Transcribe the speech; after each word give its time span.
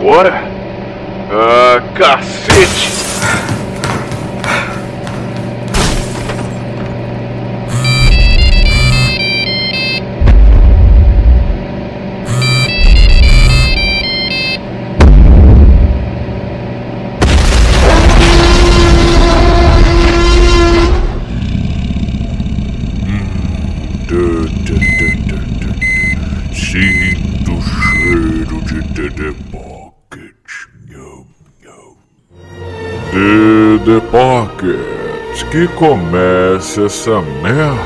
Agora? 0.00 0.39
Comece 35.80 36.84
essa 36.84 37.22
merda. 37.42 37.80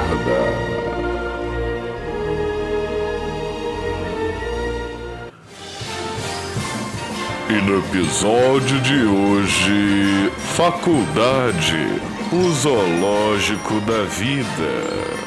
E 7.48 7.52
no 7.52 7.78
episódio 7.78 8.80
de 8.80 9.04
hoje, 9.04 10.32
Faculdade, 10.56 12.02
o 12.32 12.50
zoológico 12.50 13.74
da 13.82 14.02
vida. 14.02 15.24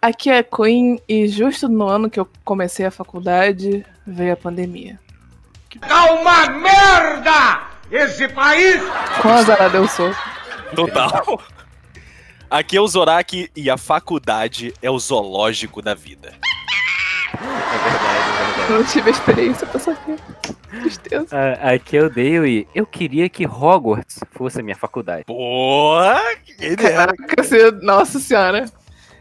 Aqui 0.00 0.30
é 0.30 0.38
a 0.38 0.44
Queen 0.44 1.00
e 1.08 1.28
justo 1.28 1.68
no 1.68 1.86
ano 1.86 2.10
que 2.10 2.18
eu 2.18 2.28
comecei 2.44 2.86
a 2.86 2.90
faculdade 2.90 3.84
veio 4.06 4.32
a 4.32 4.36
pandemia. 4.36 4.98
Tá 5.80 6.12
uma 6.12 6.48
merda! 6.48 7.68
Esse 7.90 8.28
país! 8.28 8.80
Quão 9.20 9.34
azarado 9.34 9.76
eu 9.76 9.88
sou. 9.88 10.14
Total. 10.74 11.40
Aqui 12.50 12.76
é 12.76 12.80
o 12.80 12.88
Zorak 12.88 13.50
e 13.54 13.70
a 13.70 13.76
faculdade 13.76 14.72
é 14.82 14.90
o 14.90 14.98
zoológico 14.98 15.82
da 15.82 15.94
vida. 15.94 16.34
Eu 18.68 18.78
não 18.78 18.84
tive 18.84 19.08
a 19.08 19.12
experiência 19.12 19.66
pra 19.66 19.78
saber. 19.78 20.18
Tristeza. 20.70 21.28
Ah, 21.30 21.74
aqui 21.74 21.96
é 21.96 22.02
o 22.02 22.08
Dale 22.08 22.48
e 22.48 22.68
eu 22.74 22.86
queria 22.86 23.28
que 23.28 23.46
Hogwarts 23.46 24.20
fosse 24.32 24.60
a 24.60 24.62
minha 24.62 24.76
faculdade. 24.76 25.24
Que 26.44 26.66
ideia. 26.66 26.96
Caraca, 26.96 27.42
você... 27.42 27.70
Nossa 27.82 28.18
senhora. 28.18 28.66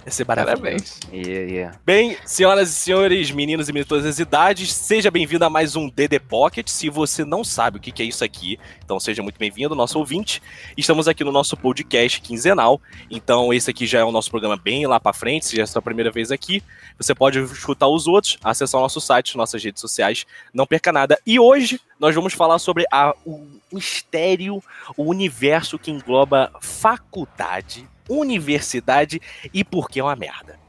Ia 0.08 0.12
ser 0.12 0.26
maravilhoso. 0.26 0.62
Parabéns. 0.62 1.00
Yeah, 1.12 1.52
yeah. 1.52 1.80
Bem, 1.86 2.18
senhoras 2.26 2.70
e 2.70 2.74
senhores, 2.74 3.30
meninos 3.30 3.68
e 3.68 3.74
meninas 3.74 3.86
de 3.88 3.90
todas 3.90 4.06
as 4.06 4.20
idades, 4.20 4.72
seja 4.72 5.12
bem-vindo 5.12 5.44
a 5.44 5.50
mais 5.50 5.76
um 5.76 5.90
DD 5.90 6.18
Pocket. 6.18 6.66
Se 6.70 6.90
você 6.90 7.26
não 7.26 7.44
sabe 7.44 7.78
o 7.78 7.82
que 7.82 8.02
é 8.02 8.06
isso 8.06 8.24
aqui, 8.24 8.58
então 8.86 9.02
seja 9.02 9.22
muito 9.22 9.38
bem-vindo, 9.38 9.76
nosso 9.76 10.00
ouvinte. 10.00 10.42
Estamos 10.78 11.10
aqui 11.10 11.26
no 11.26 11.32
nosso 11.34 11.58
podcast 11.58 12.22
quinzenal, 12.22 12.80
então 13.12 13.54
esse 13.54 13.70
aqui 13.70 13.86
já 13.86 14.00
é 14.00 14.04
o 14.06 14.12
nosso 14.14 14.32
programa 14.32 14.56
bem 14.56 14.88
lá 14.88 14.98
pra 14.98 15.12
frente, 15.12 15.46
se 15.46 15.58
já 15.58 15.64
é 15.64 15.66
a 15.66 15.68
sua 15.68 15.82
primeira 15.82 16.10
vez 16.10 16.32
aqui. 16.32 16.64
Você 16.98 17.14
pode 17.14 17.40
escutar 17.40 17.90
os 17.90 18.08
outros, 18.08 18.38
acessar 18.42 18.80
o 18.80 18.84
nosso 18.84 19.02
site, 19.02 19.36
nossas 19.36 19.62
redes 19.62 19.82
sociais, 19.82 20.26
não 20.54 20.66
perca 20.66 20.90
nada. 20.94 21.20
E 21.28 21.38
hoje 21.38 21.82
nós 22.00 22.16
vamos 22.16 22.32
falar 22.32 22.60
sobre 22.60 22.86
a- 22.90 23.14
o 23.26 23.46
mistério, 23.74 24.64
o 24.96 25.04
universo 25.04 25.78
que 25.78 25.92
engloba 25.92 26.50
faculdade, 26.62 27.86
universidade 28.10 29.22
e 29.54 29.64
por 29.64 29.90
que 29.90 30.00
é 30.00 30.04
uma 30.04 30.16
merda. 30.16 30.67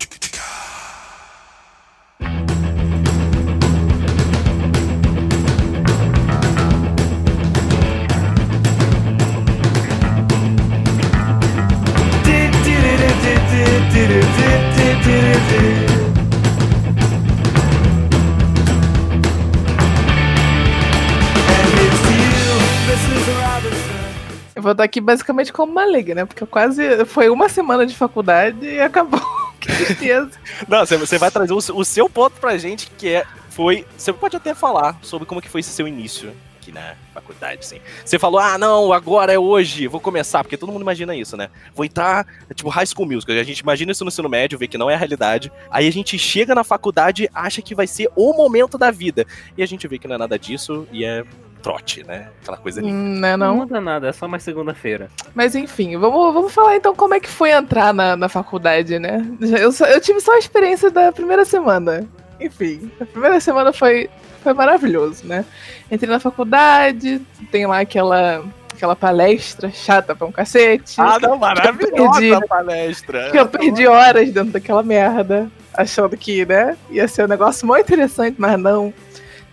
Vou 24.69 24.73
estar 24.73 24.85
aqui 24.85 25.01
basicamente 25.01 25.53
como 25.53 25.73
uma 25.73 25.87
liga, 25.87 26.15
né? 26.15 26.25
Porque 26.25 26.45
quase. 26.47 27.05
Foi 27.07 27.29
uma 27.29 27.49
semana 27.49 27.87
de 27.87 27.97
faculdade 27.97 28.65
e 28.67 28.81
acabou. 28.81 29.21
que 29.61 29.69
tristeza. 29.73 30.31
Não, 30.69 30.85
você- 30.85 31.19
vai 31.19 31.31
trazer 31.31 31.53
o, 31.53 31.61
seu- 31.61 31.77
o 31.77 31.85
seu 31.85 32.09
ponto 32.09 32.41
pra 32.41 32.57
gente, 32.57 32.91
que 32.97 33.09
é. 33.09 33.25
Foi. 33.51 33.85
Você 33.97 34.13
pode 34.13 34.37
até 34.37 34.55
falar 34.55 34.97
sobre 35.03 35.27
como 35.27 35.43
que 35.43 35.49
foi 35.49 35.61
esse 35.61 35.71
seu 35.71 35.89
início 35.89 36.33
aqui 36.61 36.71
na 36.71 36.95
faculdade, 37.13 37.61
assim. 37.61 37.81
Você 38.05 38.19
falou, 38.19 38.39
ah, 38.39 38.57
não, 38.59 38.93
agora 38.93 39.33
é 39.33 39.39
hoje, 39.39 39.89
vou 39.89 40.01
começar, 40.01 40.45
porque 40.45 40.57
todo 40.57 40.71
mundo 40.71 40.83
imagina 40.83 41.17
isso, 41.17 41.37
né? 41.37 41.49
Vou 41.75 41.85
entrar, 41.85 42.27
tipo, 42.55 42.69
high 42.69 42.87
school 42.87 43.07
musical. 43.07 43.35
A 43.37 43.43
gente 43.43 43.61
imagina 43.61 43.91
isso 43.91 44.05
no 44.05 44.09
ensino 44.09 44.29
médio, 44.29 44.59
vê 44.59 44.69
que 44.69 44.79
não 44.79 44.89
é 44.91 44.95
a 44.95 44.99
realidade. 44.99 45.51
Aí 45.71 45.89
a 45.89 45.93
gente 45.93 46.17
chega 46.19 46.55
na 46.55 46.63
faculdade 46.63 47.29
acha 47.35 47.61
que 47.63 47.75
vai 47.75 47.87
ser 47.87 48.09
o 48.15 48.33
momento 48.35 48.77
da 48.79 48.91
vida. 48.91 49.27
E 49.57 49.63
a 49.63 49.67
gente 49.67 49.89
vê 49.89 49.99
que 49.99 50.07
não 50.07 50.15
é 50.15 50.19
nada 50.19 50.39
disso 50.39 50.87
e 50.93 51.05
é 51.05 51.25
trote, 51.59 52.05
né? 52.05 52.29
Aquela 52.43 52.57
coisa 52.57 52.81
ali. 52.81 52.91
Hum, 52.91 53.19
né, 53.21 53.37
Não 53.37 53.49
não? 53.49 53.57
muda 53.57 53.81
nada, 53.81 54.09
é 54.09 54.13
só 54.13 54.27
mais 54.29 54.43
segunda-feira. 54.43 55.09
Mas 55.35 55.55
enfim, 55.55 55.97
vamos, 55.99 56.33
vamos 56.35 56.53
falar 56.53 56.77
então 56.77 56.95
como 56.95 57.15
é 57.15 57.21
que 57.21 57.29
foi 57.29 57.51
entrar 57.51 57.93
na, 57.93 58.17
na 58.17 58.29
faculdade, 58.29 58.99
né? 58.99 59.25
Eu, 59.41 59.73
só- 59.73 59.87
eu 59.87 60.01
tive 60.01 60.21
só 60.21 60.35
a 60.35 60.39
experiência 60.39 60.91
da 60.91 61.13
primeira 61.13 61.45
semana. 61.45 62.07
Enfim, 62.41 62.91
a 63.01 63.05
primeira 63.05 63.41
semana 63.41 63.73
foi, 63.73 64.09
foi 64.43 64.53
maravilhoso, 64.55 65.27
né? 65.27 65.45
Entrei 65.91 66.09
na 66.11 66.21
faculdade, 66.21 67.21
tem 67.51 67.67
lá 67.67 67.81
aquela, 67.81 68.45
aquela 68.73 68.95
palestra 68.95 69.71
chata 69.71 70.15
pra 70.15 70.27
um 70.27 70.33
cacete. 70.33 70.95
Ah, 70.99 71.19
não, 71.21 71.37
maravilhosa 71.37 72.13
perdi. 72.21 72.33
a 72.35 72.41
palestra. 72.43 73.31
que 73.31 73.39
eu 73.39 73.47
perdi 73.47 73.87
horas 73.89 74.31
dentro 74.31 74.53
daquela 74.53 74.83
merda, 74.85 75.51
achando 75.75 76.17
que, 76.17 76.45
né, 76.47 76.77
ia 76.91 77.09
ser 77.09 77.25
um 77.25 77.29
negócio 77.29 77.67
muito 77.67 77.81
interessante, 77.87 78.37
mas 78.39 78.59
não. 78.59 78.93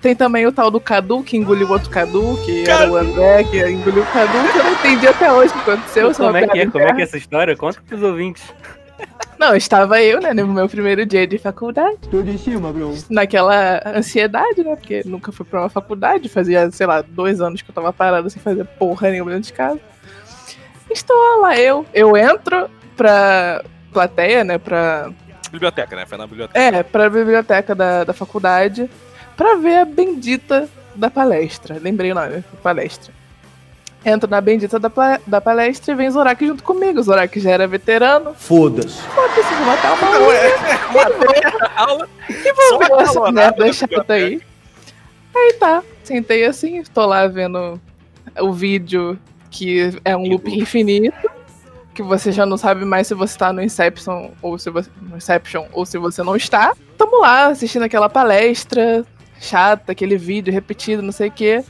Tem 0.05 0.15
também 0.15 0.45
o 0.45 0.51
tal 0.51 0.69
do 0.69 0.79
Cadu, 0.79 1.23
que 1.23 1.35
engoliu 1.35 1.67
outro 1.67 1.89
Cadu, 1.89 2.39
que 2.45 2.69
era 2.69 2.91
o 2.91 2.95
André, 2.95 3.43
que 3.43 3.57
engoliu 3.67 4.03
o 4.03 4.05
Cadu, 4.05 4.51
que 4.51 4.59
eu 4.59 4.63
não 4.63 4.71
entendi 4.73 5.07
até 5.07 5.33
hoje 5.33 5.51
o 5.51 5.63
que 5.63 5.71
aconteceu. 5.71 6.13
Como 6.13 6.37
é 6.37 6.47
que 6.47 6.59
é? 6.59 6.69
Como 6.69 6.83
é 6.83 6.93
que 6.93 7.01
é 7.01 7.03
essa 7.05 7.17
história? 7.17 7.57
Conta 7.57 7.81
pros 7.87 8.03
ouvintes. 8.03 8.43
Não, 9.39 9.55
estava 9.55 9.99
eu, 10.03 10.21
né, 10.21 10.31
no 10.31 10.45
meu 10.45 10.69
primeiro 10.69 11.07
dia 11.07 11.25
de 11.25 11.39
faculdade. 11.39 11.97
Tudo 12.11 12.29
em 12.29 12.37
cima, 12.37 12.71
bro. 12.71 12.93
Naquela 13.09 13.81
ansiedade, 13.83 14.63
né, 14.63 14.75
porque 14.75 15.01
nunca 15.07 15.31
fui 15.31 15.43
pra 15.43 15.61
uma 15.61 15.69
faculdade, 15.69 16.29
fazia, 16.29 16.69
sei 16.69 16.85
lá, 16.85 17.01
dois 17.01 17.41
anos 17.41 17.63
que 17.63 17.71
eu 17.71 17.73
tava 17.73 17.91
parada 17.91 18.29
sem 18.29 18.39
fazer 18.39 18.63
porra 18.63 19.09
nenhuma 19.09 19.31
dentro 19.31 19.47
de 19.47 19.53
casa. 19.53 19.79
Estou 20.87 21.41
lá, 21.41 21.57
eu. 21.57 21.83
Eu 21.91 22.15
entro 22.15 22.69
pra 22.95 23.63
plateia, 23.91 24.43
né, 24.43 24.59
pra 24.59 25.09
Biblioteca, 25.51 25.95
né? 25.95 26.05
Foi 26.05 26.17
na 26.19 26.27
biblioteca. 26.27 26.59
É, 26.59 26.83
pra 26.83 27.09
biblioteca 27.09 27.73
da, 27.73 28.03
da 28.03 28.13
faculdade, 28.13 28.87
pra 29.35 29.55
ver 29.55 29.77
a 29.77 29.85
bendita 29.85 30.69
da 30.95 31.09
palestra. 31.09 31.77
Lembrei 31.81 32.11
o 32.11 32.15
nome, 32.15 32.43
palestra. 32.63 33.13
Entro 34.05 34.29
na 34.29 34.39
bendita 34.39 34.77
da, 34.77 34.91
da 35.25 35.41
palestra 35.41 35.93
e 35.93 35.95
vem 35.97 36.11
Zorak 36.11 36.45
junto 36.45 36.63
comigo. 36.63 37.01
Zorak 37.01 37.39
já 37.39 37.49
era 37.51 37.67
veterano. 37.67 38.35
Foda-se. 38.35 39.01
Foda-se, 39.01 39.53
vou 39.55 39.65
matar 39.65 39.93
uma 39.93 40.11
Não 40.11 40.21
aula. 40.21 40.33
é. 40.35 41.75
Aula. 41.75 42.09
E 42.29 42.53
vou 42.53 42.79
ver 42.79 42.91
essa 43.01 43.31
merda 43.31 43.73
chata 43.73 44.13
aí. 44.13 44.41
Aí 45.35 45.53
tá, 45.53 45.83
sentei 46.03 46.45
assim, 46.45 46.81
tô 46.93 47.05
lá 47.05 47.27
vendo 47.27 47.81
o 48.39 48.53
vídeo 48.53 49.19
que 49.51 49.99
é 50.05 50.15
um 50.15 50.27
loop 50.29 50.49
infinito. 50.53 51.29
Que 51.93 52.03
você 52.03 52.31
já 52.31 52.45
não 52.45 52.57
sabe 52.57 52.85
mais 52.85 53.07
se 53.07 53.13
você 53.15 53.37
tá 53.37 53.51
no 53.53 53.63
Inception 53.63 54.29
ou 54.41 54.59
se 54.59 54.69
você. 54.69 54.89
No 55.01 55.17
Inception 55.17 55.65
ou 55.71 55.85
se 55.85 55.97
você 55.97 56.21
não 56.21 56.35
está. 56.35 56.73
Tamo 56.97 57.21
lá 57.21 57.47
assistindo 57.47 57.83
aquela 57.83 58.09
palestra 58.09 59.03
chata, 59.45 59.91
aquele 59.91 60.17
vídeo 60.17 60.53
repetido, 60.53 61.01
não 61.01 61.11
sei 61.11 61.29
o 61.29 61.31
quê. 61.31 61.63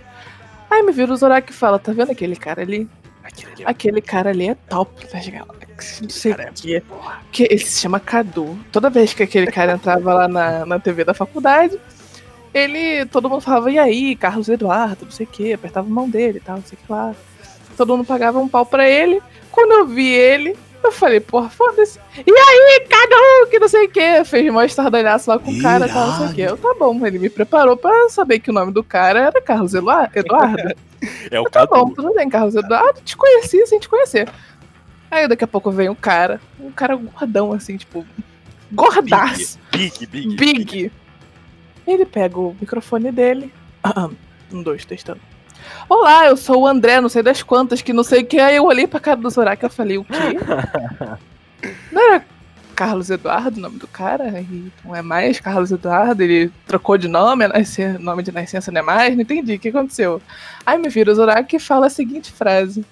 Aí 0.69 0.81
me 0.83 0.91
vira 0.91 1.13
o 1.13 1.15
Zorak 1.15 1.51
e 1.51 1.55
fala: 1.55 1.79
tá 1.79 1.91
vendo 1.91 2.11
aquele 2.11 2.35
cara 2.35 2.61
ali? 2.61 2.87
Aquele 3.23 3.51
ali, 3.53 3.65
Aquele 3.65 4.01
cara 4.01 4.29
ali 4.29 4.49
é 4.49 4.55
top 4.55 5.07
das 5.11 5.27
galáxias. 5.27 6.01
Não 6.01 6.09
sei 6.09 6.31
o 6.31 6.53
quê. 6.53 6.83
Que 7.31 7.43
ele 7.43 7.59
se 7.59 7.81
chama 7.81 7.99
Cadu. 7.99 8.57
Toda 8.71 8.89
vez 8.89 9.13
que 9.13 9.23
aquele 9.23 9.47
cara 9.47 9.73
entrava 9.73 10.13
lá 10.13 10.27
na, 10.27 10.65
na 10.65 10.79
TV 10.79 11.03
da 11.03 11.13
faculdade, 11.13 11.79
ele. 12.53 13.05
Todo 13.07 13.29
mundo 13.29 13.41
falava, 13.41 13.71
e 13.71 13.77
aí, 13.77 14.15
Carlos 14.15 14.47
Eduardo, 14.47 15.05
não 15.05 15.11
sei 15.11 15.25
o 15.25 15.29
quê, 15.29 15.53
apertava 15.53 15.87
a 15.87 15.91
mão 15.91 16.09
dele 16.09 16.37
e 16.37 16.41
tal, 16.41 16.57
não 16.57 16.63
sei 16.63 16.77
o 16.81 16.85
que 16.85 16.91
lá. 16.91 17.15
todo 17.75 17.95
mundo 17.95 18.05
pagava 18.05 18.39
um 18.39 18.47
pau 18.47 18.65
pra 18.65 18.87
ele. 18.87 19.21
Quando 19.51 19.71
eu 19.71 19.87
vi 19.87 20.07
ele, 20.07 20.55
eu 20.85 20.91
falei, 20.91 21.19
porra, 21.19 21.49
foda-se. 21.49 21.99
E 22.17 22.31
aí, 22.31 22.87
Cadu, 22.87 23.49
que 23.49 23.59
não 23.59 23.67
sei 23.67 23.85
o 23.85 23.89
que. 23.89 24.23
Fez 24.25 24.51
mó 24.51 24.61
estardalhaço 24.63 25.29
lá 25.29 25.39
com 25.39 25.51
o 25.51 25.61
cara, 25.61 25.87
tal, 25.87 26.07
não 26.07 26.17
sei 26.17 26.27
o 26.27 26.33
que. 26.33 26.41
Eu, 26.41 26.57
tá 26.57 26.75
bom, 26.77 27.05
ele 27.05 27.19
me 27.19 27.29
preparou 27.29 27.75
pra 27.75 28.09
saber 28.09 28.39
que 28.39 28.49
o 28.49 28.53
nome 28.53 28.71
do 28.71 28.83
cara 28.83 29.19
era 29.19 29.41
Carlos 29.41 29.73
Eduardo. 29.73 30.11
É 31.29 31.39
o 31.39 31.43
Tá 31.43 31.67
bom, 31.67 31.91
tudo 31.91 32.11
bem, 32.15 32.27
Carlos 32.27 32.55
Eduardo, 32.55 32.99
te 33.01 33.15
conheci 33.15 33.63
sem 33.67 33.79
te 33.79 33.87
conhecer. 33.87 34.27
Aí 35.11 35.27
daqui 35.27 35.43
a 35.43 35.47
pouco 35.47 35.69
vem 35.69 35.87
um 35.87 35.93
cara, 35.93 36.41
um 36.59 36.71
cara 36.71 36.95
gordão, 36.95 37.53
assim, 37.53 37.77
tipo, 37.77 38.03
gordaço, 38.71 39.59
Big, 39.71 40.07
big. 40.07 40.35
big. 40.35 40.91
Ele 41.85 42.05
pega 42.05 42.39
o 42.39 42.55
microfone 42.59 43.11
dele. 43.11 43.53
Um, 44.51 44.63
dois, 44.63 44.83
testando. 44.83 45.21
Olá, 45.87 46.25
eu 46.27 46.37
sou 46.37 46.61
o 46.63 46.67
André, 46.67 46.99
não 46.99 47.09
sei 47.09 47.21
das 47.21 47.43
quantas, 47.43 47.81
que 47.81 47.93
não 47.93 48.03
sei 48.03 48.21
o 48.21 48.25
que. 48.25 48.39
Aí 48.39 48.55
eu 48.55 48.65
olhei 48.65 48.87
pra 48.87 48.99
cara 48.99 49.17
do 49.17 49.29
Zorak 49.29 49.63
e 49.65 49.69
falei, 49.69 49.97
o 49.97 50.03
quê? 50.03 50.13
Não 51.91 52.13
era 52.13 52.23
Carlos 52.75 53.09
Eduardo 53.09 53.57
o 53.57 53.61
nome 53.61 53.79
do 53.79 53.87
cara? 53.87 54.39
E 54.39 54.71
não 54.83 54.95
é 54.95 55.01
mais 55.01 55.39
Carlos 55.39 55.71
Eduardo, 55.71 56.21
ele 56.21 56.51
trocou 56.67 56.95
de 56.97 57.07
nome, 57.07 57.45
a 57.45 57.47
nascer- 57.47 57.97
nome 57.97 58.21
de 58.21 58.31
nascença 58.31 58.71
não 58.71 58.81
é 58.81 58.83
mais, 58.83 59.15
não 59.15 59.21
entendi 59.23 59.55
o 59.55 59.59
que 59.59 59.69
aconteceu. 59.69 60.21
Aí 60.63 60.77
me 60.77 60.89
vira 60.89 61.11
o 61.11 61.15
Zorak 61.15 61.55
e 61.55 61.59
fala 61.59 61.87
a 61.87 61.89
seguinte 61.89 62.31
frase: 62.31 62.85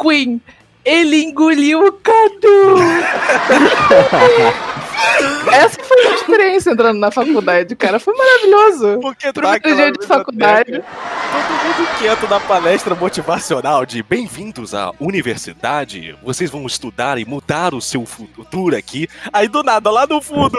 Queen, 0.00 0.40
ele 0.84 1.24
engoliu 1.24 1.84
o 1.86 1.92
Cadu! 1.92 2.76
Essa 5.52 5.82
experiência 6.30 6.70
entrando 6.70 6.98
na 6.98 7.10
faculdade, 7.10 7.76
cara. 7.76 7.98
Foi 7.98 8.14
maravilhoso. 8.14 8.98
Porque 9.00 9.32
Primeiro 9.32 9.56
aquela 9.56 9.74
dia 9.74 9.86
de 9.86 9.92
biblioteca, 9.92 10.18
faculdade. 10.18 10.72
Todo 10.72 10.84
mundo 11.64 11.88
quieto 11.98 12.28
na 12.28 12.38
palestra 12.40 12.94
motivacional 12.94 13.84
de 13.84 14.02
bem-vindos 14.02 14.74
à 14.74 14.92
universidade. 15.00 16.16
Vocês 16.22 16.50
vão 16.50 16.66
estudar 16.66 17.18
e 17.18 17.24
mudar 17.24 17.74
o 17.74 17.80
seu 17.80 18.06
futuro 18.06 18.76
aqui. 18.76 19.08
Aí 19.32 19.48
do 19.48 19.62
nada, 19.62 19.90
lá 19.90 20.06
no 20.06 20.22
fundo, 20.22 20.58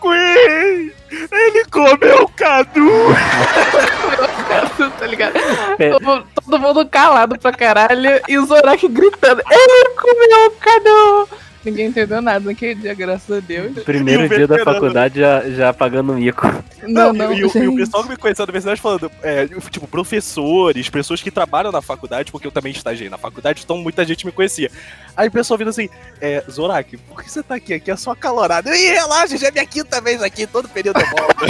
Queen, 0.00 0.92
ele 1.32 1.64
comeu 1.70 2.24
o 2.24 2.28
Cadu. 2.28 2.90
tá 4.98 5.06
ligado? 5.06 5.36
É. 5.78 5.90
Todo, 5.90 6.26
todo 6.34 6.58
mundo 6.58 6.88
calado 6.88 7.38
pra 7.38 7.52
caralho 7.52 8.20
e 8.28 8.38
o 8.38 8.46
Zorak 8.46 8.88
gritando: 8.88 9.42
Ele 9.50 9.90
comeu 9.96 10.46
o 10.46 10.50
Cadu! 10.52 11.28
Ninguém 11.64 11.88
entendeu 11.88 12.22
nada 12.22 12.40
naquele 12.44 12.74
dia, 12.74 12.94
graças 12.94 13.36
a 13.36 13.40
Deus. 13.40 13.78
Primeiro 13.84 14.26
dia 14.28 14.46
da 14.48 14.54
faculdade 14.64 15.20
já, 15.20 15.42
já 15.50 15.74
pagando 15.74 16.14
mico. 16.14 16.46
Não, 16.82 17.12
não, 17.12 17.34
e, 17.34 17.44
o- 17.44 17.50
e 17.58 17.68
o 17.68 17.76
pessoal 17.76 18.02
que 18.02 18.08
me 18.08 18.16
conheceu 18.16 18.42
na 18.44 18.50
universidade 18.50 18.80
falando, 18.80 19.12
é, 19.22 19.46
tipo, 19.70 19.86
professores, 19.86 20.88
pessoas 20.88 21.20
que 21.22 21.30
trabalham 21.30 21.70
na 21.70 21.82
faculdade, 21.82 22.32
porque 22.32 22.46
eu 22.46 22.50
também 22.50 22.72
estagiei 22.72 23.10
na 23.10 23.18
faculdade, 23.18 23.60
então 23.62 23.76
muita 23.76 24.04
gente 24.06 24.24
me 24.24 24.32
conhecia. 24.32 24.70
Aí 25.14 25.28
o 25.28 25.30
pessoal 25.30 25.58
vindo 25.58 25.68
assim, 25.68 25.90
é, 26.18 26.42
Zorak, 26.50 26.96
por 26.96 27.22
que 27.22 27.30
você 27.30 27.42
tá 27.42 27.56
aqui? 27.56 27.74
Aqui 27.74 27.90
é 27.90 27.96
só 27.96 28.14
calorado. 28.14 28.70
Ih, 28.72 28.88
relaxa, 28.92 29.36
já 29.36 29.48
é 29.48 29.50
minha 29.50 29.66
quinta 29.66 30.00
vez 30.00 30.22
aqui, 30.22 30.46
todo 30.46 30.66
período 30.68 30.98
eu 31.00 31.06
volto. 31.12 31.44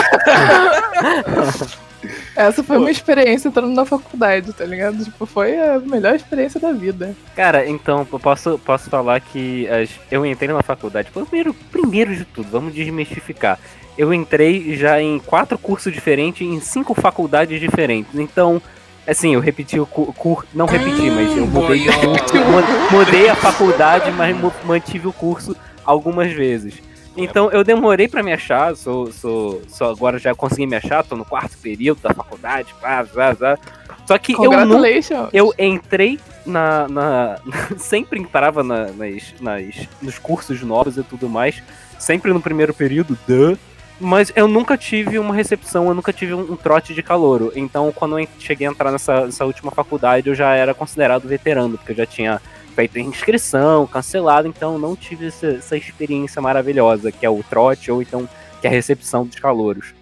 Essa 2.35 2.62
foi 2.64 2.79
uma 2.79 2.91
experiência 2.91 3.49
entrando 3.49 3.75
na 3.75 3.85
faculdade, 3.85 4.52
tá 4.52 4.64
ligado? 4.64 5.05
Tipo, 5.05 5.26
foi 5.26 5.58
a 5.58 5.79
melhor 5.79 6.14
experiência 6.14 6.58
da 6.61 6.73
vida. 6.73 7.14
Cara, 7.37 7.69
então, 7.69 8.06
eu 8.11 8.19
posso, 8.19 8.58
posso 8.58 8.88
falar 8.88 9.20
que 9.20 9.69
as- 9.69 9.91
eu 10.11 10.25
entrei 10.25 10.49
na 10.52 10.62
faculdade. 10.62 11.11
Primeiro, 11.11 11.52
primeiro 11.70 12.14
de 12.17 12.25
tudo, 12.25 12.49
vamos 12.50 12.75
desmistificar. 12.75 13.58
Eu 13.99 14.14
entrei 14.14 14.76
já 14.76 15.00
em 15.02 15.19
quatro 15.19 15.58
cursos 15.58 15.93
diferentes, 15.93 16.47
em 16.47 16.61
cinco 16.61 16.94
faculdades 16.94 17.61
diferentes. 17.61 18.14
Então, 18.14 18.62
assim, 19.06 19.35
eu 19.35 19.41
repeti 19.41 19.79
o 19.79 19.85
curso. 19.87 20.47
Não 20.55 20.64
repeti, 20.67 21.11
mas 21.11 21.37
eu 21.37 21.47
mudei 21.47 21.85
Mudei 22.91 23.29
a 23.29 23.35
faculdade, 23.35 24.11
mas 24.12 24.35
mantive 24.64 25.06
o 25.08 25.12
curso 25.12 25.55
algumas 25.85 26.32
vezes. 26.32 26.75
Então 27.17 27.51
eu 27.51 27.65
demorei 27.65 28.09
pra 28.09 28.23
me 28.23 28.33
achar, 28.33 28.77
sou, 28.77 29.11
sou, 29.12 29.62
sou 29.69 29.91
agora 29.91 30.19
já 30.19 30.35
consegui 30.35 30.67
me 30.67 30.77
achar, 30.77 31.05
tô 31.05 31.17
no 31.17 31.25
quarto 31.25 31.59
período 31.59 32.01
da 32.01 32.15
faculdade, 32.15 32.73
pá, 32.81 33.05
pá, 33.05 33.35
pá. 33.35 33.59
Só 34.07 34.19
que 34.19 34.33
eu 34.33 34.51
nunca 34.67 34.89
eu 35.33 35.55
entrei 35.59 36.19
na. 36.45 36.89
na 36.89 37.39
sempre 37.79 38.19
entrava 38.19 38.62
na- 38.62 38.87
nas, 38.93 39.35
nas, 39.41 39.89
nos 40.01 40.19
cursos 40.19 40.62
novos 40.62 40.97
e 40.97 41.03
tudo 41.03 41.29
mais. 41.29 41.62
Sempre 41.99 42.33
no 42.33 42.41
primeiro 42.41 42.73
período, 42.73 43.19
duh. 43.27 43.57
Mas 44.01 44.33
eu 44.35 44.49
nunca 44.49 44.79
tive 44.79 45.19
uma 45.19 45.35
recepção, 45.35 45.87
eu 45.87 45.95
nunca 45.95 46.11
tive 46.12 46.33
um, 46.33 46.53
um 46.53 46.57
trote 46.57 46.95
de 46.95 47.03
calouro. 47.03 47.53
Então, 47.55 47.93
quando 47.95 48.19
eu 48.19 48.27
cheguei 48.39 48.67
a 48.67 48.71
entrar 48.71 48.91
nessa, 48.91 49.27
nessa 49.27 49.45
última 49.45 49.71
faculdade, 49.71 50.29
eu 50.29 50.35
já 50.35 50.55
era 50.55 50.73
considerado 50.73 51.29
veterano, 51.29 51.77
porque 51.77 51.93
eu 51.93 51.97
já 51.97 52.07
tinha 52.07 52.41
feito 52.88 52.99
inscrição, 53.09 53.87
cancelado, 53.87 54.49
então 54.49 54.79
não 54.79 54.94
tive 54.97 55.27
essa, 55.29 55.47
essa 55.49 55.77
experiência 55.77 56.41
maravilhosa, 56.41 57.11
que 57.12 57.25
é 57.27 57.31
o 57.31 57.43
trote, 57.43 57.91
ou 57.91 58.00
então 58.03 58.29
que 58.61 58.67
é 58.67 58.71
a 58.71 58.73
recepção 58.73 59.25
dos 59.27 59.38
calouros. 59.38 59.94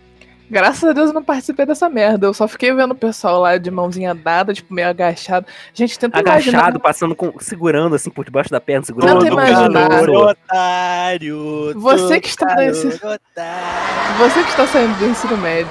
Graças 0.50 0.82
a 0.88 0.92
Deus 0.94 1.08
eu 1.08 1.14
não 1.14 1.22
participei 1.22 1.66
dessa 1.66 1.90
merda. 1.90 2.26
Eu 2.26 2.32
só 2.32 2.48
fiquei 2.48 2.72
vendo 2.72 2.92
o 2.92 2.94
pessoal 2.94 3.40
lá 3.42 3.58
de 3.58 3.70
mãozinha 3.70 4.14
dada, 4.14 4.54
tipo, 4.54 4.72
meio 4.72 4.88
agachado. 4.88 5.46
Gente, 5.74 5.98
tenta 5.98 6.18
Agachado, 6.18 6.48
imaginar. 6.50 6.78
passando 6.80 7.14
com. 7.14 7.32
segurando 7.38 7.94
assim 7.94 8.08
por 8.08 8.24
debaixo 8.24 8.48
da 8.50 8.58
perna, 8.58 8.82
segurando 8.86 9.22
Tenta 9.24 9.40
a 9.40 9.50
imaginar. 9.50 10.08
otário. 10.08 11.72
Você 11.76 12.18
que 12.20 12.28
está 12.28 12.46
todo 12.46 12.58
nesse- 12.60 12.86
otário. 12.86 14.18
Você 14.18 14.42
que 14.42 14.48
está 14.50 14.66
saindo 14.66 14.98
do 14.98 15.06
ensino 15.06 15.36
médio 15.36 15.70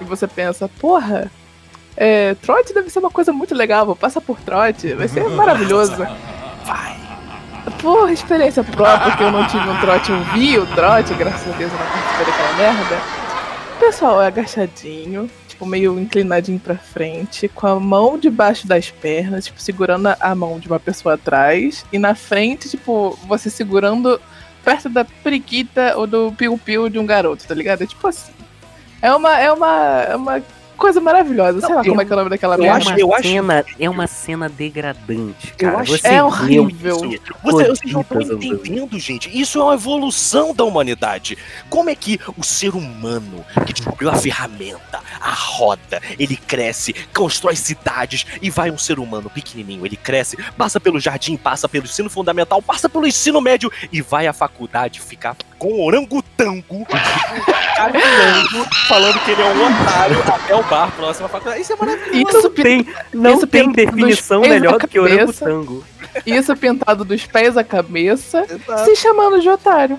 e 0.00 0.04
você 0.04 0.26
pensa, 0.26 0.70
porra, 0.80 1.30
é, 1.94 2.34
trote 2.36 2.72
deve 2.72 2.88
ser 2.88 3.00
uma 3.00 3.10
coisa 3.10 3.30
muito 3.30 3.54
legal, 3.54 3.84
vou 3.84 3.94
passar 3.94 4.22
por 4.22 4.40
trote, 4.40 4.94
vai 4.94 5.06
ser 5.06 5.28
maravilhoso. 5.36 5.96
Vai. 6.64 6.96
Porra, 7.80 8.12
experiência 8.12 8.62
própria, 8.62 9.10
porque 9.10 9.24
eu 9.24 9.30
não 9.32 9.46
tive 9.46 9.68
um 9.68 9.80
trote, 9.80 10.10
eu 10.10 10.20
vi 10.34 10.58
o 10.58 10.66
trote, 10.66 11.14
graças 11.14 11.52
a 11.52 11.56
Deus 11.56 11.72
eu 11.72 11.78
não 11.78 11.86
participei 11.86 12.26
daquela 12.26 12.52
merda. 12.56 12.98
O 13.76 13.78
pessoal 13.80 14.22
é 14.22 14.26
agachadinho, 14.26 15.30
tipo, 15.48 15.64
meio 15.66 15.98
inclinadinho 15.98 16.58
pra 16.60 16.76
frente, 16.76 17.48
com 17.48 17.66
a 17.66 17.80
mão 17.80 18.18
debaixo 18.18 18.66
das 18.66 18.90
pernas, 18.90 19.46
tipo, 19.46 19.60
segurando 19.60 20.08
a- 20.08 20.16
a 20.20 20.34
mão 20.34 20.58
de 20.58 20.68
uma 20.68 20.78
pessoa 20.78 21.14
atrás, 21.14 21.84
e 21.92 21.98
na 21.98 22.14
frente, 22.14 22.68
tipo, 22.68 23.18
você 23.26 23.48
segurando 23.50 24.20
perto 24.64 24.88
da 24.88 25.04
periquita 25.04 25.94
ou 25.96 26.06
do 26.06 26.32
piu-piu 26.32 26.88
de 26.88 26.98
um 26.98 27.06
garoto, 27.06 27.46
tá 27.46 27.54
ligado? 27.54 27.82
É 27.82 27.86
tipo 27.86 28.06
assim. 28.06 28.32
É 29.02 29.12
uma, 29.14 29.38
é 29.38 29.52
uma, 29.52 30.02
é 30.08 30.16
uma 30.16 30.42
coisa 30.74 31.00
maravilhosa. 31.00 31.60
Sei 31.60 31.74
lá 31.74 31.80
eu- 31.82 31.88
como 31.90 32.00
é 32.00 32.04
que 32.04 32.12
é 32.12 32.14
o 32.14 32.18
nome 32.18 32.30
daquela 32.30 32.56
eu 32.56 32.64
É 32.64 32.66
merda. 32.66 32.78
acho- 32.78 32.88
uma, 32.90 32.98
eu 33.00 33.14
acho- 33.14 33.28
cena, 33.28 33.64
é 33.78 33.90
uma 33.90 34.06
cena 34.06 34.48
degradante, 34.48 35.52
cara. 35.56 35.78
acho- 35.80 35.92
Você 35.98 36.08
é 36.08 36.22
horrível. 36.22 36.96
Você, 37.42 37.64
vocês 37.68 37.92
não 37.92 38.00
estão 38.02 38.20
entendendo, 38.20 38.98
gente. 38.98 39.30
Isso 39.38 39.58
é 39.60 39.62
uma 39.64 39.74
evolução 39.74 40.54
da 40.54 40.64
humanidade. 40.64 41.36
Como 41.70 41.88
é 41.90 41.94
que 41.94 42.18
o 42.36 42.42
ser 42.44 42.74
humano 42.74 43.44
que 43.66 43.72
descobriu 43.72 44.10
a 44.10 44.14
ferramenta, 44.16 45.00
a 45.20 45.30
roda, 45.30 46.00
ele 46.18 46.36
cresce, 46.36 46.94
constrói 47.14 47.56
cidades 47.56 48.26
e 48.42 48.50
vai 48.50 48.70
um 48.70 48.78
ser 48.78 48.98
humano 48.98 49.30
pequenininho. 49.30 49.84
Ele 49.86 49.96
cresce, 49.96 50.36
passa 50.56 50.78
pelo 50.80 50.98
jardim, 51.00 51.36
passa 51.36 51.68
pelo 51.68 51.84
ensino 51.84 52.10
fundamental, 52.10 52.60
passa 52.60 52.88
pelo 52.88 53.06
ensino 53.06 53.40
médio 53.40 53.70
e 53.92 54.00
vai 54.02 54.26
à 54.26 54.32
faculdade 54.32 55.00
ficar 55.00 55.36
com 55.64 55.82
orangotango, 55.86 56.86
caminhando, 57.74 58.66
falando 58.86 59.18
que 59.24 59.30
ele 59.30 59.40
é 59.40 59.44
um 59.46 59.66
otário 59.82 60.20
até 60.34 60.54
o 60.54 60.62
bar 60.64 60.92
próximo 60.92 61.24
à 61.24 61.28
faculdade. 61.30 61.62
Isso 61.62 61.72
é 61.72 61.76
maravilhoso. 61.76 62.38
Isso, 62.38 62.50
Tem, 62.50 62.86
não 63.14 63.34
Isso 63.36 63.46
tem 63.46 63.72
definição 63.72 64.42
melhor 64.42 64.78
do 64.78 64.86
que 64.86 64.98
orangotango. 65.00 65.82
isso 66.26 66.54
pintado 66.54 67.02
dos 67.02 67.24
pés 67.24 67.56
à 67.56 67.64
cabeça, 67.64 68.44
Exato. 68.46 68.84
se 68.84 68.96
chamando 68.96 69.40
de 69.40 69.48
otário. 69.48 69.98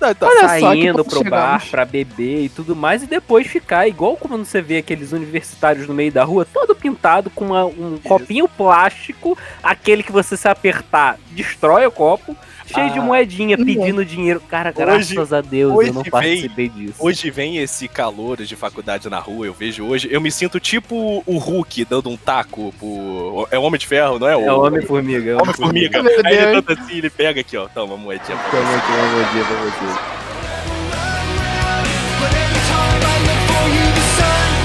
Não, 0.00 0.10
então, 0.10 0.28
Olha 0.28 0.40
só 0.42 0.54
que 0.54 0.60
Saindo 0.60 1.04
pro 1.04 1.24
bar 1.24 1.62
pra 1.70 1.84
beber 1.84 2.44
e 2.44 2.48
tudo 2.48 2.74
mais, 2.74 3.02
e 3.02 3.06
depois 3.06 3.46
ficar 3.48 3.86
igual 3.88 4.16
quando 4.16 4.44
você 4.44 4.62
vê 4.62 4.78
aqueles 4.78 5.10
universitários 5.12 5.86
no 5.88 5.92
meio 5.92 6.12
da 6.12 6.22
rua, 6.24 6.46
todo 6.50 6.74
pintado 6.74 7.28
com 7.30 7.46
uma- 7.46 7.66
um 7.66 7.98
copinho 8.02 8.48
plástico, 8.48 9.36
aquele 9.62 10.02
que 10.04 10.12
você 10.12 10.36
se 10.36 10.48
apertar, 10.48 11.18
destrói 11.32 11.84
o 11.84 11.90
copo, 11.90 12.34
cheio 12.68 12.86
ah, 12.86 12.90
de 12.90 13.00
moedinha 13.00 13.56
uhum. 13.56 13.64
pedindo 13.64 14.04
dinheiro. 14.04 14.40
Cara, 14.40 14.70
hoje, 14.70 15.14
graças 15.14 15.32
a 15.32 15.40
Deus 15.40 15.86
eu 15.86 15.94
não 15.94 16.02
participei 16.04 16.68
vem, 16.68 16.86
disso. 16.86 16.94
Hoje 16.98 17.30
vem 17.30 17.58
esse 17.58 17.88
calor 17.88 18.42
de 18.42 18.56
faculdade 18.56 19.08
na 19.08 19.18
rua, 19.18 19.46
eu 19.46 19.54
vejo 19.54 19.84
hoje. 19.84 20.08
Eu 20.10 20.20
me 20.20 20.30
sinto 20.30 20.60
tipo 20.60 21.22
o 21.26 21.38
Hulk 21.38 21.84
dando 21.84 22.10
um 22.10 22.16
taco 22.16 22.72
pro. 22.78 23.48
É 23.50 23.58
o 23.58 23.62
Homem 23.62 23.78
de 23.78 23.86
Ferro, 23.86 24.18
não 24.18 24.28
é? 24.28 24.32
É 24.32 24.36
o 24.36 24.44
é 24.44 24.52
Homem-Formiga. 24.52 25.38
Homem-Formiga. 25.42 26.00
Homem 26.00 26.14
Aí 26.24 26.36
ele 26.36 26.64
assim, 26.68 26.98
ele 26.98 27.10
pega 27.10 27.40
aqui, 27.40 27.56
ó. 27.56 27.68
Toma, 27.68 27.96
moedinha. 27.96 28.38
Toma 28.50 28.76
aqui, 28.76 28.92
uma 28.92 29.12
moedinha 29.12 29.44
pra 29.44 29.56
você. 29.56 30.18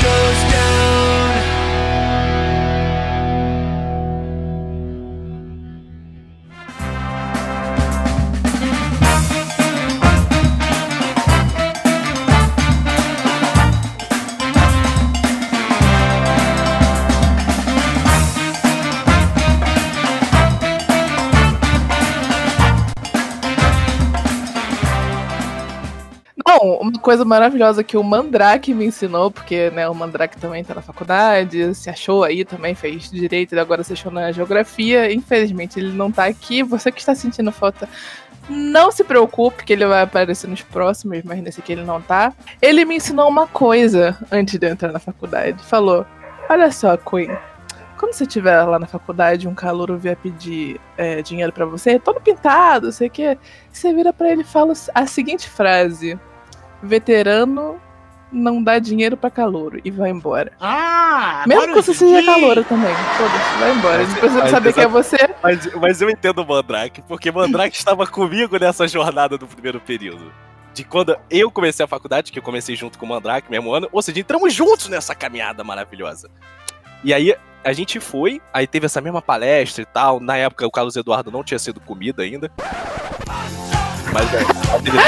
Goes 0.03 0.51
down. 0.51 1.02
Uma 26.63 26.93
coisa 26.93 27.25
maravilhosa 27.25 27.83
que 27.83 27.97
o 27.97 28.03
Mandrake 28.03 28.73
me 28.73 28.85
ensinou, 28.85 29.29
porque 29.29 29.69
né, 29.71 29.89
o 29.89 29.93
Mandrake 29.93 30.37
também 30.37 30.63
tá 30.63 30.73
na 30.73 30.81
faculdade, 30.81 31.75
se 31.75 31.89
achou 31.89 32.23
aí 32.23 32.45
também, 32.45 32.73
fez 32.73 33.11
direito 33.11 33.53
e 33.53 33.59
agora 33.59 33.83
se 33.83 33.91
achou 33.91 34.09
na 34.09 34.31
geografia. 34.31 35.11
Infelizmente 35.11 35.77
ele 35.77 35.91
não 35.91 36.09
tá 36.09 36.25
aqui. 36.25 36.63
Você 36.63 36.89
que 36.89 37.01
está 37.01 37.13
sentindo 37.13 37.51
falta, 37.51 37.89
não 38.49 38.91
se 38.91 39.03
preocupe, 39.03 39.65
que 39.65 39.73
ele 39.73 39.85
vai 39.85 40.03
aparecer 40.03 40.49
nos 40.49 40.61
próximos, 40.61 41.21
mas 41.23 41.41
nesse 41.41 41.59
aqui 41.59 41.73
ele 41.73 41.83
não 41.83 42.01
tá. 42.01 42.31
Ele 42.61 42.85
me 42.85 42.95
ensinou 42.95 43.27
uma 43.27 43.45
coisa 43.45 44.17
antes 44.31 44.57
de 44.57 44.65
eu 44.65 44.71
entrar 44.71 44.93
na 44.93 44.99
faculdade. 44.99 45.61
Falou: 45.63 46.05
Olha 46.49 46.71
só, 46.71 46.95
Queen. 46.95 47.29
Quando 47.97 48.13
você 48.13 48.23
estiver 48.23 48.61
lá 48.63 48.79
na 48.79 48.87
faculdade, 48.87 49.49
um 49.49 49.53
calouro 49.53 49.97
vier 49.97 50.15
pedir 50.15 50.79
é, 50.97 51.21
dinheiro 51.21 51.51
pra 51.51 51.65
você, 51.65 51.99
todo 51.99 52.21
pintado, 52.21 52.91
sei 52.91 53.09
que, 53.09 53.37
você 53.71 53.93
vira 53.93 54.11
pra 54.11 54.29
ele 54.29 54.41
e 54.41 54.45
fala 54.45 54.73
a 54.93 55.05
seguinte 55.05 55.49
frase: 55.49 56.17
Veterano 56.83 57.79
não 58.31 58.63
dá 58.63 58.79
dinheiro 58.79 59.15
pra 59.15 59.29
calouro 59.29 59.79
e 59.85 59.91
vai 59.91 60.09
embora. 60.09 60.51
Ah, 60.59 61.43
Mesmo 61.47 61.67
que 61.67 61.73
você 61.81 61.93
seja 61.93 62.25
calouro 62.25 62.63
também. 62.63 62.93
Foda-se, 62.93 63.59
vai 63.59 63.71
embora. 63.75 63.97
Mas- 63.99 64.09
Não 64.09 64.15
precisa 64.17 64.39
mas 64.41 64.51
saber 64.51 64.73
quem 64.73 64.83
é 64.83 64.87
você. 64.87 65.17
Mas, 65.41 65.73
mas 65.75 66.01
eu 66.01 66.09
entendo 66.09 66.39
o 66.41 66.47
Mandrake, 66.47 67.01
porque 67.03 67.31
Mandrake 67.31 67.75
estava 67.77 68.07
comigo 68.07 68.57
nessa 68.59 68.87
jornada 68.87 69.37
do 69.37 69.47
primeiro 69.47 69.79
período. 69.79 70.31
De 70.73 70.83
quando 70.83 71.15
eu 71.29 71.51
comecei 71.51 71.83
a 71.85 71.87
faculdade, 71.87 72.31
que 72.31 72.39
eu 72.39 72.43
comecei 72.43 72.75
junto 72.75 72.97
com 72.97 73.05
o 73.05 73.09
Mandrake, 73.09 73.51
mesmo 73.51 73.71
ano, 73.71 73.87
ou 73.91 74.01
seja, 74.01 74.19
entramos 74.19 74.51
juntos 74.51 74.89
nessa 74.89 75.13
caminhada 75.13 75.63
maravilhosa. 75.63 76.27
E 77.03 77.13
aí 77.13 77.35
a 77.63 77.71
gente 77.71 77.99
foi, 77.99 78.41
aí 78.51 78.65
teve 78.65 78.87
essa 78.87 78.99
mesma 78.99 79.21
palestra 79.21 79.83
e 79.83 79.85
tal. 79.85 80.19
Na 80.19 80.35
época 80.37 80.65
o 80.65 80.71
Carlos 80.71 80.95
Eduardo 80.95 81.29
não 81.31 81.43
tinha 81.43 81.59
sido 81.59 81.79
comida 81.79 82.23
ainda. 82.23 82.51
Mas 84.13 84.33
é, 84.33 84.43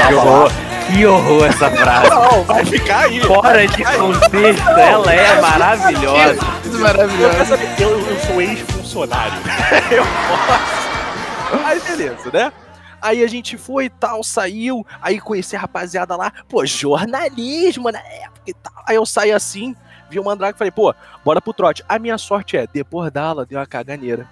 Que 0.08 0.14
horror, 0.14 0.52
que 0.86 1.06
horror 1.06 1.44
essa 1.46 1.70
frase. 1.70 2.10
Não, 2.10 2.42
vai 2.44 2.64
ficar 2.64 3.04
aí. 3.04 3.20
Fora 3.20 3.66
de 3.66 3.84
contexto, 3.84 4.68
ela 4.68 5.12
é 5.12 5.40
maravilhosa. 5.40 6.38
Isso, 6.64 6.78
maravilhoso. 6.80 7.54
Eu, 7.78 7.90
eu, 7.90 8.06
eu 8.08 8.20
sou 8.20 8.42
ex-funcionário. 8.42 9.38
eu 9.90 10.04
posso. 10.04 11.64
Aí 11.64 11.80
beleza, 11.80 12.30
né? 12.32 12.52
Aí 13.00 13.22
a 13.22 13.28
gente 13.28 13.56
foi 13.56 13.84
e 13.84 13.90
tal, 13.90 14.24
saiu, 14.24 14.84
aí 15.00 15.20
conheci 15.20 15.54
a 15.54 15.60
rapaziada 15.60 16.16
lá, 16.16 16.32
pô, 16.48 16.64
jornalismo 16.66 17.90
na 17.90 18.00
época 18.00 18.42
e 18.46 18.54
tal. 18.54 18.72
Aí 18.86 18.96
eu 18.96 19.06
saí 19.06 19.30
assim, 19.30 19.76
vi 20.10 20.18
o 20.18 20.24
Mandrake 20.24 20.56
e 20.56 20.58
falei, 20.58 20.70
pô, 20.70 20.94
bora 21.24 21.40
pro 21.40 21.52
trote. 21.52 21.84
A 21.88 21.98
minha 21.98 22.18
sorte 22.18 22.56
é, 22.56 22.66
depois 22.72 23.10
da 23.12 23.22
aula, 23.24 23.46
deu 23.46 23.58
uma 23.58 23.66
caganeira. 23.66 24.26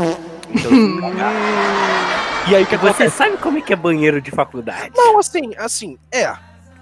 Então, 0.50 0.70
eu 0.70 0.90
fui 0.90 1.00
cagar. 1.00 1.32
e 2.48 2.54
aí 2.54 2.62
o 2.62 2.66
que 2.66 2.76
Você 2.76 2.86
acontece? 2.88 3.16
sabe 3.16 3.36
como 3.38 3.58
é 3.58 3.60
que 3.60 3.72
é 3.72 3.76
banheiro 3.76 4.20
de 4.20 4.30
faculdade? 4.30 4.92
Não, 4.96 5.18
assim, 5.18 5.52
assim, 5.56 5.98
é. 6.12 6.32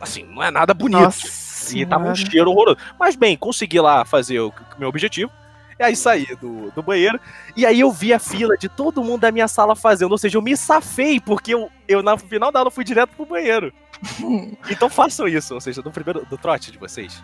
Assim, 0.00 0.24
não 0.24 0.42
é 0.42 0.50
nada 0.50 0.74
bonito. 0.74 1.00
Nossa. 1.00 1.76
E 1.76 1.86
tava 1.86 2.08
um 2.08 2.14
cheiro 2.14 2.50
horroroso. 2.50 2.76
Mas 2.98 3.14
bem, 3.14 3.36
consegui 3.36 3.80
lá 3.80 4.04
fazer 4.04 4.40
o 4.40 4.52
meu 4.76 4.88
objetivo. 4.88 5.30
E 5.78 5.82
aí 5.84 5.96
saí 5.96 6.26
do, 6.40 6.70
do 6.72 6.82
banheiro. 6.82 7.18
E 7.56 7.64
aí 7.64 7.80
eu 7.80 7.90
vi 7.90 8.12
a 8.12 8.18
fila 8.18 8.56
de 8.56 8.68
todo 8.68 9.02
mundo 9.02 9.20
da 9.20 9.32
minha 9.32 9.46
sala 9.48 9.74
fazendo. 9.76 10.10
Ou 10.12 10.18
seja, 10.18 10.36
eu 10.36 10.42
me 10.42 10.56
safei, 10.56 11.20
porque 11.20 11.54
eu, 11.54 11.70
eu 11.88 12.02
no 12.02 12.18
final 12.18 12.50
da 12.52 12.58
aula 12.58 12.70
fui 12.70 12.84
direto 12.84 13.10
pro 13.16 13.26
banheiro. 13.26 13.72
Então 14.68 14.90
façam 14.90 15.28
isso. 15.28 15.54
Ou 15.54 15.60
seja, 15.60 15.80
no 15.84 15.92
primeiro 15.92 16.26
do 16.28 16.36
trote 16.36 16.72
de 16.72 16.78
vocês. 16.78 17.22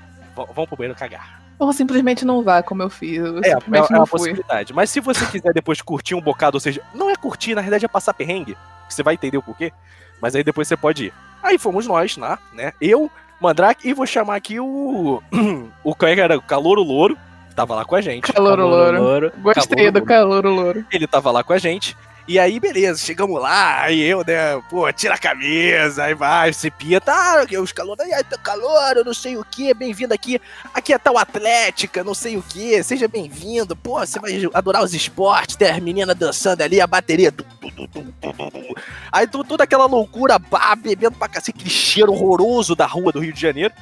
Vão 0.54 0.66
pro 0.66 0.76
banheiro 0.76 0.96
cagar. 0.96 1.42
Ou 1.58 1.72
simplesmente 1.72 2.24
não 2.24 2.42
vá, 2.42 2.62
como 2.62 2.82
eu 2.82 2.90
fiz. 2.90 3.18
Eu 3.18 3.36
É, 3.42 3.48
é, 3.48 3.54
simplesmente 3.54 3.90
é 3.90 3.92
não 3.92 4.00
uma 4.00 4.06
fui. 4.06 4.18
possibilidade. 4.18 4.72
Mas 4.72 4.90
se 4.90 5.00
você 5.00 5.26
quiser 5.26 5.52
depois 5.52 5.82
curtir 5.82 6.14
um 6.14 6.20
bocado, 6.20 6.56
ou 6.56 6.60
seja, 6.60 6.80
não 6.94 7.10
é 7.10 7.16
curtir, 7.16 7.54
na 7.54 7.60
realidade 7.60 7.84
é 7.84 7.88
passar 7.88 8.14
perrengue. 8.14 8.56
que 8.86 8.94
Você 8.94 9.02
vai 9.02 9.14
entender 9.14 9.38
o 9.38 9.42
porquê. 9.42 9.72
Mas 10.20 10.34
aí 10.34 10.44
depois 10.44 10.68
você 10.68 10.76
pode 10.76 11.06
ir. 11.06 11.12
Aí 11.42 11.58
fomos 11.58 11.86
nós, 11.86 12.16
lá, 12.16 12.38
né? 12.52 12.72
Eu, 12.80 13.10
Mandrake, 13.40 13.88
e 13.88 13.92
vou 13.92 14.06
chamar 14.06 14.36
aqui 14.36 14.58
o. 14.60 15.22
o 15.84 15.94
que 15.94 16.06
era? 16.06 16.36
O 16.36 16.42
Calouro 16.42 16.82
Louro, 16.82 17.16
que 17.48 17.54
tava 17.54 17.74
lá 17.74 17.84
com 17.84 17.94
a 17.96 18.00
gente. 18.00 18.32
Calouro 18.32 18.66
louro. 18.66 19.02
louro. 19.02 19.32
Gostei 19.38 19.90
do 19.90 20.02
calouro 20.02 20.50
louro. 20.50 20.84
Ele 20.92 21.06
tava 21.06 21.30
lá 21.30 21.42
com 21.44 21.52
a 21.52 21.58
gente. 21.58 21.96
E 22.28 22.38
aí, 22.38 22.60
beleza, 22.60 23.00
chegamos 23.02 23.40
lá, 23.40 23.80
aí 23.84 24.02
eu, 24.02 24.18
né, 24.18 24.60
pô, 24.68 24.92
tira 24.92 25.14
a 25.14 25.18
camisa, 25.18 26.04
aí 26.04 26.12
vai, 26.14 26.52
se 26.52 26.70
pinta, 26.70 27.10
ah, 27.10 27.46
os 27.58 27.72
calor, 27.72 27.96
aí 27.98 28.22
tá 28.22 28.36
calor, 28.36 28.98
eu 28.98 29.04
não 29.04 29.14
sei 29.14 29.38
o 29.38 29.42
que, 29.42 29.72
bem-vindo 29.72 30.12
aqui, 30.12 30.38
aqui 30.74 30.92
é 30.92 30.98
tal 30.98 31.16
Atlética, 31.16 32.04
não 32.04 32.12
sei 32.12 32.36
o 32.36 32.42
que, 32.42 32.82
seja 32.82 33.08
bem-vindo, 33.08 33.74
pô, 33.74 33.98
você 34.00 34.20
vai 34.20 34.42
adorar 34.52 34.84
os 34.84 34.92
esportes, 34.92 35.56
tem 35.56 35.70
as 35.70 35.78
meninas 35.80 36.14
dançando 36.14 36.60
ali, 36.60 36.82
a 36.82 36.86
bateria, 36.86 37.32
tum, 37.32 37.44
tum, 37.70 37.86
tum, 37.86 38.74
aí 39.10 39.26
tu- 39.26 39.42
toda 39.42 39.64
aquela 39.64 39.86
loucura, 39.86 40.38
bah, 40.38 40.76
bebendo 40.76 41.16
pra 41.16 41.28
cacete, 41.28 41.56
aquele 41.58 41.70
cheiro 41.70 42.12
horroroso 42.12 42.76
da 42.76 42.84
rua 42.84 43.10
do 43.10 43.20
Rio 43.20 43.32
de 43.32 43.40
Janeiro. 43.40 43.72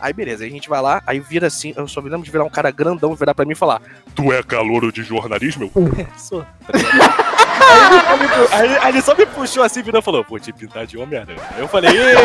Aí 0.00 0.12
beleza, 0.12 0.42
aí 0.42 0.50
a 0.50 0.52
gente 0.52 0.68
vai 0.68 0.82
lá, 0.82 1.00
aí 1.06 1.20
vira 1.20 1.46
assim, 1.46 1.72
eu 1.76 1.86
só 1.86 2.02
me 2.02 2.10
lembro 2.10 2.24
de 2.24 2.30
virar 2.32 2.42
um 2.42 2.50
cara 2.50 2.72
grandão, 2.72 3.14
virar 3.14 3.34
pra 3.36 3.44
mim 3.44 3.52
e 3.52 3.54
falar, 3.54 3.80
Tu 4.16 4.32
é 4.32 4.42
calouro 4.42 4.90
de 4.90 5.04
jornalismo? 5.04 5.70
Sou. 6.18 6.44
Tá 7.62 7.72
aí, 7.72 7.82
ele 7.92 8.02
só 8.02 8.16
me, 8.16 8.28
pu- 8.28 8.48
aí- 8.54 8.78
aí 8.82 8.88
ele 8.92 9.02
só 9.02 9.14
me 9.14 9.26
puxou 9.26 9.62
assim, 9.62 9.82
virou 9.82 10.00
e 10.00 10.04
falou, 10.04 10.24
vou 10.28 10.38
te 10.40 10.52
pintar 10.52 10.86
de 10.86 10.98
Homem-Aranha. 10.98 11.38
Eu 11.58 11.68
falei, 11.68 11.90
ei, 11.90 12.16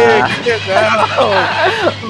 que 0.44 0.50
legal, 0.50 1.08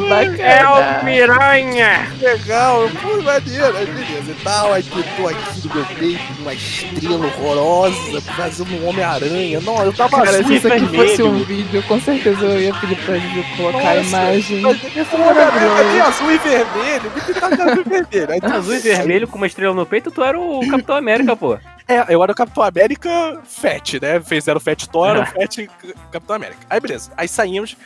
Bacana. 0.10 1.00
piranha! 1.03 2.07
que 2.17 2.25
legal, 2.25 2.89
pô, 3.01 3.22
maneiro, 3.22 3.77
aí 3.77 3.86
beleza 3.86 4.31
e 4.31 4.36
tal, 4.43 4.74
aí 4.74 4.84
pintou 4.84 5.29
aqui 5.29 5.67
no 5.67 5.75
meu 5.75 5.86
peito, 5.86 6.41
uma 6.41 6.53
estrela 6.53 7.25
horrorosa, 7.27 8.22
fazendo 8.36 8.74
um 8.75 8.89
Homem-Aranha, 8.89 9.60
não, 9.62 9.84
eu 9.84 9.93
tava 9.93 10.17
Cara, 10.24 10.43
se 10.43 10.55
isso 10.55 10.67
aqui 10.67 10.79
vermelho. 10.86 11.10
fosse 11.10 11.24
um 11.24 11.43
vídeo, 11.43 11.84
com 11.84 12.00
certeza 12.01 12.46
eu 12.46 12.62
ia 12.62 12.74
pedir 12.75 12.96
pra 12.98 13.17
Ju 13.17 13.43
colocar 13.57 13.91
a 13.91 13.96
Nossa, 13.96 14.07
imagem. 14.10 14.62
mas 14.62 15.13
Homem-Aranha 15.13 15.69
cadê 15.77 16.01
azul 16.01 16.31
e 16.31 16.38
vermelho, 16.38 17.12
me 17.15 17.22
pintar 17.22 17.55
de 17.55 17.62
azul 17.62 17.84
e 17.86 17.89
vermelho. 17.89 18.31
Aí, 18.31 18.57
Azul 18.57 18.75
e 18.75 18.79
vermelho 18.79 19.27
com 19.27 19.38
uma 19.38 19.48
estrela 19.48 19.74
no 19.74 19.86
peito, 19.86 20.12
tu 20.12 20.24
era 20.24 20.39
o 20.39 20.60
Capitão 20.69 20.96
América, 20.96 21.36
pô. 21.36 21.57
É, 21.88 22.13
eu 22.13 22.22
era 22.22 22.32
o 22.32 22.36
Capitão 22.36 22.63
América 22.63 23.41
Fett, 23.46 24.00
né? 24.00 24.20
Fizeram 24.20 24.58
o 24.58 24.62
Fett 24.62 24.89
Thor, 24.89 25.17
o 25.17 25.25
Fett 25.32 25.70
Capitão 26.12 26.36
América. 26.36 26.60
Aí 26.70 26.79
beleza, 26.79 27.12
aí 27.15 27.27
saímos, 27.27 27.77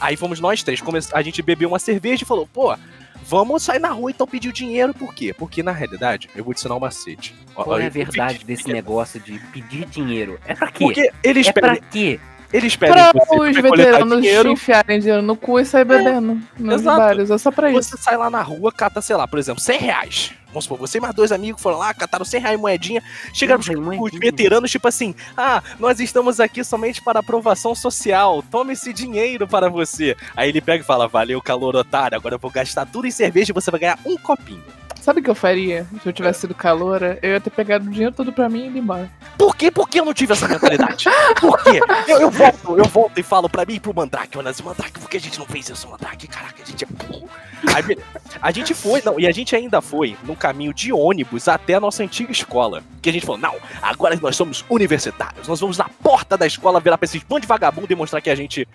aí 0.00 0.16
fomos 0.16 0.38
nós 0.40 0.62
três, 0.62 0.80
come- 0.80 1.00
a 1.12 1.22
gente 1.22 1.42
bebeu 1.42 1.68
uma 1.68 1.78
cerveja 1.78 2.22
e 2.22 2.26
falou, 2.26 2.46
pô, 2.46 2.76
vamos 3.24 3.62
sair 3.64 3.80
na 3.80 3.88
rua 3.88 4.10
então 4.12 4.26
pedir 4.28 4.48
o 4.48 4.52
dinheiro, 4.52 4.94
por 4.94 5.12
quê? 5.12 5.34
Porque 5.36 5.62
na 5.62 5.72
realidade, 5.72 6.30
eu 6.36 6.44
vou 6.44 6.54
te 6.54 6.58
ensinar 6.58 6.76
um 6.76 6.80
macete. 6.80 7.34
Qual 7.54 7.78
é 7.78 7.86
a 7.86 7.90
verdade 7.90 8.44
desse 8.44 8.68
negócio 8.68 9.18
de 9.18 9.38
pedir 9.52 9.84
dinheiro? 9.86 10.38
É 10.46 10.54
pra 10.54 10.70
quê? 10.70 10.84
Porque 10.84 11.10
eles 11.24 11.48
É 11.48 11.52
pra 11.52 11.72
pedem, 11.74 11.82
quê? 11.90 12.20
Eles 12.52 12.76
pedem 12.76 12.94
Pra 12.94 13.12
você 13.12 13.40
os 13.40 13.56
veteranos 13.56 14.22
dinheiro, 14.22 14.50
enfiarem 14.50 14.98
dinheiro 15.00 15.22
no 15.22 15.36
cu 15.36 15.60
e 15.60 15.64
sair 15.64 15.84
bebendo 15.84 16.40
nos 16.58 16.80
exato. 16.80 16.96
bares. 16.96 17.30
É 17.30 17.38
só 17.38 17.50
pra 17.50 17.70
isso. 17.70 17.90
você 17.90 17.96
sai 17.96 18.16
lá 18.16 18.30
na 18.30 18.42
rua, 18.42 18.72
cata, 18.72 19.00
sei 19.02 19.16
lá, 19.16 19.28
por 19.28 19.38
exemplo, 19.38 19.62
100 19.62 19.78
reais. 19.78 20.32
Vamos 20.48 20.64
supor, 20.64 20.78
você 20.78 20.96
e 20.96 21.00
mais 21.00 21.14
dois 21.14 21.30
amigos 21.30 21.60
foram 21.60 21.76
lá, 21.76 21.92
cataram 21.92 22.24
100 22.24 22.40
reais 22.40 22.58
em 22.58 22.60
moedinha, 22.60 23.02
chegaram 23.34 23.60
os, 23.60 23.66
Cem 23.66 23.76
reais 23.76 24.00
em 24.00 24.02
os 24.02 24.18
veteranos, 24.18 24.70
tipo 24.70 24.88
assim, 24.88 25.14
ah, 25.36 25.62
nós 25.78 26.00
estamos 26.00 26.40
aqui 26.40 26.64
somente 26.64 27.02
para 27.02 27.20
aprovação 27.20 27.74
social, 27.74 28.42
tome 28.50 28.72
esse 28.72 28.92
dinheiro 28.94 29.46
para 29.46 29.68
você. 29.68 30.16
Aí 30.34 30.48
ele 30.48 30.62
pega 30.62 30.82
e 30.82 30.86
fala, 30.86 31.06
valeu, 31.06 31.40
calor 31.42 31.76
otário, 31.76 32.16
agora 32.16 32.36
eu 32.36 32.38
vou 32.38 32.50
gastar 32.50 32.86
tudo 32.86 33.06
em 33.06 33.10
cerveja 33.10 33.52
e 33.52 33.54
você 33.54 33.70
vai 33.70 33.80
ganhar 33.80 33.98
um 34.06 34.16
copinho. 34.16 34.64
Sabe 35.00 35.20
o 35.20 35.22
que 35.22 35.30
eu 35.30 35.34
faria 35.34 35.86
se 36.02 36.08
eu 36.08 36.12
tivesse 36.12 36.40
sido 36.40 36.54
caloura? 36.54 37.18
Eu 37.22 37.30
ia 37.30 37.40
ter 37.40 37.50
pegado 37.50 37.86
o 37.86 37.90
dinheiro 37.90 38.14
todo 38.14 38.32
pra 38.32 38.48
mim 38.48 38.64
e 38.64 38.66
ido 38.66 38.78
embora. 38.78 39.10
Por 39.36 39.56
quê? 39.56 39.70
Por 39.70 39.88
que 39.88 40.00
eu 40.00 40.04
não 40.04 40.12
tive 40.12 40.32
essa 40.32 40.46
mentalidade? 40.46 41.06
Por 41.40 41.62
quê? 41.62 41.80
Eu, 42.06 42.20
eu 42.20 42.30
volto, 42.30 42.78
eu 42.78 42.84
volto 42.84 43.18
e 43.18 43.22
falo 43.22 43.48
pra 43.48 43.64
mim 43.64 43.74
e 43.74 43.80
pro 43.80 43.94
Mandrake, 43.94 44.38
assim, 44.46 44.62
Mandrake, 44.62 44.98
por 45.00 45.08
que 45.08 45.16
a 45.16 45.20
gente 45.20 45.38
não 45.38 45.46
fez 45.46 45.68
isso, 45.68 45.88
Mandrake? 45.88 46.26
Caraca, 46.26 46.62
a 46.62 46.66
gente 46.66 46.84
é 46.84 46.86
burro. 46.86 47.28
Aí, 47.74 47.98
a 48.40 48.50
gente 48.50 48.74
foi, 48.74 49.02
não, 49.04 49.18
e 49.18 49.26
a 49.26 49.32
gente 49.32 49.54
ainda 49.56 49.80
foi 49.80 50.16
no 50.24 50.36
caminho 50.36 50.74
de 50.74 50.92
ônibus 50.92 51.48
até 51.48 51.74
a 51.74 51.80
nossa 51.80 52.02
antiga 52.02 52.30
escola. 52.30 52.82
Que 53.00 53.08
a 53.08 53.12
gente 53.12 53.24
falou, 53.24 53.40
não, 53.40 53.54
agora 53.80 54.18
nós 54.20 54.36
somos 54.36 54.64
universitários, 54.68 55.48
nós 55.48 55.60
vamos 55.60 55.78
na 55.78 55.88
porta 56.02 56.36
da 56.36 56.46
escola 56.46 56.80
virar 56.80 56.98
pra 56.98 57.06
esses 57.06 57.22
bando 57.22 57.42
de 57.42 57.46
vagabundo 57.46 57.92
e 57.92 57.96
mostrar 57.96 58.20
que 58.20 58.30
a 58.30 58.34
gente 58.34 58.66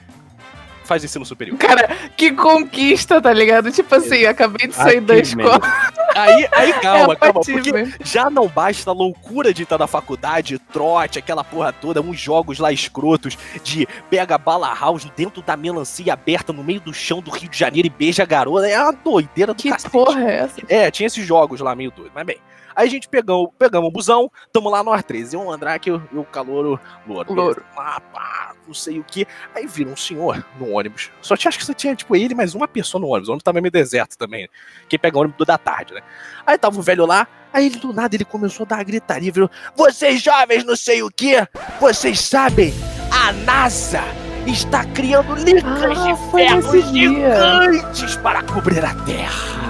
faz 0.83 1.03
ensino 1.03 1.25
superior. 1.25 1.57
Cara, 1.57 1.87
que 2.15 2.31
conquista, 2.31 3.21
tá 3.21 3.31
ligado? 3.33 3.71
Tipo 3.71 3.95
assim, 3.95 4.25
acabei 4.25 4.67
de 4.67 4.75
sair 4.75 5.01
da 5.01 5.15
Achievement. 5.15 5.43
escola. 5.43 5.91
Aí, 6.15 6.47
aí 6.51 6.73
calma, 6.73 7.13
é 7.13 7.15
calma, 7.15 7.41
porque 7.41 7.93
já 8.03 8.29
não 8.29 8.47
basta 8.47 8.89
a 8.89 8.93
loucura 8.93 9.53
de 9.53 9.63
estar 9.63 9.77
na 9.77 9.87
faculdade, 9.87 10.59
trote, 10.71 11.19
aquela 11.19 11.43
porra 11.43 11.73
toda, 11.73 12.01
uns 12.01 12.19
jogos 12.19 12.59
lá 12.59 12.71
escrotos 12.71 13.37
de 13.63 13.87
pega 14.09 14.37
bala 14.37 14.73
house 14.73 15.05
dentro 15.15 15.41
da 15.41 15.57
melancia 15.57 16.13
aberta 16.13 16.53
no 16.53 16.63
meio 16.63 16.79
do 16.79 16.93
chão 16.93 17.21
do 17.21 17.31
Rio 17.31 17.49
de 17.49 17.57
Janeiro 17.57 17.87
e 17.87 17.89
beija 17.89 18.23
a 18.23 18.25
garota. 18.25 18.67
É 18.67 18.81
uma 18.81 18.91
doideira 18.93 19.53
do 19.53 19.61
Que 19.61 19.69
cacete. 19.69 19.91
porra 19.91 20.23
é 20.23 20.35
essa? 20.37 20.61
É, 20.69 20.91
tinha 20.91 21.07
esses 21.07 21.25
jogos 21.25 21.59
lá 21.59 21.75
meio 21.75 21.91
doido, 21.91 22.11
mas 22.13 22.25
bem. 22.25 22.37
Aí 22.75 22.87
a 22.87 22.89
gente 22.89 23.07
pegou, 23.07 23.51
pegamos 23.51 23.89
o 23.89 23.91
busão, 23.91 24.31
tamo 24.51 24.69
lá 24.69 24.83
nós 24.83 25.03
três. 25.03 25.33
Eu, 25.33 25.41
o 25.41 25.51
Andrake 25.51 25.89
e 25.89 25.93
o, 25.93 26.01
o 26.13 26.25
Calouro 26.25 26.79
Louro. 27.07 27.33
Louro. 27.33 27.65
Lá, 27.75 27.99
pá, 27.99 28.53
não 28.67 28.73
sei 28.73 28.99
o 28.99 29.03
que. 29.03 29.27
Aí 29.55 29.67
vira 29.67 29.89
um 29.89 29.95
senhor 29.95 30.45
no 30.59 30.71
ônibus. 30.71 31.11
Só 31.21 31.35
tinha, 31.35 31.49
acho 31.49 31.59
que 31.59 31.65
só 31.65 31.73
tinha, 31.73 31.95
tipo, 31.95 32.15
ele 32.15 32.35
mais 32.35 32.55
uma 32.55 32.67
pessoa 32.67 33.01
no 33.01 33.07
ônibus. 33.07 33.29
O 33.29 33.31
ônibus 33.31 33.43
tava 33.43 33.61
meio 33.61 33.71
deserto 33.71 34.17
também. 34.17 34.49
Quem 34.87 34.99
pega 34.99 35.17
o 35.17 35.21
ônibus 35.21 35.37
do 35.37 35.45
da 35.45 35.57
tarde, 35.57 35.93
né? 35.93 36.01
Aí 36.45 36.57
tava 36.57 36.77
o 36.77 36.81
velho 36.81 37.05
lá, 37.05 37.27
aí 37.51 37.65
ele 37.65 37.77
do 37.77 37.93
nada 37.93 38.15
ele 38.15 38.25
começou 38.25 38.65
a 38.65 38.67
dar 38.67 38.75
uma 38.77 38.83
gritaria, 38.83 39.31
virou, 39.31 39.49
vocês 39.75 40.21
jovens 40.21 40.63
não 40.63 40.75
sei 40.75 41.03
o 41.03 41.09
que, 41.09 41.47
vocês 41.79 42.19
sabem, 42.19 42.73
a 43.11 43.31
NASA 43.31 44.01
está 44.45 44.85
criando 44.85 45.35
ligas 45.35 45.63
Ah, 45.63 45.87
de 45.87 46.31
ferro 46.31 46.93
gigantes 46.93 48.15
para 48.17 48.43
cobrir 48.43 48.83
a 48.83 48.93
Terra. 49.05 49.62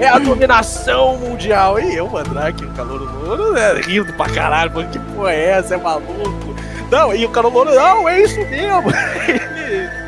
É 0.00 0.08
a 0.08 0.18
dominação 0.18 1.16
mundial. 1.18 1.78
E 1.78 1.94
eu, 1.96 2.08
Mandrake, 2.08 2.64
o 2.64 2.70
calor 2.72 3.00
louro, 3.00 3.52
né? 3.52 3.74
Rindo 3.74 4.12
pra 4.14 4.28
caralho, 4.30 4.70
falando 4.72 4.90
que 4.90 4.98
porra 4.98 5.32
é 5.32 5.44
essa? 5.50 5.74
É 5.74 5.78
maluco? 5.78 6.54
Não, 6.90 7.14
e 7.14 7.24
o 7.24 7.28
calor 7.30 7.52
louro, 7.52 7.74
não, 7.74 8.08
é 8.08 8.22
isso 8.22 8.40
mesmo. 8.40 8.90
Ele. 9.28 10.00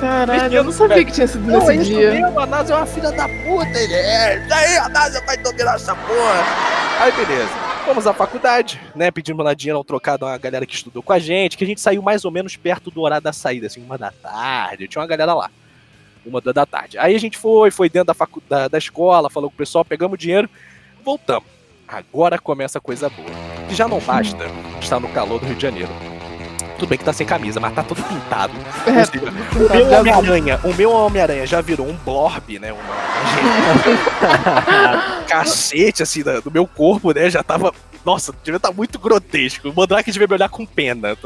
Caralho, 0.00 0.54
eu 0.54 0.64
não 0.64 0.72
sabia 0.72 1.04
que 1.04 1.12
tinha 1.12 1.26
sido 1.26 1.46
Não, 1.46 1.58
nesse 1.58 1.70
é 1.70 1.74
isso 1.76 1.84
dia. 1.84 2.10
mesmo, 2.12 2.38
a 2.40 2.46
NASA 2.46 2.74
é 2.74 2.76
uma 2.76 2.86
filha 2.86 3.10
da 3.12 3.28
puta, 3.28 3.78
ele 3.78 3.94
é. 3.94 4.38
Daí 4.48 4.76
a 4.76 4.88
NASA 4.88 5.22
vai 5.24 5.36
dominar 5.38 5.76
essa 5.76 5.94
porra. 5.94 6.44
Aí, 7.00 7.12
beleza. 7.12 7.50
Fomos 7.84 8.06
à 8.06 8.12
faculdade, 8.12 8.80
né? 8.94 9.10
Pedimos 9.10 9.44
lá 9.44 9.54
dinheiro 9.54 9.78
ao 9.78 9.84
trocado 9.84 10.26
a 10.26 10.30
uma 10.30 10.38
galera 10.38 10.66
que 10.66 10.74
estudou 10.74 11.02
com 11.02 11.12
a 11.12 11.18
gente, 11.18 11.56
que 11.56 11.64
a 11.64 11.66
gente 11.66 11.80
saiu 11.80 12.02
mais 12.02 12.24
ou 12.24 12.30
menos 12.30 12.56
perto 12.56 12.90
do 12.90 13.00
horário 13.02 13.22
da 13.22 13.32
saída, 13.32 13.68
assim, 13.68 13.82
uma 13.82 13.96
da 13.96 14.10
tarde. 14.10 14.88
Tinha 14.88 15.00
uma 15.00 15.08
galera 15.08 15.32
lá. 15.34 15.50
Uma 16.26 16.40
duas 16.40 16.54
da 16.54 16.66
tarde. 16.66 16.98
Aí 16.98 17.14
a 17.14 17.20
gente 17.20 17.38
foi, 17.38 17.70
foi 17.70 17.88
dentro 17.88 18.08
da, 18.08 18.14
facu 18.14 18.42
da, 18.48 18.66
da 18.68 18.78
escola, 18.78 19.30
falou 19.30 19.48
com 19.48 19.54
o 19.54 19.58
pessoal, 19.58 19.84
pegamos 19.84 20.18
dinheiro, 20.18 20.50
voltamos. 21.04 21.44
Agora 21.86 22.38
começa 22.38 22.78
a 22.78 22.80
coisa 22.80 23.08
boa. 23.08 23.28
Que 23.68 23.74
já 23.74 23.86
não 23.86 24.00
basta 24.00 24.44
estar 24.80 24.98
no 24.98 25.08
calor 25.10 25.38
do 25.38 25.46
Rio 25.46 25.54
de 25.54 25.62
Janeiro. 25.62 25.90
Tudo 26.78 26.88
bem 26.90 26.98
que 26.98 27.04
tá 27.04 27.12
sem 27.12 27.26
camisa, 27.26 27.58
mas 27.58 27.74
tá 27.74 27.82
todo 27.82 28.02
pintado. 28.02 28.52
É, 28.86 29.04
seja, 29.04 29.24
o 29.24 29.82
meu 29.82 29.98
Homem-Aranha, 30.00 30.60
o 30.62 30.74
meu 30.74 30.92
Homem-Aranha 30.92 31.46
já 31.46 31.60
virou 31.62 31.88
um 31.88 31.96
blorb, 31.96 32.58
né? 32.58 32.72
Uma, 32.72 32.82
cacete, 35.26 36.02
assim, 36.02 36.22
da- 36.22 36.40
do 36.40 36.50
meu 36.50 36.66
corpo, 36.66 37.12
né? 37.12 37.30
Já 37.30 37.42
tava. 37.42 37.72
Nossa, 38.04 38.32
devia 38.44 38.58
estar 38.58 38.72
muito 38.72 38.98
grotesco. 38.98 39.68
O 39.70 39.74
Mandrake 39.74 40.12
devia 40.12 40.28
me 40.28 40.34
olhar 40.34 40.48
com 40.48 40.66
pena? 40.66 41.16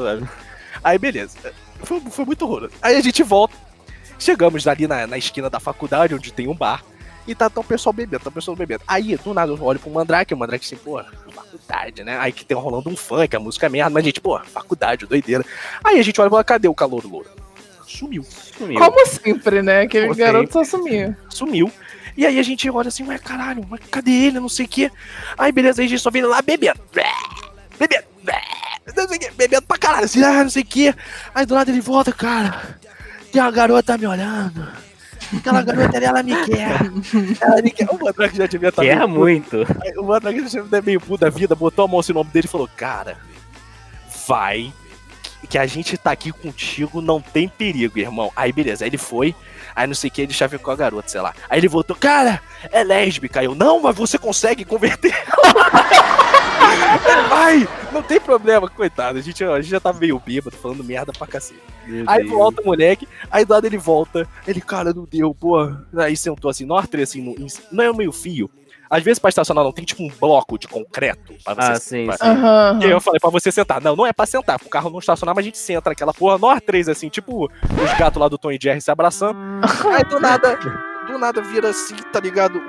Aí, 0.85 0.99
beleza. 0.99 1.37
Foi, 1.83 2.01
foi 2.01 2.25
muito 2.25 2.43
horroroso. 2.45 2.73
Aí 2.81 2.97
a 2.97 3.01
gente 3.01 3.23
volta. 3.23 3.55
Chegamos 4.21 4.69
ali 4.69 4.87
na, 4.87 5.07
na 5.07 5.19
esquina 5.19 5.49
da 5.49 5.59
faculdade, 5.59 6.15
onde 6.15 6.31
tem 6.33 6.47
um 6.47 6.55
bar. 6.55 6.85
E 7.27 7.35
tá, 7.35 7.49
tá 7.49 7.61
o 7.61 7.65
pessoal 7.65 7.93
bebendo, 7.93 8.23
tá 8.23 8.29
o 8.29 8.33
pessoal 8.33 8.57
bebendo. 8.57 8.83
Aí, 8.87 9.17
do 9.17 9.33
nada, 9.33 9.51
eu 9.51 9.63
olho 9.63 9.79
pro 9.79 9.91
Mandrake, 9.91 10.35
o 10.35 10.37
Mandrake 10.37 10.65
assim, 10.65 10.77
pô, 10.77 11.03
faculdade, 11.33 12.05
né? 12.05 12.19
Aí 12.19 12.33
que 12.33 12.45
tem 12.45 12.57
rolando 12.57 12.91
um 12.91 12.97
funk, 12.97 13.35
a 13.35 13.41
música 13.41 13.67
é 13.67 13.69
merda, 13.69 13.91
mas, 13.91 14.05
gente, 14.05 14.21
pô, 14.21 14.39
faculdade, 14.41 15.07
doideira. 15.07 15.45
Aí 15.83 15.99
a 15.99 16.03
gente 16.03 16.21
olha 16.21 16.29
e 16.29 16.31
fala, 16.31 16.45
cadê 16.45 16.69
o 16.69 16.75
calor 16.75 17.05
louro? 17.05 17.29
Sumiu. 17.87 18.25
Sumiu. 18.25 18.79
Como 18.79 19.07
sempre, 19.07 19.63
né? 19.63 19.83
Aquele 19.83 20.09
Como 20.09 20.19
garoto 20.19 20.53
só 20.53 20.65
sumia. 20.65 21.17
Sumiu. 21.29 21.73
E 22.17 22.27
aí 22.27 22.39
a 22.39 22.43
gente 22.43 22.69
olha 22.69 22.89
assim, 22.89 23.07
ué, 23.07 23.19
caralho, 23.19 23.65
mas 23.69 23.81
cadê 23.91 24.11
ele? 24.11 24.41
Não 24.41 24.49
sei 24.49 24.67
o 24.67 24.69
quê. 24.69 24.91
Aí, 25.39 25.51
beleza, 25.51 25.81
aí 25.81 25.87
a 25.87 25.89
gente 25.89 26.01
só 26.01 26.11
vem 26.11 26.23
lá 26.23 26.43
bebendo. 26.43 26.81
Bebendo. 27.79 28.05
Bebendo 29.37 29.63
pra 29.63 29.79
caralho, 29.79 30.05
assim, 30.05 30.23
ah, 30.23 30.43
não 30.43 30.51
sei 30.51 30.63
o 30.63 30.67
quê. 30.67 30.95
Aí 31.35 31.47
do 31.47 31.55
lado 31.55 31.71
ele 31.71 31.81
volta, 31.81 32.13
cara. 32.13 32.80
Tem 33.33 33.41
uma 33.41 33.51
garota 33.51 33.97
me 33.97 34.07
olhando. 34.07 34.69
Aquela 35.37 35.63
garota 35.63 35.97
ali, 35.97 36.07
ela 36.07 36.23
me 36.23 36.45
quer. 36.45 36.81
Ela 37.41 37.63
me 37.63 37.71
quer. 37.71 37.89
O 37.91 37.99
Mandrake 38.05 38.37
já 38.37 38.47
devia 38.47 38.69
estar 38.71 38.83
Que 38.83 38.89
erra 38.89 39.07
muito. 39.07 39.59
o 39.99 40.03
Mandrake 40.03 40.41
já 40.41 40.47
devia 40.47 40.63
estar 40.63 40.83
meio 40.83 41.01
puto 41.01 41.19
da 41.19 41.31
vida, 41.31 41.55
botou 41.55 41.85
a 41.85 41.89
mão 41.89 42.01
assim 42.01 42.13
no 42.13 42.21
nome 42.21 42.31
dele 42.33 42.47
e 42.47 42.51
falou, 42.51 42.69
cara, 42.77 43.17
vai. 44.27 44.73
Que 45.49 45.59
a 45.59 45.67
gente 45.67 45.97
tá 45.97 46.13
aqui 46.13 46.31
contigo, 46.33 47.01
não 47.01 47.21
tem 47.21 47.49
perigo, 47.49 47.99
irmão. 47.99 48.31
Aí 48.37 48.53
beleza, 48.53 48.85
aí 48.85 48.91
ele 48.91 48.99
foi, 48.99 49.35
aí 49.75 49.87
não 49.87 49.95
sei 49.95 50.09
o 50.09 50.13
que, 50.13 50.23
ele 50.23 50.33
chavecou 50.33 50.73
a 50.73 50.77
garota, 50.77 51.09
sei 51.09 51.21
lá. 51.21 51.35
Aí 51.49 51.59
ele 51.59 51.69
voltou, 51.69 51.97
cara, 51.97 52.41
é 52.71 52.85
lésbica. 52.85 53.41
Aí 53.41 53.47
eu, 53.47 53.55
não, 53.55 53.81
mas 53.81 53.97
você 53.97 54.19
consegue 54.19 54.65
converter. 54.65 55.15
Vai, 57.29 57.67
não 57.93 58.03
tem 58.03 58.21
problema, 58.21 58.69
coitado. 58.69 59.19
A 59.19 59.23
gente, 59.23 59.43
a 59.43 59.61
gente 59.61 59.71
já 59.71 59.81
tá 59.81 59.93
meio 59.93 60.19
bêbado, 60.19 60.57
falando 60.57 60.85
merda 60.85 61.13
pra 61.13 61.27
cacete. 61.27 61.61
Meu 61.87 62.05
Aí 62.07 62.25
Deus. 62.25 62.31
volta 62.31 62.63
o 62.63 62.65
moleque, 62.67 63.09
aí 63.31 63.45
do 63.45 63.53
lado 63.53 63.67
ele 63.67 63.79
volta, 63.79 64.29
ele, 64.47 64.61
cara, 64.61 64.93
não 64.93 65.05
deu, 65.05 65.35
pô. 65.35 65.57
Aí 65.97 66.17
sentou 66.17 66.51
assim, 66.51 66.65
nós 66.65 66.89
três 66.89 67.11
assim, 67.11 67.23
no, 67.23 67.35
não 67.73 67.85
é 67.85 67.93
meio 67.93 68.13
fio. 68.13 68.51
Às 68.91 69.05
vezes 69.05 69.21
pra 69.21 69.29
estacionar 69.29 69.63
não 69.63 69.71
tem 69.73 69.85
tipo 69.85 70.03
um 70.03 70.09
bloco 70.21 70.59
de 70.59 70.67
concreto 70.67 71.33
pra 71.45 71.55
você 71.55 71.71
Ah, 71.73 71.75
sim, 71.77 72.07
pra- 72.07 72.17
sim. 72.17 72.27
Aham. 72.27 72.79
E 72.83 72.85
aí 72.87 72.91
eu 72.91 73.01
falei 73.01 73.21
pra 73.21 73.31
você 73.31 73.53
sentar. 73.53 73.81
Não, 73.81 73.95
não 73.95 74.05
é 74.05 74.13
pra 74.13 74.27
sentar, 74.27 74.59
pro 74.59 74.69
carro 74.69 74.91
não 74.91 74.99
estacionar, 74.99 75.33
mas 75.35 75.45
a 75.45 75.47
gente 75.47 75.59
senta 75.59 75.91
naquela 75.91 76.13
porra, 76.13 76.37
nós 76.39 76.61
três 76.61 76.89
assim, 76.89 77.09
tipo 77.09 77.45
os 77.45 77.99
gatos 77.99 78.21
lá 78.21 78.27
do 78.29 78.37
Tom 78.37 78.51
e 78.51 78.59
Jerry 78.61 78.81
se 78.81 78.91
abraçando. 78.91 79.39
Aí 79.97 80.03
do 80.05 80.19
nada, 80.19 80.57
do 81.07 81.19
nada 81.19 81.41
vira 81.41 81.69
assim, 81.71 81.95
tá 82.13 82.19
ligado? 82.19 82.61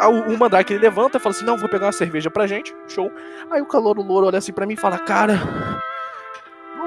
O, 0.00 0.32
o 0.32 0.38
Mandrake 0.38 0.72
ele 0.72 0.80
levanta 0.82 1.18
e 1.18 1.20
fala 1.20 1.34
assim: 1.34 1.44
Não, 1.44 1.56
vou 1.56 1.68
pegar 1.68 1.86
uma 1.86 1.92
cerveja 1.92 2.28
pra 2.30 2.46
gente, 2.46 2.74
show. 2.88 3.10
Aí 3.50 3.60
o 3.62 3.66
calor 3.66 3.94
do 3.94 4.02
louro 4.02 4.26
olha 4.26 4.38
assim 4.38 4.52
pra 4.52 4.66
mim 4.66 4.74
e 4.74 4.76
fala: 4.76 4.98
Cara. 4.98 5.40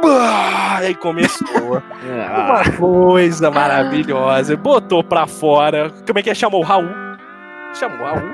bah!" 0.01 0.77
Aí 0.79 0.95
começou. 0.95 1.81
Ah, 2.03 2.63
Uma 2.63 2.77
coisa 2.77 3.51
maravilhosa. 3.51 4.55
Botou 4.57 5.03
pra 5.03 5.27
fora. 5.27 5.89
Como 6.05 6.19
é 6.19 6.23
que 6.23 6.29
é? 6.29 6.35
Chamou 6.35 6.61
o 6.61 6.63
Raul. 6.63 6.89
Chamou 7.73 7.99
o 7.99 8.03
Raul. 8.03 8.33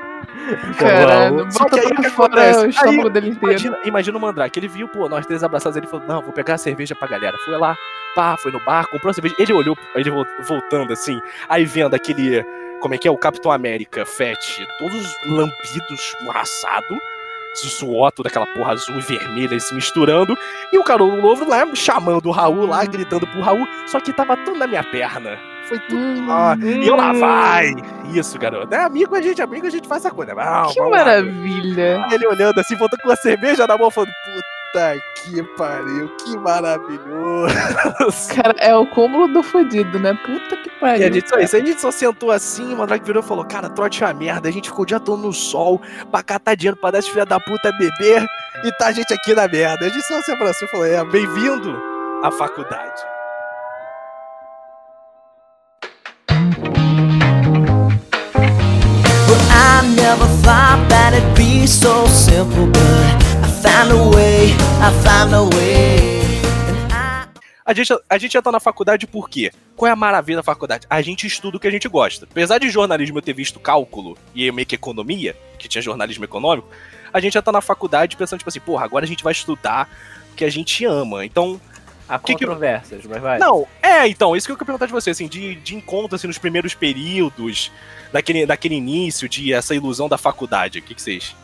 Caralho, 0.78 1.52
Só 1.52 1.65
que 1.65 1.80
aí 1.80 1.86
o 1.88 1.95
que 1.95 2.10
fora 2.10 2.52
acontece? 2.52 2.80
o 2.86 2.88
Aí, 2.89 3.10
dele 3.10 3.30
inteiro. 3.30 3.52
Imagina, 3.52 3.78
imagina 3.86 4.17
o 4.17 4.21
Mandrake. 4.21 4.60
Ele 4.60 4.67
viu, 4.67 4.88
pô, 4.88 5.08
nós 5.10 5.26
três 5.26 5.43
abraçados. 5.43 5.78
Ele 5.78 5.88
falou: 5.88 6.06
Não, 6.08 6.21
vou 6.21 6.32
pegar 6.34 6.56
a 6.56 6.58
cerveja 6.58 6.95
pra 6.95 7.08
galera. 7.08 7.38
Foi 7.45 7.58
lá, 7.58 7.76
pá, 8.15 8.38
foi 8.38 8.52
no 8.52 8.60
bar, 8.65 8.88
comprou 8.88 9.10
a 9.12 9.13
cerveja. 9.13 9.36
Ele 9.39 9.54
olhou, 9.54 9.78
ele 9.95 10.10
vol- 10.10 10.26
voltando 10.47 10.93
assim. 10.93 11.19
Aí 11.50 11.65
vendo 11.65 11.93
aquele. 11.95 12.43
Como 12.80 12.93
é 12.93 12.97
que 12.97 13.08
é? 13.08 13.12
O 13.12 13.17
Capitão 13.17 13.52
América, 13.52 14.06
Fett, 14.06 14.65
todos 14.80 15.15
lambidos, 15.26 16.00
escorraçado. 16.00 16.97
Suor, 17.56 18.12
toda 18.12 18.30
aquela 18.30 18.45
porra 18.45 18.73
azul 18.73 18.97
e 18.97 19.02
vermelha 19.02 19.60
se 19.60 19.73
misturando. 19.73 20.38
E 20.71 20.78
o 20.78 20.84
Carolo 20.84 21.19
Louro 21.19 21.50
lá 21.50 21.65
chamando 21.73 22.28
o 22.28 22.32
Raul 22.32 22.67
lá, 22.67 22.86
gritando 22.86 23.26
pro 23.26 23.41
Raul. 23.41 23.67
Só 23.88 24.00
que 24.00 24.13
tava 24.13 24.38
tudo 24.38 24.60
na 24.60 24.67
minha 24.67 24.84
perna. 24.84 25.39
Foi 25.67 25.80
tudo 25.80 25.97
Hum, 25.97 26.27
lá. 26.27 26.58
E 26.62 26.88
eu 26.88 26.95
lá, 26.95 27.12
vai! 27.13 27.73
Isso, 28.13 28.38
garoto. 28.39 28.73
É 28.73 28.84
amigo, 28.84 29.15
a 29.15 29.21
gente, 29.21 29.41
amigo, 29.41 29.67
a 29.67 29.69
gente 29.69 29.88
faz 29.88 30.06
essa 30.06 30.13
coisa. 30.13 30.34
Vamos, 30.34 30.73
Que 30.73 30.80
vamos 30.80 30.97
lá. 30.97 31.06
maravilha. 31.06 32.06
E 32.10 32.13
ele 32.13 32.25
olhando 32.27 32.60
assim, 32.60 32.75
voltando 32.75 33.01
com 33.01 33.12
a 33.12 33.15
cerveja 33.15 33.67
na 33.67 33.77
mão, 33.77 33.91
falando: 33.91 34.12
Puta 34.25 34.95
que 35.23 35.43
pariu, 35.58 36.10
que 36.17 36.38
maravilhoso. 36.38 38.34
Cara, 38.36 38.56
é 38.60 38.75
o 38.75 38.86
cúmulo 38.88 39.27
do 39.34 39.43
fudido, 39.43 39.99
né? 39.99 40.13
Puta 40.25 40.56
que 40.58 40.69
E 40.69 40.80
pariu. 40.80 41.08
a 41.08 41.12
gente, 41.12 41.27
só, 41.30 41.38
isso, 41.39 41.56
a 41.56 41.60
gente 41.60 41.82
só 41.82 41.91
sentou 41.91 42.32
assim, 42.32 42.73
o 42.73 42.77
Mandrake 42.77 43.06
virou 43.06 43.21
e 43.23 43.25
falou: 43.25 43.43
Cara, 43.45 43.69
trote 43.69 44.03
é 44.03 44.08
uma 44.08 44.13
merda. 44.13 44.47
A 44.47 44.51
gente 44.51 44.69
ficou 44.69 44.84
o 44.84 44.86
dia 44.86 44.99
todo 44.99 45.21
no 45.21 45.34
sol 45.34 45.82
pra 46.12 46.23
catar 46.23 46.56
dinheiro 46.56 46.77
pra 46.77 46.91
dar 46.91 46.99
esse 46.99 47.10
filho 47.12 47.25
da 47.25 47.39
puta 47.39 47.71
beber 47.77 48.25
e 48.63 48.71
tá 48.77 48.88
a 48.88 48.91
gente 48.91 49.13
aqui 49.13 49.34
na 49.34 49.47
merda. 49.47 49.86
A 49.86 49.89
gente 49.89 50.03
só 50.06 50.21
se 50.21 50.32
abraçou 50.32 50.67
e 50.67 50.71
falou: 50.71 50.86
É, 50.86 51.03
bem-vindo 51.06 51.77
à 52.23 52.32
faculdade. 52.32 53.01
Never 59.95 60.26
thought 60.43 60.86
that 60.89 61.13
it'd 61.13 61.36
be 61.36 61.67
so 61.67 62.08
simple, 62.08 62.67
but 62.67 63.13
I 63.43 63.50
found 63.62 63.91
a 63.91 64.10
way, 64.15 64.54
I 64.82 64.91
found 65.04 65.34
a 65.34 65.43
way. 65.43 66.17
A 67.65 67.73
gente, 67.73 67.93
a 68.10 68.17
gente 68.17 68.32
já 68.32 68.41
tá 68.41 68.50
na 68.50 68.62
faculdade 68.62 69.06
por 69.06 69.30
quê? 69.30 69.52
Qual 69.76 69.89
é 69.89 69.91
a 69.91 69.95
maravilha 69.95 70.38
da 70.38 70.43
faculdade? 70.43 70.88
A 70.89 71.02
gente 71.02 71.28
estuda 71.28 71.58
o 71.58 71.60
que 71.60 71.67
a 71.67 71.71
gente 71.71 71.89
gosta. 71.89 72.26
Apesar 72.30 72.60
de 72.60 72.69
jornalismo 72.69 73.17
eu 73.17 73.21
ter 73.21 73.34
visto 73.34 73.60
cálculo 73.60 74.17
e 74.34 74.50
meio 74.54 74.65
que 74.65 74.76
economia, 74.76 75.36
que 75.60 75.67
tinha 75.67 75.82
jornalismo 75.82 76.23
econômico, 76.23 76.69
a 77.12 77.19
gente 77.19 77.34
já 77.34 77.41
tá 77.41 77.52
na 77.52 77.60
faculdade 77.60 78.15
pensando, 78.15 78.39
tipo 78.39 78.50
assim, 78.50 78.62
porra, 78.62 78.86
agora 78.86 79.04
a 79.04 79.08
gente 79.08 79.21
vai 79.21 79.34
estudar 79.34 79.89
o 80.32 80.36
que 80.36 80.45
a 80.45 80.50
gente 80.50 80.86
ama. 80.86 81.26
Então, 81.26 81.60
há 82.07 82.19
que 82.19 82.35
que 82.35 82.45
controvérsias, 82.45 83.05
mas 83.05 83.21
vai. 83.21 83.39
não, 83.39 83.67
é, 83.81 84.07
então, 84.07 84.35
isso 84.35 84.47
que 84.47 84.51
eu 84.51 84.55
queria 84.55 84.65
perguntar 84.65 84.85
de 84.85 84.91
você, 84.91 85.09
assim, 85.09 85.27
de, 85.27 85.55
de 85.55 85.75
encontro, 85.75 86.15
assim, 86.15 86.27
nos 86.27 86.37
primeiros 86.37 86.73
períodos, 86.73 87.71
daquele, 88.11 88.45
daquele 88.45 88.75
início, 88.75 89.27
de 89.27 89.53
essa 89.53 89.75
ilusão 89.75 90.07
da 90.07 90.17
faculdade, 90.17 90.79
o 90.79 90.81
que, 90.81 90.95
que 90.95 91.01
vocês 91.01 91.35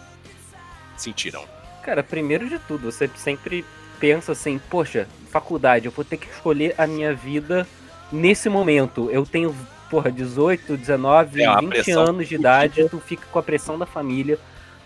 sentiram? 0.98 1.46
Cara, 1.84 2.02
primeiro 2.02 2.48
de 2.48 2.60
tudo, 2.60 2.92
você 2.92 3.10
sempre 3.16 3.66
pensa 4.00 4.32
assim, 4.32 4.60
poxa, 4.70 5.08
faculdade, 5.30 5.86
eu 5.86 5.92
vou 5.92 6.06
ter 6.06 6.18
que 6.18 6.28
escolher 6.28 6.76
a 6.78 6.86
minha 6.86 7.14
vida 7.14 7.68
nesse 8.12 8.48
momento. 8.48 9.10
Eu 9.12 9.26
tenho, 9.26 9.56
porra, 9.90 10.12
18, 10.12 10.78
19, 10.78 11.42
É, 11.42 11.50
uma 11.50 11.60
20 11.60 11.70
pressão 11.70 12.04
anos 12.04 12.28
de 12.28 12.36
idade, 12.36 12.88
tu 12.90 13.00
fica 13.00 13.26
com 13.32 13.40
a 13.40 13.44
pressão 13.44 13.78
da 13.78 13.86
família, 13.86 14.40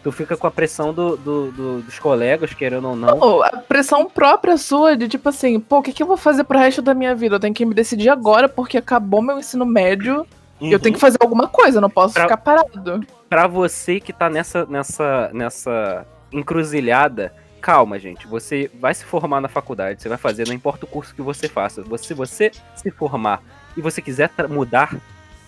tu 0.07 0.11
fica 0.13 0.37
com 0.37 0.47
a 0.47 0.51
pressão 0.51 0.93
do, 0.93 1.17
do- 1.17 1.51
do- 1.51 1.81
dos 1.81 1.99
colegas, 1.99 2.53
querendo 2.53 2.87
ou 2.87 2.95
não. 2.95 3.19
Pô, 3.19 3.43
a 3.43 3.49
pressão 3.57 4.09
própria 4.09 4.55
sua 4.55 4.95
de 4.95 5.09
tipo 5.09 5.27
assim, 5.27 5.59
pô, 5.59 5.79
o 5.79 5.83
que, 5.83 5.91
que 5.91 6.01
eu 6.01 6.07
vou 6.07 6.15
fazer 6.15 6.45
pro 6.45 6.57
resto 6.57 6.81
da 6.81 6.93
minha 6.93 7.13
vida? 7.13 7.35
Eu 7.35 7.39
tenho 7.41 7.53
que 7.53 7.65
me 7.65 7.73
decidir 7.73 8.07
agora 8.07 8.47
porque 8.47 8.77
acabou 8.77 9.21
meu 9.21 9.37
ensino 9.37 9.65
médio 9.65 10.25
e 10.61 10.71
eu 10.71 10.79
tenho 10.79 10.95
que 10.95 11.01
fazer 11.01 11.17
alguma 11.19 11.49
coisa, 11.49 11.77
eu 11.77 11.81
não 11.81 11.89
posso 11.89 12.13
Pra- 12.13 12.23
ficar 12.23 12.37
parado. 12.37 13.05
Pra 13.29 13.47
você 13.47 13.99
que 13.99 14.13
tá 14.13 14.29
nessa, 14.29 14.65
nessa, 14.67 15.29
nessa 15.33 16.05
encruzilhada, 16.31 17.33
calma, 17.59 17.99
gente. 17.99 18.25
Você 18.27 18.71
vai 18.79 18.93
se 18.93 19.03
formar 19.03 19.41
na 19.41 19.49
faculdade, 19.49 20.01
você 20.01 20.07
vai 20.07 20.17
fazer, 20.17 20.47
não 20.47 20.53
importa 20.55 20.85
o 20.85 20.87
curso 20.87 21.13
que 21.13 21.21
você 21.21 21.49
faça. 21.49 21.81
Você, 21.83 22.05
se 22.05 22.13
você 22.13 22.51
se 22.77 22.89
formar 22.91 23.41
e 23.75 23.81
você 23.81 24.01
quiser 24.01 24.31
mudar, 24.49 24.95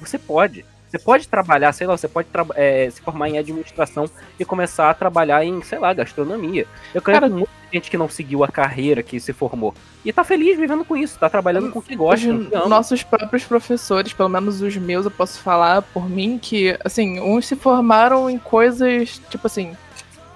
você 0.02 0.18
pode. 0.20 0.66
Você 0.90 0.98
pode 0.98 1.28
trabalhar, 1.28 1.72
sei 1.72 1.86
lá, 1.86 1.96
você 1.96 2.08
pode 2.08 2.28
é, 2.56 2.90
se 2.90 3.00
formar 3.02 3.30
em 3.30 3.38
administração 3.38 4.10
e 4.40 4.44
começar 4.46 4.90
a 4.90 4.94
trabalhar 4.94 5.46
em, 5.46 5.62
sei 5.62 5.78
lá, 5.78 5.94
gastronomia. 5.94 6.66
Eu 6.94 7.02
conheço 7.02 7.22
Cara- 7.22 7.32
muita 7.34 7.52
gente 7.72 7.92
que 7.92 7.98
não 7.98 8.10
seguiu 8.10 8.44
a 8.44 8.48
carreira, 8.48 9.04
que 9.04 9.20
se 9.20 9.32
formou. 9.32 9.74
E 10.04 10.12
tá 10.12 10.24
feliz 10.24 10.58
vivendo 10.58 10.84
com 10.84 10.98
isso, 10.98 11.20
tá 11.20 11.30
trabalhando 11.30 11.72
com 11.72 11.78
o 11.80 11.82
que 11.84 11.96
gosta. 11.96 12.16
Hoje, 12.26 12.30
com 12.32 12.44
o 12.46 12.50
que 12.50 12.56
ama. 12.56 12.68
nossos 12.68 13.04
próprios 13.04 13.44
professores, 13.44 14.14
pelo 14.14 14.30
menos 14.30 14.62
os 14.62 14.76
meus, 14.78 15.06
eu 15.06 15.12
posso 15.12 15.40
falar 15.40 15.82
por 15.84 16.10
mim, 16.10 16.40
que, 16.42 16.76
assim, 16.84 17.20
uns 17.20 17.46
se 17.46 17.56
formaram 17.56 18.28
em 18.30 18.40
coisas, 18.40 19.22
tipo 19.30 19.46
assim, 19.46 19.76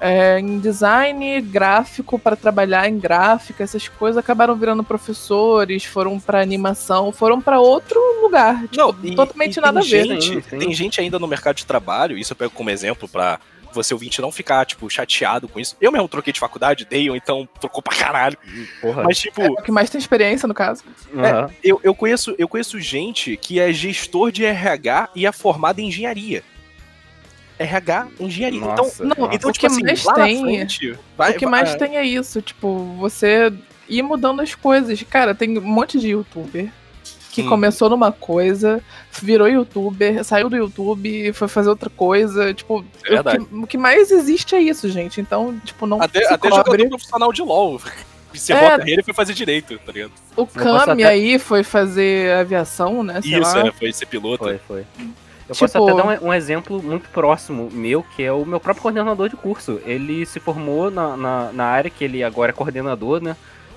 é, 0.06 0.38
em 0.38 0.60
design 0.60 1.40
gráfico 1.40 2.20
para 2.20 2.36
trabalhar 2.36 2.90
em 2.90 3.00
gráfica, 3.00 3.64
essas 3.64 3.88
coisas 3.88 4.18
acabaram 4.18 4.54
virando 4.54 4.84
professores, 4.84 5.86
foram 5.86 6.20
pra 6.20 6.42
animação, 6.42 7.12
foram 7.14 7.40
pra 7.40 7.62
outro 7.62 7.98
lugar. 8.22 8.64
Tipo, 8.64 8.76
Não, 8.78 8.96
e- 9.02 9.16
totalmente 9.16 9.56
e 9.58 9.62
nada 9.62 9.80
a 9.80 9.84
ver. 9.84 10.06
Gente, 10.06 10.26
Sim, 10.26 10.42
sim. 10.42 10.58
Tem 10.60 10.74
gente 10.74 11.00
ainda 11.00 11.18
no 11.18 11.28
mercado 11.28 11.56
de 11.56 11.66
trabalho, 11.66 12.18
isso 12.18 12.34
eu 12.34 12.38
pego 12.38 12.52
como 12.52 12.70
exemplo 12.70 13.08
pra 13.08 13.40
você 13.72 13.94
ouvinte 13.94 14.22
não 14.22 14.32
ficar, 14.32 14.66
tipo, 14.66 14.88
chateado 14.90 15.48
com 15.48 15.60
isso. 15.60 15.76
Eu 15.82 15.92
mesmo 15.92 16.08
troquei 16.08 16.32
de 16.32 16.40
faculdade, 16.40 16.86
dei, 16.88 17.10
ou 17.10 17.16
então 17.16 17.48
trocou 17.60 17.82
pra 17.82 17.96
caralho. 17.96 18.38
Porra. 18.82 19.04
Mas, 19.04 19.18
tipo, 19.18 19.42
É 19.42 19.50
o 19.50 19.56
que 19.56 19.72
mais 19.72 19.90
tem 19.90 19.98
experiência, 19.98 20.48
no 20.48 20.54
caso. 20.54 20.84
Aham. 21.16 21.50
eu, 21.64 21.80
eu, 21.84 21.96
conheço, 21.96 22.36
eu 22.38 22.48
conheço 22.48 22.80
gente 22.80 23.36
que 23.38 23.60
é 23.60 23.74
gestor 23.74 24.32
de 24.32 24.46
RH 24.46 25.10
e 25.16 25.26
é 25.26 25.32
formada 25.32 25.82
em 25.82 25.88
engenharia. 25.88 26.44
RH, 27.60 28.08
engenharia. 28.20 28.60
Então, 28.60 28.76
Nossa, 28.76 29.04
não, 29.04 29.16
nossa. 29.18 29.36
então 29.36 29.50
o 29.50 29.54
tipo 29.54 29.60
que 29.60 29.66
assim, 29.68 29.84
mais 29.84 30.04
lá 30.04 30.14
tem- 30.16 30.36
na 30.42 30.42
frente, 30.48 30.98
vai, 31.18 31.32
o 31.32 31.34
que 31.38 31.46
vai- 31.46 31.52
mais 31.64 31.76
tem 31.76 31.98
é 31.98 32.04
isso, 32.06 32.42
tipo, 32.42 32.96
você 33.00 33.52
ir 33.88 34.02
mudando 34.02 34.42
as 34.42 34.56
coisas. 34.56 35.02
Cara, 35.04 35.34
tem 35.36 35.58
um 35.58 35.62
monte 35.62 36.00
de 36.00 36.10
youtuber 36.10 36.70
que 37.32 37.42
Hum. 37.42 37.50
começou 37.50 37.90
numa 37.90 38.12
coisa, 38.12 38.82
virou 39.22 39.48
youtuber, 39.48 40.24
saiu 40.24 40.50
do 40.50 40.56
YouTube 40.56 41.10
e 41.30 41.34
foi 41.34 41.48
fazer 41.48 41.70
outra 41.70 41.90
coisa. 41.90 42.54
Tipo, 42.54 42.86
É 43.06 43.20
o, 43.20 43.24
que, 43.24 43.56
o 43.56 43.68
que 43.68 43.78
mais 43.78 44.12
existe 44.12 44.56
é 44.56 44.62
isso, 44.62 44.88
gente. 44.90 45.20
Então, 45.20 45.60
tipo, 45.66 45.86
não 45.88 46.02
Até, 46.02 46.20
se 46.20 46.34
até 46.34 46.50
cobre. 46.50 46.56
jogador 46.66 46.90
profissional 46.90 47.34
de 47.34 47.42
LoL. 47.42 47.82
Encerrou 48.34 48.64
É. 48.64 48.74
a 48.74 48.78
carreira 48.80 49.02
e 49.02 49.04
foi 49.04 49.14
fazer 49.14 49.34
direito, 49.36 49.78
tá 49.86 49.92
ligado? 49.92 50.12
O 50.36 50.48
Kami 50.48 51.04
até- 51.04 51.04
aí 51.04 51.38
foi 51.38 51.62
fazer 51.64 52.32
aviação, 52.34 53.04
né? 53.04 53.22
Sei 53.22 53.32
Isso, 53.40 53.56
lá. 53.58 53.68
é, 53.68 53.72
foi 53.72 53.94
ser 53.94 54.08
piloto. 54.08 54.44
Foi, 54.44 54.60
foi. 54.68 54.86
Eu 55.48 55.56
Tipo- 55.56 55.68
posso 55.72 55.78
até 55.84 55.94
dar 55.94 56.22
um, 56.22 56.28
um 56.28 56.34
exemplo 56.34 56.82
muito 56.82 57.10
próximo 57.10 57.70
meu, 57.72 58.02
que 58.16 58.24
é 58.24 58.32
o 58.32 58.46
meu 58.46 58.60
próprio 58.60 58.82
coordenador 58.82 59.28
de 59.30 59.36
curso. 59.36 59.82
Ele 59.86 60.26
se 60.26 60.40
formou 60.40 60.90
na, 60.90 61.18
na, 61.18 61.52
na 61.52 61.66
área 61.66 61.90
que 61.90 62.04
ele 62.04 62.24
agora 62.24 62.52
é 62.52 62.54
coordenador, 62.54 63.22
né? 63.22 63.36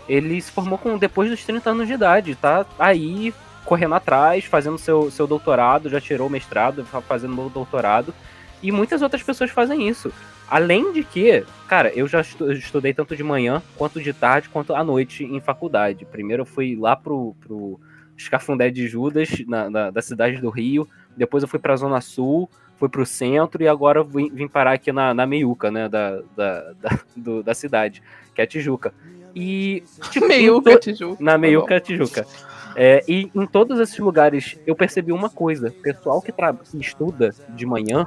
Ele 0.09 0.40
se 0.40 0.52
formou 0.52 0.79
com 0.79 0.96
depois 0.96 1.29
dos 1.29 1.44
30 1.44 1.70
anos 1.70 1.87
de 1.88 1.94
idade, 1.94 2.35
tá 2.37 2.64
aí 2.79 3.35
correndo 3.64 3.96
atrás, 3.96 4.44
fazendo 4.44 4.79
seu, 4.79 5.11
seu 5.11 5.26
doutorado, 5.26 5.88
já 5.90 6.00
tirou 6.00 6.29
o 6.29 6.31
mestrado, 6.31 6.87
tá 6.90 7.00
fazendo 7.00 7.44
o 7.44 7.50
doutorado. 7.50 8.14
E 8.62 8.70
muitas 8.70 9.02
outras 9.02 9.22
pessoas 9.24 9.50
fazem 9.50 9.88
isso. 9.88 10.12
Além 10.48 10.92
de 10.92 11.02
que, 11.02 11.44
cara, 11.66 11.88
eu 11.92 12.07
já 12.07 12.20
estu- 12.20 12.52
estudei 12.52 12.94
tanto 12.94 13.16
de 13.16 13.24
manhã, 13.24 13.61
quanto 13.76 14.00
de 14.00 14.12
tarde, 14.12 14.48
quanto 14.48 14.72
à 14.72 14.85
noite 14.85 15.24
em 15.24 15.40
faculdade. 15.40 16.05
Primeiro 16.05 16.42
eu 16.42 16.46
fui 16.46 16.76
lá 16.79 16.94
pro, 16.94 17.35
pro 17.40 17.81
Escafundé 18.16 18.70
de 18.70 18.87
Judas, 18.87 19.29
na, 19.48 19.68
na- 19.68 19.90
da 19.90 20.00
cidade 20.00 20.40
do 20.40 20.48
Rio. 20.48 20.88
Depois 21.16 21.42
eu 21.42 21.48
fui 21.48 21.59
pra 21.59 21.76
Zona 21.76 22.00
Sul, 22.00 22.48
fui 22.76 22.88
pro 22.88 23.07
centro 23.07 23.62
e 23.62 23.68
agora 23.68 24.00
eu 24.00 24.05
vim, 24.05 24.31
vim 24.31 24.46
parar 24.48 24.72
aqui 24.72 24.92
na, 24.92 25.14
na 25.14 25.26
meiuca, 25.26 25.70
né, 25.70 25.88
da, 25.88 26.20
da, 26.37 26.72
da, 26.81 26.98
do- 27.16 27.42
da 27.42 27.55
cidade, 27.55 28.02
que 28.35 28.40
é 28.40 28.44
a 28.44 28.46
Tijuca. 28.46 28.92
E, 29.35 29.83
tipo, 30.11 30.26
Meiuca, 30.29 30.72
to- 30.72 30.79
Tijuca. 30.81 31.22
na 31.22 31.37
Meiuca 31.37 31.79
Tijuca. 31.81 32.26
É, 32.74 33.02
e 33.09 33.31
em 33.35 33.46
todos 33.46 33.79
esses 33.81 33.98
lugares 33.98 34.59
eu 34.66 34.74
percebi 34.74 35.11
uma 35.12 35.31
coisa: 35.31 35.70
pessoal 35.83 36.20
que, 36.20 36.31
tra- 36.33 36.52
que 36.55 36.79
estuda 36.79 37.35
de 37.50 37.64
manhã 37.66 38.07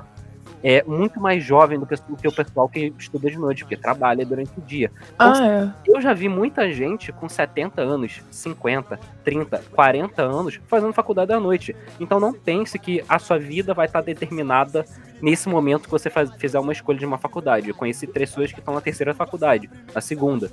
é 0.64 0.84
muito 0.84 1.20
mais 1.20 1.44
jovem 1.44 1.80
do 1.80 1.86
que 1.86 1.96
do 1.96 2.16
que 2.18 2.28
o 2.28 2.32
pessoal 2.32 2.68
que 2.68 2.94
estuda 2.98 3.30
de 3.30 3.38
noite, 3.38 3.64
porque 3.64 3.78
trabalha 3.78 4.26
durante 4.26 4.52
o 4.58 4.62
dia. 4.62 4.92
Ah, 5.18 5.48
é. 5.48 5.70
Eu 5.86 6.02
já 6.02 6.14
vi 6.14 6.28
muita 6.30 6.72
gente 6.72 7.12
com 7.12 7.28
70 7.30 7.82
anos, 7.82 8.22
50, 8.32 9.00
30, 9.24 9.64
40 9.74 10.22
anos 10.22 10.60
fazendo 10.68 10.94
faculdade 10.94 11.32
à 11.32 11.40
noite. 11.40 11.76
Então 12.00 12.20
não 12.20 12.34
pense 12.34 12.78
que 12.78 13.04
a 13.08 13.20
sua 13.20 13.38
vida 13.40 13.74
vai 13.74 13.86
estar 13.86 14.02
determinada 14.02 14.86
nesse 15.22 15.48
momento 15.50 15.84
que 15.84 15.92
você 15.92 16.10
faz- 16.10 16.32
fizer 16.36 16.60
uma 16.60 16.72
escolha 16.74 16.98
de 17.00 17.06
uma 17.06 17.18
faculdade. 17.18 17.70
Eu 17.70 17.76
conheci 17.76 18.08
pessoas 18.08 18.52
que 18.52 18.60
estão 18.60 18.74
na 18.74 18.82
terceira 18.82 19.14
faculdade, 19.14 19.70
na 19.94 20.02
segunda. 20.02 20.52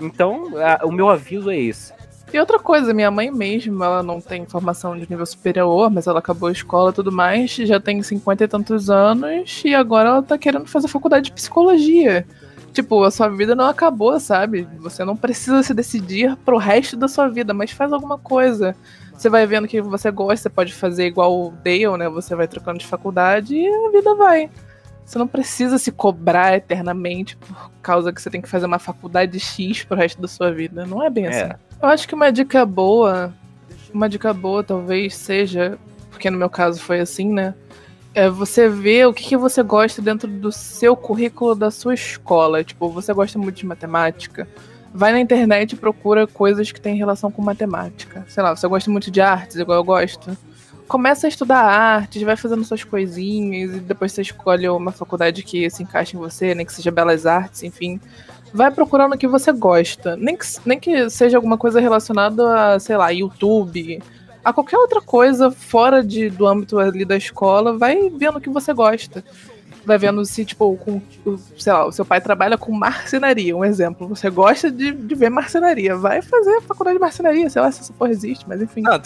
Então, 0.00 0.52
a- 0.58 0.84
o 0.84 0.92
meu 0.92 1.08
aviso 1.08 1.50
é 1.50 1.56
esse. 1.58 1.92
E 2.32 2.38
outra 2.40 2.58
coisa, 2.58 2.92
minha 2.92 3.10
mãe 3.10 3.30
mesmo, 3.30 3.82
ela 3.82 4.02
não 4.02 4.20
tem 4.20 4.44
formação 4.46 4.98
de 4.98 5.08
nível 5.08 5.24
superior, 5.24 5.90
mas 5.90 6.06
ela 6.06 6.18
acabou 6.18 6.48
a 6.48 6.52
escola 6.52 6.90
e 6.90 6.94
tudo 6.94 7.12
mais, 7.12 7.52
já 7.52 7.78
tem 7.78 8.02
cinquenta 8.02 8.44
e 8.44 8.48
tantos 8.48 8.90
anos, 8.90 9.62
e 9.64 9.74
agora 9.74 10.08
ela 10.08 10.22
tá 10.22 10.36
querendo 10.36 10.66
fazer 10.66 10.88
faculdade 10.88 11.26
de 11.26 11.32
psicologia. 11.32 12.26
Tipo, 12.72 13.04
a 13.04 13.10
sua 13.10 13.28
vida 13.28 13.54
não 13.54 13.66
acabou, 13.66 14.18
sabe? 14.20 14.68
Você 14.80 15.02
não 15.02 15.16
precisa 15.16 15.62
se 15.62 15.72
decidir 15.72 16.36
pro 16.44 16.58
resto 16.58 16.94
da 16.96 17.08
sua 17.08 17.26
vida, 17.28 17.54
mas 17.54 17.70
faz 17.70 17.90
alguma 17.90 18.18
coisa. 18.18 18.76
Você 19.14 19.30
vai 19.30 19.46
vendo 19.46 19.66
que 19.66 19.80
você 19.80 20.10
gosta, 20.10 20.42
você 20.42 20.50
pode 20.50 20.74
fazer 20.74 21.06
igual 21.06 21.32
o 21.32 21.50
Dale, 21.64 21.96
né? 21.96 22.08
Você 22.10 22.34
vai 22.36 22.46
trocando 22.46 22.78
de 22.78 22.86
faculdade 22.86 23.56
e 23.56 23.66
a 23.66 23.90
vida 23.90 24.14
vai. 24.14 24.50
Você 25.06 25.18
não 25.18 25.26
precisa 25.26 25.78
se 25.78 25.90
cobrar 25.90 26.54
eternamente 26.56 27.36
por 27.36 27.70
causa 27.80 28.12
que 28.12 28.20
você 28.20 28.28
tem 28.28 28.42
que 28.42 28.48
fazer 28.48 28.66
uma 28.66 28.78
faculdade 28.78 29.40
X 29.40 29.84
pro 29.84 29.96
resto 29.96 30.20
da 30.20 30.28
sua 30.28 30.52
vida. 30.52 30.84
Não 30.84 31.02
é 31.02 31.08
bem 31.08 31.26
É. 31.26 31.28
assim. 31.28 31.52
Eu 31.80 31.88
acho 31.88 32.08
que 32.08 32.14
uma 32.14 32.32
dica 32.32 32.64
boa, 32.64 33.34
uma 33.92 34.08
dica 34.08 34.32
boa 34.32 34.64
talvez 34.64 35.14
seja, 35.14 35.78
porque 36.10 36.30
no 36.30 36.38
meu 36.38 36.48
caso 36.48 36.80
foi 36.80 37.00
assim, 37.00 37.32
né? 37.32 37.54
É 38.14 38.30
você 38.30 38.66
ver 38.66 39.06
o 39.06 39.12
que, 39.12 39.22
que 39.22 39.36
você 39.36 39.62
gosta 39.62 40.00
dentro 40.00 40.26
do 40.26 40.50
seu 40.50 40.96
currículo 40.96 41.54
da 41.54 41.70
sua 41.70 41.92
escola. 41.92 42.64
Tipo, 42.64 42.88
você 42.88 43.12
gosta 43.12 43.38
muito 43.38 43.56
de 43.56 43.66
matemática. 43.66 44.48
Vai 44.92 45.12
na 45.12 45.20
internet 45.20 45.72
e 45.72 45.76
procura 45.76 46.26
coisas 46.26 46.72
que 46.72 46.80
têm 46.80 46.96
relação 46.96 47.30
com 47.30 47.42
matemática. 47.42 48.24
Sei 48.26 48.42
lá, 48.42 48.56
você 48.56 48.66
gosta 48.66 48.90
muito 48.90 49.10
de 49.10 49.20
artes, 49.20 49.56
igual 49.56 49.76
eu 49.76 49.84
gosto. 49.84 50.34
Começa 50.88 51.26
a 51.26 51.28
estudar 51.28 51.60
artes, 51.60 52.22
vai 52.22 52.36
fazendo 52.36 52.64
suas 52.64 52.84
coisinhas 52.84 53.74
e 53.76 53.80
depois 53.80 54.12
você 54.12 54.22
escolhe 54.22 54.66
uma 54.66 54.92
faculdade 54.92 55.42
que 55.42 55.68
se 55.68 55.82
encaixe 55.82 56.16
em 56.16 56.18
você, 56.18 56.54
nem 56.54 56.64
que 56.64 56.72
seja 56.72 56.90
belas 56.90 57.26
artes, 57.26 57.64
enfim 57.64 58.00
vai 58.56 58.70
procurando 58.70 59.12
o 59.14 59.18
que 59.18 59.28
você 59.28 59.52
gosta. 59.52 60.16
Nem 60.16 60.36
que, 60.36 60.46
nem 60.64 60.80
que 60.80 61.10
seja 61.10 61.36
alguma 61.36 61.58
coisa 61.58 61.78
relacionada 61.78 62.74
a, 62.74 62.80
sei 62.80 62.96
lá, 62.96 63.10
YouTube, 63.10 64.02
a 64.42 64.52
qualquer 64.52 64.78
outra 64.78 65.00
coisa 65.00 65.50
fora 65.50 66.02
de, 66.02 66.30
do 66.30 66.46
âmbito 66.46 66.78
ali 66.78 67.04
da 67.04 67.16
escola, 67.16 67.76
vai 67.76 68.08
vendo 68.08 68.38
o 68.38 68.40
que 68.40 68.48
você 68.48 68.72
gosta. 68.72 69.22
Vai 69.86 69.98
vendo 69.98 70.24
se, 70.24 70.44
tipo, 70.44 70.76
com, 70.76 71.00
o- 71.24 71.38
sei 71.56 71.72
lá, 71.72 71.86
o 71.86 71.92
seu 71.92 72.04
pai 72.04 72.20
trabalha 72.20 72.58
com 72.58 72.72
marcenaria, 72.72 73.56
um 73.56 73.64
exemplo. 73.64 74.08
Você 74.08 74.28
gosta 74.28 74.70
de, 74.70 74.90
de 74.90 75.14
ver 75.14 75.30
marcenaria. 75.30 75.96
Vai 75.96 76.20
fazer 76.20 76.56
a 76.56 76.60
faculdade 76.60 76.96
de 76.96 77.00
marcenaria, 77.00 77.48
sei 77.48 77.62
lá 77.62 77.70
se 77.70 77.82
essa 77.82 77.92
porra 77.92 78.10
existe, 78.10 78.44
mas 78.48 78.60
enfim. 78.60 78.82
Ah, 78.86 79.00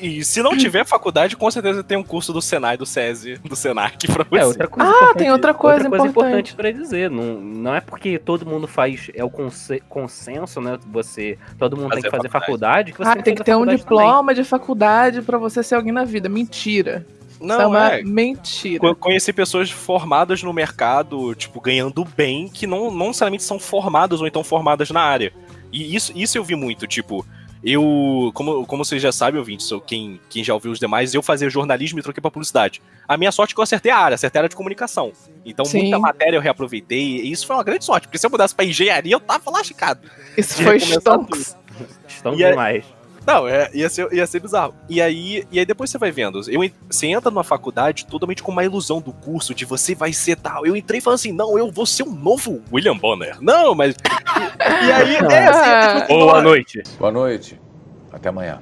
e 0.00 0.22
se 0.22 0.42
não 0.42 0.54
tiver 0.58 0.84
faculdade, 0.86 1.36
com 1.36 1.50
certeza 1.50 1.82
tem 1.82 1.96
um 1.96 2.02
curso 2.04 2.32
do 2.32 2.42
Senai, 2.42 2.76
do 2.76 2.84
SESI, 2.84 3.38
do 3.38 3.56
Senac 3.56 4.06
pra 4.12 4.24
você. 4.24 4.40
É, 4.42 4.46
outra 4.46 4.68
coisa 4.68 4.88
Ah, 4.88 4.92
importante- 4.94 5.18
tem 5.18 5.32
outra 5.32 5.54
coisa 5.54 5.86
importante 5.86 6.10
importante. 6.10 6.54
para 6.54 6.70
dizer. 6.70 7.10
Não, 7.10 7.40
não 7.40 7.74
é 7.74 7.80
porque 7.80 8.18
todo 8.18 8.44
mundo 8.44 8.68
faz, 8.68 9.10
é 9.14 9.24
o 9.24 9.30
conse- 9.30 9.82
consenso, 9.88 10.60
né? 10.60 10.78
Você, 10.92 11.38
todo 11.58 11.76
mundo 11.76 11.90
tem 11.92 12.02
Fazer 12.02 12.10
que 12.10 12.16
fazer 12.16 12.28
faculdade. 12.28 12.90
faculdade, 12.90 12.92
que 12.92 12.98
você 12.98 13.08
Ah, 13.10 13.14
tem 13.14 13.22
tem 13.22 13.34
que 13.34 13.44
ter 13.44 13.54
um 13.56 13.64
diploma 13.64 14.34
de 14.34 14.44
faculdade 14.44 15.22
pra 15.22 15.38
você 15.38 15.62
ser 15.62 15.76
alguém 15.76 15.92
na 15.92 16.04
vida. 16.04 16.28
Mentira. 16.28 17.06
Isso 17.40 17.52
é 17.52 17.58
Não, 17.58 17.70
uma 17.70 17.92
é. 17.94 18.02
mentira. 18.02 18.80
Co- 18.80 18.94
Conheci 18.94 19.32
pessoas 19.32 19.70
formadas 19.70 20.42
no 20.42 20.52
mercado, 20.52 21.34
tipo, 21.34 21.60
ganhando 21.60 22.04
bem, 22.04 22.48
que 22.48 22.66
não, 22.66 22.90
não 22.90 23.06
necessariamente 23.08 23.42
são 23.42 23.58
formadas 23.58 24.20
ou 24.20 24.26
então 24.26 24.44
formadas 24.44 24.90
na 24.90 25.00
área. 25.00 25.32
E 25.72 25.94
isso, 25.96 26.12
isso 26.14 26.36
eu 26.36 26.44
vi 26.44 26.54
muito, 26.54 26.86
tipo, 26.86 27.24
eu, 27.62 28.30
como, 28.34 28.66
como 28.66 28.84
vocês 28.84 29.00
já 29.00 29.12
sabem, 29.12 29.38
ouvintes, 29.38 29.70
ou 29.72 29.80
quem, 29.80 30.20
quem 30.28 30.42
já 30.42 30.52
ouviu 30.54 30.70
os 30.72 30.78
demais, 30.78 31.14
eu 31.14 31.22
fazia 31.22 31.48
jornalismo 31.48 31.98
e 31.98 32.02
troquei 32.02 32.20
pra 32.20 32.30
publicidade. 32.30 32.82
A 33.06 33.16
minha 33.16 33.30
sorte 33.32 33.52
é 33.52 33.54
que 33.54 33.60
eu 33.60 33.64
acertei 33.64 33.90
a 33.92 33.98
área, 33.98 34.14
acertei 34.16 34.38
a 34.38 34.40
área 34.40 34.48
de 34.48 34.56
comunicação. 34.56 35.12
Então 35.44 35.64
Sim. 35.64 35.82
muita 35.82 35.98
matéria 35.98 36.36
eu 36.36 36.40
reaproveitei, 36.40 37.20
e 37.20 37.30
isso 37.32 37.46
foi 37.46 37.56
uma 37.56 37.62
grande 37.64 37.84
sorte, 37.84 38.06
porque 38.08 38.18
se 38.18 38.26
eu 38.26 38.30
mudasse 38.30 38.54
pra 38.54 38.64
engenharia, 38.64 39.14
eu 39.14 39.20
tava 39.20 39.50
lascado. 39.50 40.10
Isso 40.36 40.62
foi 40.62 40.76
stonks. 40.78 41.56
Estão 42.08 42.32
é- 42.34 42.50
demais. 42.50 42.84
Não, 43.26 43.46
é, 43.46 43.70
ia, 43.74 43.88
ser, 43.88 44.12
ia 44.12 44.26
ser 44.26 44.40
bizarro. 44.40 44.74
E 44.88 45.00
aí, 45.00 45.46
e 45.50 45.58
aí 45.58 45.66
depois 45.66 45.90
você 45.90 45.98
vai 45.98 46.10
vendo. 46.10 46.40
Eu, 46.48 46.60
você 46.88 47.06
entra 47.06 47.30
numa 47.30 47.44
faculdade 47.44 48.06
totalmente 48.06 48.42
com 48.42 48.50
uma 48.50 48.64
ilusão 48.64 49.00
do 49.00 49.12
curso, 49.12 49.54
de 49.54 49.64
você 49.64 49.94
vai 49.94 50.12
ser 50.12 50.36
tal. 50.36 50.66
Eu 50.66 50.74
entrei 50.76 51.00
falando 51.00 51.16
assim, 51.16 51.32
não, 51.32 51.58
eu 51.58 51.70
vou 51.70 51.86
ser 51.86 52.02
um 52.02 52.14
novo 52.14 52.62
William 52.72 52.96
Bonner. 52.96 53.36
Não, 53.40 53.74
mas. 53.74 53.94
E 54.84 54.92
aí, 54.92 55.16
é 55.16 55.46
assim, 55.46 56.00
tipo, 56.00 56.18
Boa 56.20 56.42
noite. 56.42 56.82
Boa 56.98 57.12
noite. 57.12 57.60
Até 58.12 58.28
amanhã. 58.28 58.60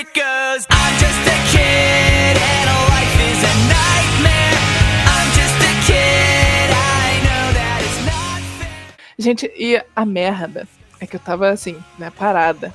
It 0.00 0.08
goes. 0.12 0.66
I'm 0.70 0.94
just 0.98 1.22
a 1.34 1.38
kid 1.52 2.34
and 2.34 2.66
life 2.90 3.16
is 3.30 3.40
a 3.46 3.54
nightmare. 3.70 4.58
I'm 5.06 5.28
just 5.38 5.58
a 5.62 5.72
kid. 5.86 6.68
I 6.74 7.20
know 7.22 7.46
that 7.54 7.78
it's 7.82 8.00
not 8.04 8.42
fair. 8.58 8.96
Gente, 9.18 9.52
e 9.56 9.80
a 9.94 10.04
merda 10.04 10.66
é 11.00 11.06
que 11.06 11.16
eu 11.16 11.20
tava 11.20 11.48
assim, 11.50 11.76
né, 11.98 12.10
parada. 12.10 12.74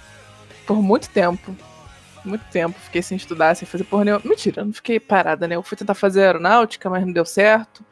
Por 0.65 0.81
muito 0.81 1.09
tempo. 1.09 1.55
Muito 2.23 2.45
tempo. 2.51 2.79
Fiquei 2.79 3.01
sem 3.01 3.17
estudar, 3.17 3.55
sem 3.55 3.67
fazer 3.67 3.83
porra 3.83 4.05
nenhuma. 4.05 4.21
Mentira, 4.23 4.61
eu 4.61 4.65
não 4.65 4.73
fiquei 4.73 4.99
parada, 4.99 5.47
né? 5.47 5.55
Eu 5.55 5.63
fui 5.63 5.77
tentar 5.77 5.95
fazer 5.95 6.23
aeronáutica, 6.23 6.89
mas 6.89 7.05
não 7.05 7.11
deu 7.11 7.25
certo. 7.25 7.83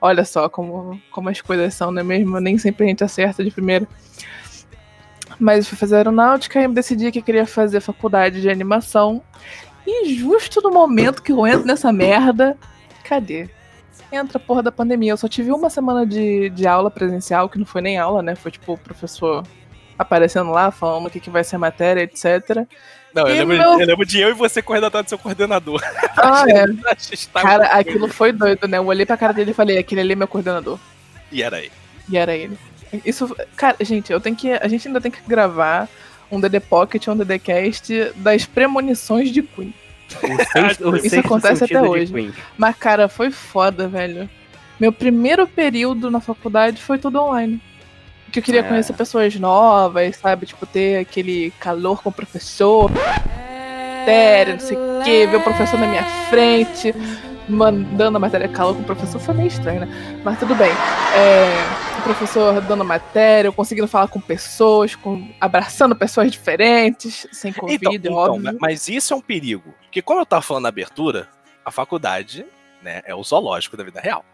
Olha 0.00 0.24
só 0.24 0.48
como, 0.48 1.00
como 1.10 1.28
as 1.28 1.40
coisas 1.40 1.74
são, 1.74 1.90
não 1.90 2.00
é 2.00 2.04
mesmo? 2.04 2.38
Nem 2.38 2.58
sempre 2.58 2.84
a 2.84 2.88
gente 2.88 3.02
acerta 3.02 3.42
de 3.42 3.50
primeira. 3.50 3.88
Mas 5.38 5.68
fui 5.68 5.76
fazer 5.76 5.96
aeronáutica 5.96 6.60
e 6.62 6.68
decidi 6.68 7.12
que 7.12 7.20
queria 7.22 7.46
fazer 7.46 7.80
faculdade 7.80 8.40
de 8.40 8.48
animação. 8.48 9.22
E 9.86 10.14
justo 10.14 10.60
no 10.62 10.70
momento 10.70 11.22
que 11.22 11.30
eu 11.32 11.46
entro 11.46 11.66
nessa 11.66 11.92
merda, 11.92 12.56
cadê? 13.04 13.48
Entra 14.10 14.38
a 14.38 14.40
porra 14.40 14.62
da 14.62 14.72
pandemia. 14.72 15.12
Eu 15.12 15.16
só 15.16 15.28
tive 15.28 15.52
uma 15.52 15.68
semana 15.68 16.06
de, 16.06 16.48
de 16.50 16.66
aula 16.66 16.90
presencial, 16.90 17.48
que 17.48 17.58
não 17.58 17.66
foi 17.66 17.82
nem 17.82 17.98
aula, 17.98 18.22
né? 18.22 18.34
Foi 18.34 18.50
tipo 18.50 18.72
o 18.72 18.78
professor 18.78 19.44
aparecendo 19.98 20.50
lá, 20.50 20.70
falando 20.70 21.06
o 21.06 21.10
que, 21.10 21.20
que 21.20 21.30
vai 21.30 21.42
ser 21.44 21.56
a 21.56 21.58
matéria, 21.58 22.02
etc. 22.02 22.66
Não, 23.14 23.26
eu 23.26 23.34
lembro, 23.34 23.56
meu- 23.56 23.80
eu 23.80 23.86
lembro 23.86 24.06
de 24.06 24.20
eu 24.20 24.30
e 24.30 24.34
você 24.34 24.60
correndo 24.60 24.86
atrás 24.86 25.06
do 25.06 25.08
seu 25.08 25.18
coordenador. 25.18 25.80
Ah, 26.16 26.44
é. 26.50 26.66
Gente 26.98 27.28
Cara, 27.28 27.66
aquilo 27.68 28.08
foi 28.08 28.32
doido, 28.32 28.66
né? 28.68 28.78
Eu 28.78 28.86
olhei 28.86 29.06
pra 29.06 29.16
cara 29.16 29.32
dele 29.32 29.52
e 29.52 29.54
falei, 29.54 29.78
aquele 29.78 30.00
ali 30.00 30.12
é 30.12 30.16
meu 30.16 30.28
coordenador. 30.28 30.78
E 31.32 31.42
era 31.42 31.56
aí. 31.56 31.70
E 32.08 32.16
era 32.16 32.34
ele. 32.34 32.56
Isso, 33.04 33.34
cara, 33.56 33.76
gente, 33.80 34.12
eu 34.12 34.20
tenho 34.20 34.36
que, 34.36 34.52
a 34.52 34.68
gente 34.68 34.86
ainda 34.88 35.00
tem 35.00 35.10
que 35.10 35.20
gravar 35.26 35.88
um 36.30 36.40
DD 36.40 36.60
Pocket, 36.60 37.06
um 37.08 37.16
DDcast 37.16 38.12
das 38.16 38.44
premonições 38.44 39.30
de 39.30 39.42
Queen. 39.42 39.72
Sexto, 40.52 40.90
o 40.90 40.96
Isso 40.96 41.18
acontece 41.18 41.64
até 41.64 41.82
hoje. 41.82 42.32
Mas, 42.56 42.76
cara, 42.76 43.08
foi 43.08 43.30
foda, 43.30 43.88
velho. 43.88 44.28
Meu 44.78 44.92
primeiro 44.92 45.46
período 45.46 46.10
na 46.10 46.20
faculdade 46.20 46.80
foi 46.80 46.98
tudo 46.98 47.20
online. 47.20 47.60
Que 48.30 48.40
eu 48.40 48.42
queria 48.42 48.60
É. 48.60 48.62
conhecer 48.62 48.92
pessoas 48.92 49.34
novas, 49.36 50.16
sabe? 50.16 50.46
Tipo, 50.46 50.66
ter 50.66 50.98
aquele 50.98 51.52
calor 51.58 52.02
com 52.02 52.08
o 52.10 52.12
professor. 52.12 52.90
Matéria, 54.00 54.52
não 54.54 54.60
sei 54.60 54.76
o 54.76 55.02
quê, 55.04 55.26
ver 55.26 55.36
o 55.36 55.40
professor 55.40 55.80
na 55.80 55.86
minha 55.88 56.04
frente, 56.30 56.94
mandando 57.48 58.16
a 58.16 58.20
matéria 58.20 58.48
calor 58.48 58.74
com 58.74 58.82
o 58.82 58.84
professor 58.84 59.18
foi 59.20 59.34
meio 59.34 59.48
estranho, 59.48 59.80
né? 59.80 60.20
Mas 60.24 60.38
tudo 60.38 60.54
bem. 60.54 60.70
É, 60.70 61.98
o 61.98 62.02
professor 62.02 62.60
dando 62.62 62.84
matéria, 62.84 63.48
eu 63.48 63.52
conseguindo 63.52 63.86
falar 63.88 64.08
com 64.08 64.20
pessoas, 64.20 64.94
com, 64.94 65.28
abraçando 65.40 65.94
pessoas 65.96 66.30
diferentes, 66.32 67.26
sem 67.32 67.52
Covid, 67.52 67.74
Então, 67.76 67.92
então, 67.94 68.14
óbvio. 68.14 68.58
mas 68.60 68.88
isso 68.88 69.12
é 69.14 69.16
um 69.16 69.20
perigo. 69.20 69.74
Porque 69.82 70.02
como 70.02 70.20
eu 70.20 70.26
tava 70.26 70.42
falando 70.42 70.64
na 70.64 70.68
abertura, 70.68 71.28
a 71.64 71.70
faculdade 71.70 72.44
né, 72.82 73.02
é 73.04 73.14
o 73.14 73.22
zoológico 73.22 73.76
da 73.76 73.84
vida 73.84 74.00
real. 74.00 74.24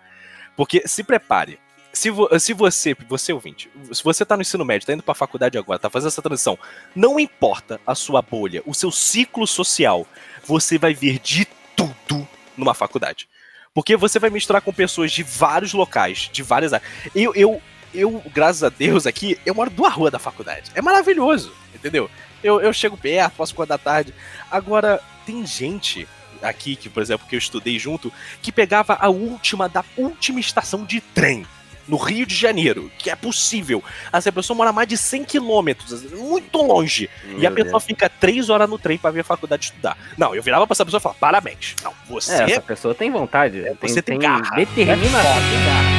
Porque 0.57 0.87
se 0.87 1.03
prepare. 1.03 1.59
Se, 1.95 2.09
vo- 2.09 2.29
se 2.39 2.55
você, 2.55 2.97
você 3.07 3.35
ouvinte, 3.35 3.71
se 3.93 4.03
você 4.03 4.25
tá 4.25 4.35
no 4.35 4.41
ensino 4.41 4.65
médio, 4.65 4.87
tá 4.87 4.95
indo 4.95 5.03
pra 5.03 5.15
faculdade 5.15 5.59
agora, 5.59 5.79
tá 5.79 5.91
fazendo 5.91 6.09
essa 6.09 6.23
transição, 6.23 6.59
não 6.97 7.21
importa 7.21 7.79
a 7.87 7.95
sua 7.95 8.23
bolha, 8.23 8.63
o 8.65 8.73
seu 8.73 8.91
ciclo 8.91 9.47
social, 9.47 10.07
você 10.43 10.79
vai 10.79 10.95
ver 10.95 11.19
de 11.19 11.47
tudo 11.77 12.27
numa 12.57 12.75
faculdade. 12.75 13.29
Porque 13.75 13.97
você 13.97 14.19
vai 14.19 14.31
misturar 14.31 14.61
com 14.61 14.73
pessoas 14.73 15.11
de 15.13 15.23
vários 15.23 15.73
locais, 15.73 16.29
de 16.33 16.43
várias 16.43 16.73
áreas. 16.73 16.91
Eu, 17.15 17.35
eu, 17.35 17.63
eu, 17.95 18.23
graças 18.33 18.63
a 18.63 18.69
Deus, 18.69 19.07
aqui, 19.07 19.39
eu 19.47 19.55
moro 19.55 19.71
duas 19.71 19.93
ruas 19.93 20.13
da 20.13 20.19
faculdade. 20.19 20.71
É 20.75 20.83
maravilhoso, 20.83 21.53
entendeu? 21.75 22.11
Eu, 22.43 22.61
eu 22.61 22.73
chego 22.73 22.97
perto, 22.97 23.37
posso 23.37 23.53
acordar 23.53 23.79
tarde. 23.79 24.15
Agora, 24.51 25.01
tem 25.25 25.47
gente 25.47 26.07
aqui, 26.43 26.77
que, 26.77 26.89
por 26.89 27.03
exemplo, 27.03 27.27
que 27.27 27.35
eu 27.35 27.39
estudei 27.39 27.79
junto, 27.79 28.13
que 28.43 28.53
pegava 28.53 28.97
a 29.01 29.09
última 29.09 29.69
da 29.69 29.85
última 29.97 30.41
estação 30.41 30.85
de 30.85 31.01
trem. 31.01 31.47
No 31.89 31.97
Rio 31.97 32.25
de 32.25 32.35
Janeiro, 32.35 32.91
que 32.99 33.11
é 33.11 33.17
possível. 33.17 33.83
Essa 34.13 34.31
pessoa 34.31 34.57
mora 34.57 34.73
mais 34.73 34.87
de 34.89 34.97
100 34.97 35.25
quilômetros, 35.25 36.03
muito 36.13 36.59
longe. 36.63 37.11
e 37.39 37.47
a 37.47 37.51
Meu 37.51 37.55
pessoa 37.55 37.73
Deus. 37.73 37.85
fica 37.85 38.09
três 38.09 38.49
horas 38.51 38.69
no 38.69 38.79
trem 38.79 38.97
pra 38.99 39.11
vir 39.11 39.21
à 39.21 39.25
faculdade 39.25 39.65
estudar. 39.67 39.97
Não, 40.17 40.35
eu 40.35 40.43
virava 40.43 40.67
pra 40.67 40.75
essa 40.75 40.85
pessoa 40.85 40.99
e 40.99 41.03
falava: 41.03 41.19
parabéns. 41.19 41.75
Não, 41.83 41.93
você 42.09 42.33
É, 42.35 42.43
essa 42.53 42.61
pessoa 42.61 42.95
tem 42.95 43.11
vontade. 43.11 43.61
É, 43.67 43.75
você 43.81 44.01
tem 44.01 44.19
tem 44.19 44.29
garra. 44.29 44.55
determinação. 44.57 45.31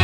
É 0.00 0.03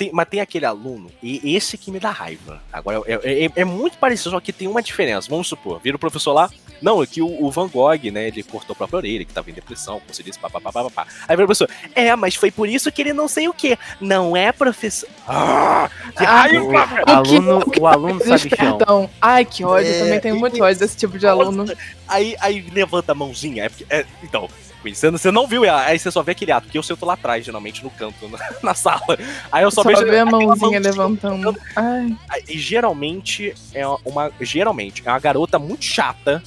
tem, 0.00 0.10
mas 0.14 0.26
tem 0.28 0.40
aquele 0.40 0.64
aluno, 0.64 1.10
e 1.22 1.54
esse 1.54 1.76
que 1.76 1.90
me 1.90 2.00
dá 2.00 2.10
raiva. 2.10 2.62
Agora, 2.72 3.02
é, 3.06 3.44
é- 3.44 3.50
é 3.56 3.64
muito 3.64 3.98
parecido, 3.98 4.30
só 4.30 4.40
que 4.40 4.50
tem 4.52 4.66
uma 4.66 4.80
diferença. 4.82 5.28
Vamos 5.28 5.46
supor, 5.46 5.78
vira 5.84 5.96
o 5.96 5.98
professor 5.98 6.32
lá. 6.32 6.48
Não, 6.80 7.02
é 7.02 7.06
que 7.06 7.20
o, 7.20 7.44
o 7.44 7.50
Van 7.50 7.68
Gogh, 7.68 8.10
né, 8.10 8.28
ele 8.28 8.42
cortou 8.42 8.72
a 8.72 8.76
própria 8.76 8.96
orelha, 8.96 9.24
que 9.26 9.32
tava 9.34 9.50
em 9.50 9.52
depressão, 9.52 10.00
como 10.00 10.14
você 10.14 10.22
disse, 10.22 10.38
papapá, 10.38 10.72
papapá. 10.72 11.06
Aí 11.28 11.36
vira 11.36 11.44
o 11.44 11.46
professor, 11.48 11.68
é, 11.94 12.16
mas 12.16 12.34
foi 12.34 12.50
por 12.50 12.66
isso 12.66 12.90
que 12.90 13.02
ele 13.02 13.12
não 13.12 13.28
sei 13.28 13.48
o 13.48 13.52
quê. 13.52 13.76
Não 14.00 14.34
é, 14.34 14.50
professor? 14.50 15.06
Ah, 15.28 15.90
que 16.16 16.24
Ah, 16.24 16.46
O 16.46 16.68
velho. 16.70 17.04
aluno, 17.06 17.64
o 17.78 17.86
aluno 17.86 18.18
sabe 18.20 18.40
chão. 18.40 18.48
Despertão. 18.48 19.10
Ai, 19.20 19.44
que 19.44 19.62
ódio. 19.62 19.92
É, 19.92 19.98
Também 19.98 20.20
tenho 20.20 20.36
muito 20.40 20.62
ódio 20.62 20.78
desse 20.80 20.96
tipo 20.96 21.18
de 21.18 21.26
aluno. 21.26 21.66
Aí, 22.08 22.34
aí 22.40 22.62
levanta 22.72 23.12
a 23.12 23.14
mãozinha. 23.14 23.64
É 23.64 23.68
porque, 23.68 23.84
é, 23.90 24.06
então, 24.22 24.48
você, 24.84 25.10
você 25.10 25.30
não 25.30 25.46
viu, 25.46 25.62
aí 25.70 25.98
você 25.98 26.10
só 26.10 26.22
vê 26.22 26.32
aquele 26.32 26.52
ato, 26.52 26.64
porque 26.66 26.78
eu 26.78 26.82
sento 26.82 27.04
lá 27.04 27.14
atrás, 27.14 27.44
geralmente, 27.44 27.82
no 27.84 27.90
canto, 27.90 28.28
na, 28.28 28.38
na 28.62 28.74
sala. 28.74 29.18
Aí 29.52 29.62
eu 29.62 29.70
só, 29.70 29.82
Só 29.82 29.88
vejo 29.88 30.04
ver 30.04 30.18
a 30.20 30.26
mãozinha 30.26 30.80
levantando. 30.80 31.54
Ai, 31.76 32.16
E 32.48 32.58
geralmente 32.58 33.54
é 33.74 33.86
uma. 33.86 34.30
Geralmente 34.40 35.02
é 35.04 35.10
uma 35.10 35.18
garota 35.18 35.58
muito 35.58 35.84
chata 35.84 36.42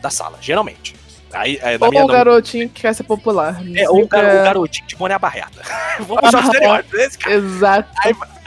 da 0.00 0.10
sala. 0.10 0.38
Geralmente. 0.40 0.94
Aí, 1.32 1.58
é, 1.62 1.76
na 1.78 1.86
ou 1.86 2.04
o 2.04 2.06
garotinho 2.06 2.68
que 2.68 2.82
quer 2.82 2.94
ser 2.94 3.02
popular. 3.02 3.60
É, 3.74 3.90
ou 3.90 4.06
gar- 4.06 4.24
o 4.24 4.44
garotinho 4.44 4.86
de 4.86 4.94
boné 4.94 5.18
barreta. 5.18 5.62
Vou 6.06 6.16
puxar 6.16 6.38
o 6.38 6.44
estereótipo 6.44 6.96
desse 6.96 7.18
cara. 7.18 7.34
Exato. 7.34 7.88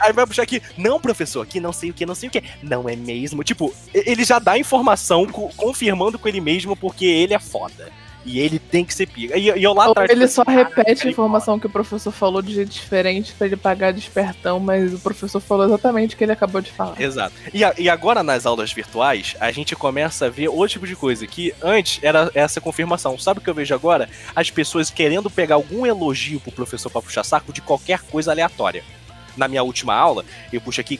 Aí 0.00 0.12
vai 0.12 0.26
puxar 0.26 0.42
aqui, 0.44 0.62
não, 0.76 0.98
professor, 0.98 1.44
que 1.44 1.60
não 1.60 1.72
sei 1.72 1.90
o 1.90 1.92
que, 1.92 2.06
não 2.06 2.14
sei 2.14 2.28
o 2.30 2.32
que. 2.32 2.42
Não 2.62 2.88
é 2.88 2.94
mesmo? 2.96 3.42
Tipo, 3.44 3.74
ele 3.92 4.24
já 4.24 4.38
dá 4.38 4.56
informação 4.56 5.26
co- 5.26 5.50
confirmando 5.56 6.18
com 6.18 6.28
ele 6.28 6.40
mesmo 6.40 6.74
porque 6.76 7.04
ele 7.04 7.34
é 7.34 7.38
foda. 7.38 7.90
E 8.24 8.40
ele 8.40 8.58
tem 8.58 8.84
que 8.84 8.92
ser 8.92 9.06
pica. 9.06 9.38
E, 9.38 9.44
e 9.58 9.62
eu 9.62 9.72
lá 9.72 9.86
atrás. 9.90 10.10
ele 10.10 10.22
tipo 10.26 10.32
só 10.34 10.42
repete 10.42 10.90
a 10.90 10.96
cara, 10.96 11.10
informação 11.10 11.58
que 11.58 11.66
o 11.66 11.70
professor 11.70 12.10
falou 12.12 12.42
de 12.42 12.52
jeito 12.52 12.68
diferente 12.70 13.32
pra 13.32 13.46
ele 13.46 13.56
pagar 13.56 13.92
de 13.92 14.00
espertão, 14.00 14.60
mas 14.60 14.92
o 14.92 14.98
professor 14.98 15.40
falou 15.40 15.64
exatamente 15.66 16.14
o 16.14 16.18
que 16.18 16.24
ele 16.24 16.32
acabou 16.32 16.60
de 16.60 16.70
falar. 16.70 17.00
Exato. 17.00 17.32
E, 17.54 17.64
a- 17.64 17.74
e 17.78 17.88
agora 17.88 18.22
nas 18.22 18.44
aulas 18.44 18.70
virtuais, 18.72 19.34
a 19.40 19.50
gente 19.50 19.74
começa 19.74 20.26
a 20.26 20.28
ver 20.28 20.48
outro 20.48 20.68
tipo 20.74 20.86
de 20.86 20.94
coisa, 20.96 21.26
que 21.26 21.54
antes 21.62 22.00
era 22.02 22.30
essa 22.34 22.60
confirmação. 22.60 23.18
Sabe 23.18 23.40
o 23.40 23.42
que 23.42 23.48
eu 23.48 23.54
vejo 23.54 23.74
agora? 23.74 24.08
As 24.36 24.50
pessoas 24.50 24.90
querendo 24.90 25.30
pegar 25.30 25.54
algum 25.54 25.86
elogio 25.86 26.38
pro 26.40 26.52
professor 26.52 26.90
pra 26.90 27.00
puxar 27.00 27.24
saco 27.24 27.52
de 27.52 27.62
qualquer 27.62 28.00
coisa 28.02 28.30
aleatória. 28.30 28.82
Na 29.36 29.46
minha 29.48 29.62
última 29.62 29.94
aula, 29.94 30.24
eu 30.52 30.60
puxo 30.60 30.80
aqui 30.80 30.98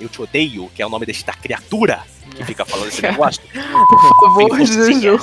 eu 0.00 0.08
te 0.08 0.22
odeio, 0.22 0.70
que 0.74 0.82
é 0.82 0.86
o 0.86 0.88
nome 0.88 1.06
desta 1.06 1.32
criatura 1.32 2.00
que 2.36 2.44
fica 2.44 2.64
falando 2.64 2.88
esse 2.88 3.02
negócio. 3.02 3.42
Por 3.52 4.20
favor. 4.20 4.64
Juju. 4.64 5.20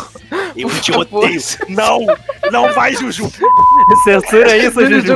Eu 0.55 0.69
te 0.81 0.91
favor. 0.91 1.23
odeio. 1.23 1.41
Não! 1.69 1.99
Não 2.51 2.73
vai, 2.73 2.93
Juju! 2.95 3.31
Censura 4.03 4.57
isso, 4.57 4.85
Juju. 4.85 5.13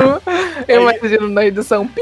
Eu 0.66 0.82
imagino 0.82 1.28
na 1.28 1.46
edição. 1.46 1.86
Pi, 1.86 2.00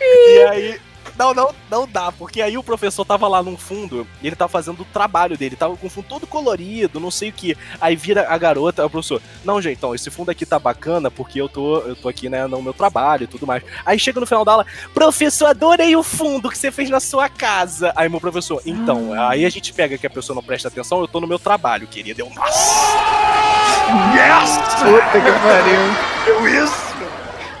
E 0.00 0.46
aí. 0.50 0.80
Não, 1.16 1.32
não, 1.32 1.54
não 1.70 1.86
dá, 1.86 2.10
porque 2.10 2.42
aí 2.42 2.58
o 2.58 2.62
professor 2.62 3.04
tava 3.04 3.28
lá 3.28 3.42
num 3.42 3.56
fundo, 3.56 4.06
e 4.20 4.26
ele 4.26 4.36
tava 4.36 4.48
fazendo 4.48 4.80
o 4.80 4.84
trabalho 4.86 5.36
dele, 5.36 5.56
tava 5.56 5.76
com 5.76 5.86
o 5.86 5.90
fundo 5.90 6.06
todo 6.08 6.26
colorido, 6.26 6.98
não 6.98 7.10
sei 7.10 7.30
o 7.30 7.32
que. 7.32 7.56
Aí 7.80 7.94
vira 7.94 8.26
a 8.28 8.36
garota, 8.36 8.84
o 8.84 8.90
professor, 8.90 9.22
não, 9.44 9.60
gente, 9.60 9.78
então, 9.78 9.94
esse 9.94 10.10
fundo 10.10 10.30
aqui 10.30 10.44
tá 10.44 10.58
bacana, 10.58 11.10
porque 11.10 11.40
eu 11.40 11.48
tô, 11.48 11.78
eu 11.78 11.96
tô 11.96 12.08
aqui, 12.08 12.28
né, 12.28 12.46
no 12.46 12.62
meu 12.62 12.72
trabalho 12.72 13.24
e 13.24 13.26
tudo 13.28 13.46
mais. 13.46 13.62
Aí 13.86 13.98
chega 13.98 14.18
no 14.18 14.26
final 14.26 14.44
da 14.44 14.52
aula, 14.52 14.66
professor, 14.92 15.46
adorei 15.46 15.94
o 15.94 16.02
fundo 16.02 16.50
que 16.50 16.58
você 16.58 16.70
fez 16.70 16.90
na 16.90 17.00
sua 17.00 17.28
casa. 17.28 17.92
Aí 17.94 18.08
meu 18.08 18.20
professor, 18.20 18.60
então, 18.66 19.12
aí 19.12 19.44
a 19.44 19.50
gente 19.50 19.72
pega 19.72 19.96
que 19.96 20.06
a 20.06 20.10
pessoa 20.10 20.34
não 20.34 20.42
presta 20.42 20.68
atenção, 20.68 21.00
eu 21.00 21.08
tô 21.08 21.20
no 21.20 21.26
meu 21.26 21.38
trabalho, 21.38 21.86
querido. 21.86 22.20
Eu, 22.20 22.30
nossa! 22.30 22.74
Yes! 24.14 24.64
puta 24.82 25.20
que 25.20 25.32
pariu. 25.40 25.80
Eu 26.26 26.64
isso! 26.64 26.94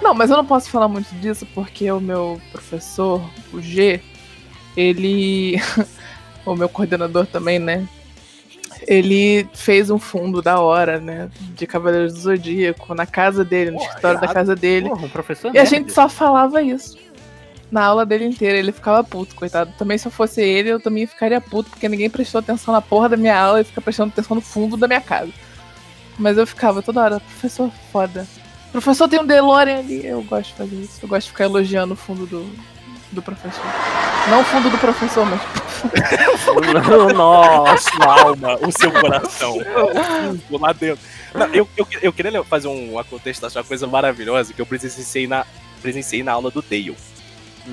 Não, 0.04 0.12
mas 0.14 0.30
eu 0.30 0.36
não 0.36 0.44
posso 0.44 0.68
falar 0.70 0.86
muito 0.86 1.12
disso 1.16 1.46
porque 1.54 1.90
o 1.90 1.98
meu 2.00 2.38
professor, 2.52 3.22
o 3.52 3.60
G, 3.60 4.00
ele. 4.76 5.56
o 6.44 6.54
meu 6.54 6.68
coordenador 6.68 7.26
também, 7.26 7.58
né? 7.58 7.88
Ele 8.86 9.48
fez 9.54 9.88
um 9.88 9.98
fundo 9.98 10.42
da 10.42 10.60
hora, 10.60 11.00
né? 11.00 11.30
De 11.56 11.66
Cavaleiros 11.66 12.12
do 12.12 12.20
Zodíaco, 12.20 12.94
na 12.94 13.06
casa 13.06 13.42
dele, 13.42 13.70
no 13.70 13.78
escritório 13.78 14.20
da 14.20 14.26
irado. 14.26 14.34
casa 14.34 14.54
dele. 14.54 14.90
Porra, 14.90 15.06
um 15.06 15.08
professor 15.08 15.46
E 15.54 15.58
a 15.58 15.62
nerd. 15.62 15.70
gente 15.70 15.92
só 15.92 16.06
falava 16.06 16.60
isso. 16.62 16.98
na 17.70 17.82
aula 17.82 18.04
dele 18.04 18.26
inteira. 18.26 18.58
Ele 18.58 18.72
ficava 18.72 19.02
puto, 19.02 19.34
coitado. 19.34 19.72
Também 19.78 19.96
se 19.96 20.06
eu 20.06 20.12
fosse 20.12 20.42
ele, 20.42 20.68
eu 20.68 20.78
também 20.80 21.06
ficaria 21.06 21.40
puto, 21.40 21.70
porque 21.70 21.88
ninguém 21.88 22.10
prestou 22.10 22.40
atenção 22.40 22.74
na 22.74 22.82
porra 22.82 23.08
da 23.08 23.16
minha 23.16 23.38
aula 23.40 23.62
e 23.62 23.64
fica 23.64 23.80
prestando 23.80 24.10
atenção 24.12 24.34
no 24.34 24.42
fundo 24.42 24.76
da 24.76 24.86
minha 24.86 25.00
casa. 25.00 25.32
Mas 26.18 26.36
eu 26.36 26.46
ficava 26.46 26.82
toda 26.82 27.00
hora, 27.00 27.20
professor 27.20 27.70
foda. 27.90 28.26
Professor 28.74 29.08
tem 29.08 29.20
um 29.20 29.24
DeLorean 29.26 29.78
ali. 29.78 30.04
Eu 30.04 30.20
gosto 30.22 30.48
de 30.50 30.54
fazer 30.54 30.74
isso. 30.76 30.98
Eu 31.00 31.08
gosto 31.08 31.26
de 31.26 31.30
ficar 31.30 31.44
elogiando 31.44 31.94
o 31.94 31.96
fundo 31.96 32.26
do, 32.26 32.44
do 33.12 33.22
professor. 33.22 33.64
Não 34.28 34.40
o 34.40 34.44
fundo 34.44 34.68
do 34.68 34.76
professor, 34.78 35.24
mas. 35.24 35.40
Nossa, 37.14 37.90
sua 37.90 38.20
alma, 38.22 38.58
o 38.66 38.72
seu 38.72 38.90
coração. 38.90 39.56
Vou 40.50 40.60
lá 40.60 40.72
dentro. 40.72 41.04
Não, 41.32 41.46
eu, 41.54 41.68
eu, 41.76 41.86
eu 42.02 42.12
queria 42.12 42.42
fazer 42.42 42.66
um- 42.68 42.92
uma 42.94 43.04
contestação, 43.04 43.62
uma 43.62 43.68
coisa 43.68 43.86
maravilhosa 43.86 44.52
que 44.52 44.60
eu 44.60 44.66
presenciei 44.66 45.26
na, 45.28 45.46
presenciei 45.80 46.22
na 46.24 46.32
aula 46.32 46.50
do 46.50 46.60
Dale. 46.62 46.96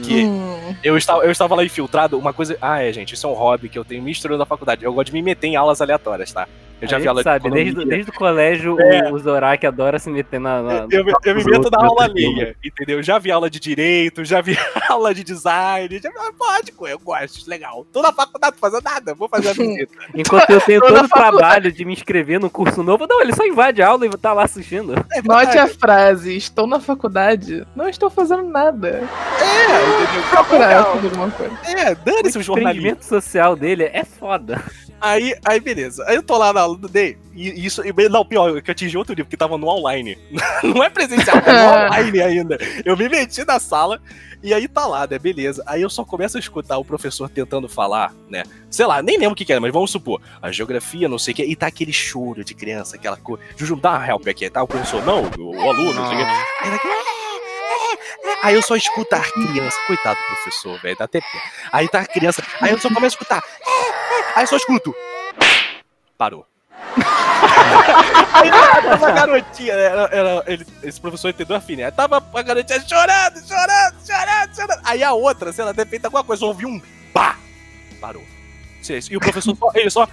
Que 0.03 0.23
Hum, 0.25 0.75
eu 0.83 0.95
estava, 0.97 1.23
eu 1.23 1.31
estava 1.31 1.53
lá 1.55 1.65
infiltrado, 1.65 2.17
uma 2.17 2.31
coisa. 2.31 2.57
Ah, 2.61 2.81
é, 2.83 2.93
gente, 2.93 3.13
isso 3.15 3.25
é 3.25 3.29
um 3.29 3.33
hobby 3.33 3.67
que 3.69 3.77
eu 3.79 3.83
tenho 3.83 4.01
misturando 4.03 4.37
na 4.39 4.45
faculdade. 4.45 4.85
Eu 4.85 4.93
gosto 4.93 5.07
de 5.07 5.13
me 5.13 5.21
meter 5.21 5.47
em 5.47 5.55
aulas 5.55 5.81
aleatórias, 5.81 6.31
tá? 6.31 6.47
Eu 6.81 6.87
já 6.87 6.97
a 6.97 6.99
vi 6.99 7.07
aula 7.07 7.23
sabe, 7.23 7.49
de 7.49 7.55
desde, 7.55 7.85
desde 7.85 8.09
o 8.09 8.13
colégio, 8.13 8.79
É. 8.81 9.09
o, 9.11 9.13
o 9.13 9.19
Zorak 9.19 9.65
adora 9.67 9.99
se 9.99 10.09
meter 10.09 10.39
na. 10.39 10.61
na- 10.61 10.87
Eu, 10.91 11.05
me- 11.05 11.13
eu 11.23 11.35
me 11.35 11.43
meto 11.43 11.69
na 11.69 11.85
aula 11.85 12.05
alheia, 12.05 12.55
entendeu? 12.63 13.01
Já 13.03 13.19
vi 13.19 13.31
aula 13.31 13.49
de 13.49 13.59
direito, 13.59 14.25
já 14.25 14.41
vi 14.41 14.57
aula 14.89 15.13
de 15.13 15.23
design, 15.23 15.99
já 16.01 16.09
vi, 16.09 16.15
ah, 16.17 16.31
pode, 16.37 16.73
eu 16.91 16.99
gosto, 16.99 17.49
legal. 17.49 17.85
Tô 17.93 18.01
na 18.01 18.11
faculdade 18.11 18.55
fazendo 18.59 18.83
nada, 18.83 19.13
vou 19.13 19.29
fazer 19.29 19.49
a 19.49 19.53
visita. 19.53 19.93
Enquanto 20.15 20.49
eu 20.49 20.61
tenho 20.61 20.81
todo 20.85 21.05
o 21.05 21.09
trabalho 21.09 21.71
de 21.71 21.85
me 21.85 21.93
inscrever 21.93 22.39
no 22.39 22.49
curso 22.49 22.81
novo, 22.83 23.05
não, 23.07 23.21
ele 23.21 23.33
só 23.35 23.45
invade 23.45 23.81
a 23.81 23.87
aula 23.87 24.05
e 24.05 24.09
tá 24.17 24.33
lá 24.33 24.43
assistindo. 24.43 24.93
É 25.13 25.21
Note 25.21 25.57
a 25.57 25.67
frase: 25.67 26.35
Estou 26.35 26.65
na 26.67 26.79
faculdade, 26.79 27.65
não 27.75 27.87
estou 27.87 28.09
fazendo 28.09 28.43
nada. 28.43 29.07
É, 29.39 30.03
entendeu? 30.03 30.29
Procurar 30.29 30.83
fazer 30.85 31.07
alguma 31.07 31.31
coisa. 31.31 31.57
É, 31.65 31.95
dane-se 31.95 32.37
o 32.37 32.41
O 32.41 32.43
jornalismo. 32.43 32.79
empreendimento 32.79 33.03
social 33.05 33.55
dele 33.55 33.83
é 33.83 34.03
foda. 34.03 34.61
Aí, 34.99 35.35
aí, 35.45 35.59
beleza. 35.59 36.03
Aí 36.07 36.15
eu 36.15 36.21
tô 36.21 36.37
lá 36.37 36.53
na 36.53 36.61
aula 36.61 36.70
Day. 36.75 37.17
E 37.33 37.65
isso. 37.65 37.81
E, 37.85 38.09
não, 38.09 38.25
pior, 38.25 38.57
é 38.57 38.61
que 38.61 38.69
eu 38.69 38.73
atingi 38.73 38.97
outro 38.97 39.13
nível, 39.13 39.25
porque 39.25 39.37
tava 39.37 39.57
no 39.57 39.67
online. 39.67 40.17
Não 40.63 40.83
é 40.83 40.89
presencial, 40.89 41.37
é 41.37 41.51
no 41.51 41.69
online 41.85 42.21
ainda. 42.21 42.57
Eu 42.85 42.95
me 42.95 43.09
meti 43.09 43.45
na 43.45 43.59
sala. 43.59 44.01
E 44.43 44.53
aí 44.53 44.67
tá 44.67 44.87
lá, 44.87 45.05
né? 45.05 45.19
Beleza. 45.19 45.63
Aí 45.67 45.83
eu 45.83 45.89
só 45.89 46.03
começo 46.03 46.35
a 46.35 46.39
escutar 46.39 46.77
o 46.77 46.85
professor 46.85 47.29
tentando 47.29 47.69
falar, 47.69 48.11
né? 48.27 48.43
Sei 48.71 48.85
lá, 48.85 49.01
nem 49.01 49.17
lembro 49.17 49.33
o 49.33 49.35
que, 49.35 49.45
que 49.45 49.51
era, 49.51 49.61
mas 49.61 49.71
vamos 49.71 49.91
supor. 49.91 50.19
A 50.41 50.51
geografia, 50.51 51.07
não 51.07 51.19
sei 51.19 51.33
o 51.33 51.35
que. 51.35 51.43
E 51.43 51.55
tá 51.55 51.67
aquele 51.67 51.93
choro 51.93 52.43
de 52.43 52.55
criança, 52.55 52.95
aquela 52.95 53.17
coisa. 53.17 53.43
Juju, 53.55 53.75
dá 53.75 53.91
uma 53.91 54.07
help 54.07 54.27
aqui, 54.27 54.49
tá? 54.49 54.63
O 54.63 54.67
professor, 54.67 55.05
não, 55.05 55.23
o, 55.37 55.55
o 55.55 55.69
aluno, 55.69 55.93
não 55.93 56.07
sei 56.07 56.17
o 56.17 56.19
que. 56.19 56.63
Aí 56.63 56.71
daqui. 56.71 56.87
Aí 58.43 58.55
eu 58.55 58.61
só 58.61 58.75
escuto 58.75 59.13
a 59.15 59.19
criança. 59.19 59.77
Coitado 59.85 60.19
do 60.19 60.25
professor, 60.35 60.81
velho. 60.81 60.97
Dá 60.97 61.05
até 61.05 61.21
pena. 61.21 61.43
Aí 61.71 61.87
tá 61.87 61.99
a 61.99 62.05
criança. 62.05 62.43
Aí 62.59 62.71
eu 62.71 62.79
só 62.79 62.89
começo 62.89 63.15
a 63.15 63.19
escutar. 63.19 63.43
Aí 64.35 64.43
eu 64.43 64.47
só 64.47 64.57
escuto. 64.57 64.95
Parou. 66.17 66.50
Aí 68.33 68.49
tava 68.83 69.07
a 69.07 69.11
garotinha, 69.11 69.73
era, 69.73 70.09
era- 70.11 70.43
ele- 70.47 70.65
esse 70.83 70.99
professor 70.99 71.29
entendeu 71.29 71.55
a 71.55 71.61
fina. 71.61 71.85
Aí 71.85 71.91
tava 71.91 72.23
a 72.33 72.41
garotinha 72.41 72.79
chorando, 72.87 73.39
chorando, 73.47 73.95
chorando, 74.05 74.55
chorando. 74.55 74.81
Aí 74.83 75.03
a 75.03 75.13
outra, 75.13 75.51
sei 75.53 75.63
lá, 75.65 75.73
ter 75.73 75.87
feito 75.87 76.05
alguma 76.05 76.23
coisa, 76.23 76.45
ouviu 76.45 76.67
um 76.69 76.81
pá. 77.13 77.37
Parou. 77.99 78.23
Silêncio. 78.81 79.13
E 79.13 79.17
o 79.17 79.19
professor 79.19 79.55
só, 79.55 79.71
ele 79.75 79.89
só. 79.89 80.07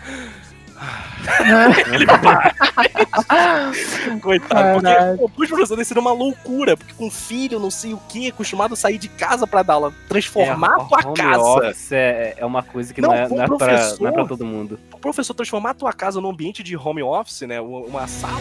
ele. 1.93 2.07
Coitado, 4.21 4.83
Caralho. 4.83 5.19
porque 5.19 5.43
os 5.43 5.49
professores 5.49 5.89
seria 5.89 6.01
uma 6.01 6.13
loucura, 6.13 6.77
porque 6.77 6.93
com 6.95 7.11
filho, 7.11 7.59
não 7.59 7.71
sei 7.71 7.93
o 7.95 7.99
que, 8.09 8.29
acostumado 8.29 8.75
a 8.75 8.77
sair 8.77 8.99
de 8.99 9.09
casa 9.09 9.47
pra 9.47 9.63
dar 9.63 9.75
aula, 9.75 9.93
transformar 10.09 10.77
a 10.77 10.85
tua 10.85 11.07
home 11.07 11.17
casa. 11.17 11.43
office 11.43 11.93
é, 11.93 12.35
é 12.37 12.45
uma 12.47 12.63
coisa 12.63 12.93
que 12.95 13.01
não, 13.01 13.09
Não, 13.11 13.17
é, 13.17 13.29
não, 13.29 13.43
é 13.43 13.47
pra, 13.47 13.57
professor. 13.57 14.01
não 14.01 14.09
é 14.09 14.13
pra 14.13 14.25
todo 14.27 14.45
mundo. 14.45 14.79
O 14.93 14.99
professor 14.99 15.35
transformar 15.35 15.71
a 15.71 15.75
tua 15.75 15.93
casa 15.93 16.21
num 16.21 16.31
ambiente 16.31 16.63
de 16.63 16.77
home 16.77 17.03
office, 17.03 17.43
né? 17.43 17.61
Uma 17.61 18.07
sala. 18.07 18.35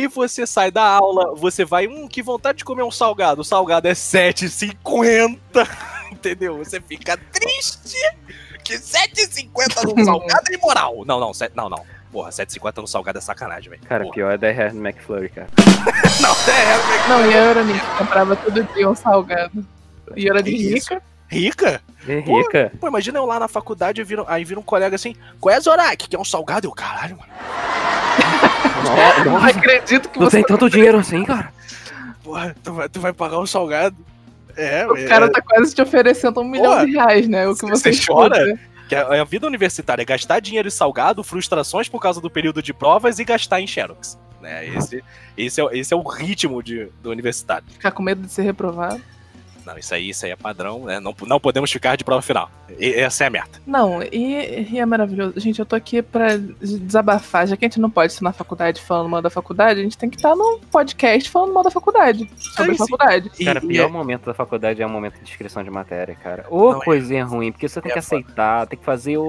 Aí 0.00 0.06
você 0.06 0.46
sai 0.46 0.70
da 0.70 0.82
aula, 0.82 1.34
você 1.34 1.62
vai, 1.62 1.86
hum, 1.86 2.08
que 2.08 2.22
vontade 2.22 2.58
de 2.58 2.64
comer 2.64 2.82
um 2.82 2.90
salgado. 2.90 3.42
O 3.42 3.44
salgado 3.44 3.86
é 3.86 3.92
7,50. 3.92 5.38
Entendeu? 6.10 6.56
Você 6.56 6.80
fica 6.80 7.18
triste 7.30 7.98
que 8.64 8.76
7,50 8.78 9.84
num 9.84 10.02
salgado 10.04 10.44
é 10.50 10.54
imoral. 10.54 11.04
Não, 11.04 11.20
não, 11.20 11.34
set- 11.34 11.52
não, 11.54 11.68
não. 11.68 11.84
Porra, 12.10 12.30
7,50 12.30 12.78
no 12.78 12.86
salgado 12.88 13.18
é 13.18 13.20
sacanagem, 13.20 13.68
velho. 13.70 13.82
Cara, 13.82 14.04
Porra. 14.04 14.14
pior 14.14 14.32
é 14.32 14.38
da 14.38 14.46
Hair 14.48 14.74
McFlurry, 14.74 15.28
cara. 15.28 15.48
Não, 16.20 16.32
é, 16.32 17.08
Não, 17.08 17.30
e 17.30 17.34
a 17.34 17.44
Euronic 17.44 17.80
comprava 17.96 18.36
todo 18.36 18.62
dia 18.74 18.88
um 18.90 18.94
salgado. 18.94 19.64
E 20.16 20.28
era 20.28 20.42
de 20.42 20.50
rica. 20.56 21.00
Rica? 21.30 21.80
É 22.08 22.18
rica. 22.18 22.72
Pô, 22.80 22.88
imagina 22.88 23.18
eu 23.18 23.26
lá 23.26 23.38
na 23.38 23.48
faculdade, 23.48 24.02
viro, 24.02 24.24
aí 24.28 24.44
vira 24.44 24.58
um 24.58 24.62
colega 24.62 24.96
assim, 24.96 25.14
qual 25.40 25.54
é 25.54 25.60
Zorak? 25.60 26.08
Que 26.08 26.16
é 26.16 26.18
um 26.18 26.24
salgado? 26.24 26.66
Eu, 26.66 26.72
caralho, 26.72 27.16
mano. 27.18 27.30
Não 29.24 29.36
acredito 29.36 30.08
que 30.08 30.18
Não 30.18 30.26
você. 30.28 30.38
tem 30.38 30.44
tanto 30.46 30.68
dinheiro 30.70 30.98
assim, 30.98 31.24
cara. 31.24 31.52
Porra, 32.22 32.54
tu 32.62 32.72
vai, 32.72 32.88
tu 32.88 33.00
vai 33.00 33.12
pagar 33.12 33.38
um 33.38 33.46
salgado? 33.46 33.96
É, 34.56 34.86
O 34.86 35.08
cara 35.08 35.30
tá 35.30 35.40
quase 35.40 35.74
te 35.74 35.80
oferecendo 35.80 36.40
um 36.40 36.44
milhão 36.44 36.84
de 36.84 36.92
reais, 36.92 37.28
né? 37.28 37.46
O 37.48 37.54
que 37.54 37.66
Você 37.66 37.90
chora? 38.06 38.58
Que 38.88 38.94
a, 38.96 39.20
a 39.22 39.24
vida 39.24 39.46
universitária 39.46 40.02
é 40.02 40.04
gastar 40.04 40.40
dinheiro 40.40 40.66
em 40.68 40.70
salgado, 40.70 41.22
frustrações 41.22 41.88
por 41.88 42.00
causa 42.00 42.20
do 42.20 42.28
período 42.28 42.60
de 42.62 42.72
provas 42.74 43.18
e 43.18 43.24
gastar 43.24 43.60
em 43.60 43.66
xerox. 43.66 44.18
Né? 44.40 44.66
Esse, 44.68 45.04
esse, 45.36 45.60
é, 45.60 45.64
o- 45.64 45.70
esse 45.70 45.94
é 45.94 45.96
o 45.96 46.02
ritmo 46.02 46.62
de, 46.62 46.88
do 47.02 47.10
universitário. 47.10 47.64
Ficar 47.70 47.92
com 47.92 48.02
medo 48.02 48.22
de 48.22 48.32
ser 48.32 48.42
reprovado. 48.42 49.00
Não, 49.70 49.78
isso 49.78 49.94
aí, 49.94 50.08
isso 50.10 50.26
aí 50.26 50.32
é 50.32 50.36
padrão, 50.36 50.84
né? 50.86 50.98
Não, 50.98 51.14
não 51.26 51.38
podemos 51.38 51.70
ficar 51.70 51.94
de 51.96 52.02
prova 52.02 52.20
final. 52.22 52.50
E- 52.78 52.92
essa 52.94 53.22
é 53.22 53.26
a 53.28 53.30
meta. 53.30 53.60
Não, 53.64 54.02
e, 54.02 54.66
e 54.72 54.78
é 54.80 54.84
maravilhoso. 54.84 55.34
Gente, 55.38 55.60
eu 55.60 55.66
tô 55.66 55.76
aqui 55.76 56.02
pra 56.02 56.36
desabafar. 56.36 57.46
Já 57.46 57.56
que 57.56 57.64
a 57.64 57.68
gente 57.68 57.78
não 57.80 57.88
pode 57.88 58.12
estar 58.12 58.24
na 58.24 58.32
faculdade 58.32 58.80
falando 58.82 59.08
mal 59.08 59.22
da 59.22 59.30
faculdade, 59.30 59.78
a 59.78 59.82
gente 59.82 59.96
tem 59.96 60.10
que 60.10 60.16
estar 60.16 60.34
num 60.34 60.58
podcast 60.58 61.30
falando 61.30 61.52
mal 61.52 61.62
da 61.62 61.70
faculdade. 61.70 62.28
Sobre 62.36 62.62
Aí 62.64 62.70
a 62.70 62.72
sim. 62.72 62.78
faculdade. 62.78 63.30
E- 63.38 63.44
Cara, 63.44 63.60
o 63.60 63.64
e 63.64 63.68
pior 63.68 63.84
é- 63.88 63.92
momento 63.92 64.24
da 64.26 64.34
faculdade 64.34 64.82
é 64.82 64.86
o 64.86 64.90
momento 64.90 65.14
de 65.16 65.22
inscrição 65.22 65.62
de 65.62 65.70
matéria, 65.70 66.16
cara. 66.16 66.46
Ô, 66.50 66.72
Não, 66.72 66.82
é- 66.82 66.84
coisinha 66.84 67.24
ruim, 67.24 67.52
porque 67.52 67.68
você 67.68 67.80
tem 67.80 67.92
é 67.92 67.94
que 67.94 68.00
foda. 68.02 68.16
aceitar, 68.22 68.66
tem 68.66 68.78
que 68.78 68.84
fazer 68.84 69.18
o, 69.18 69.22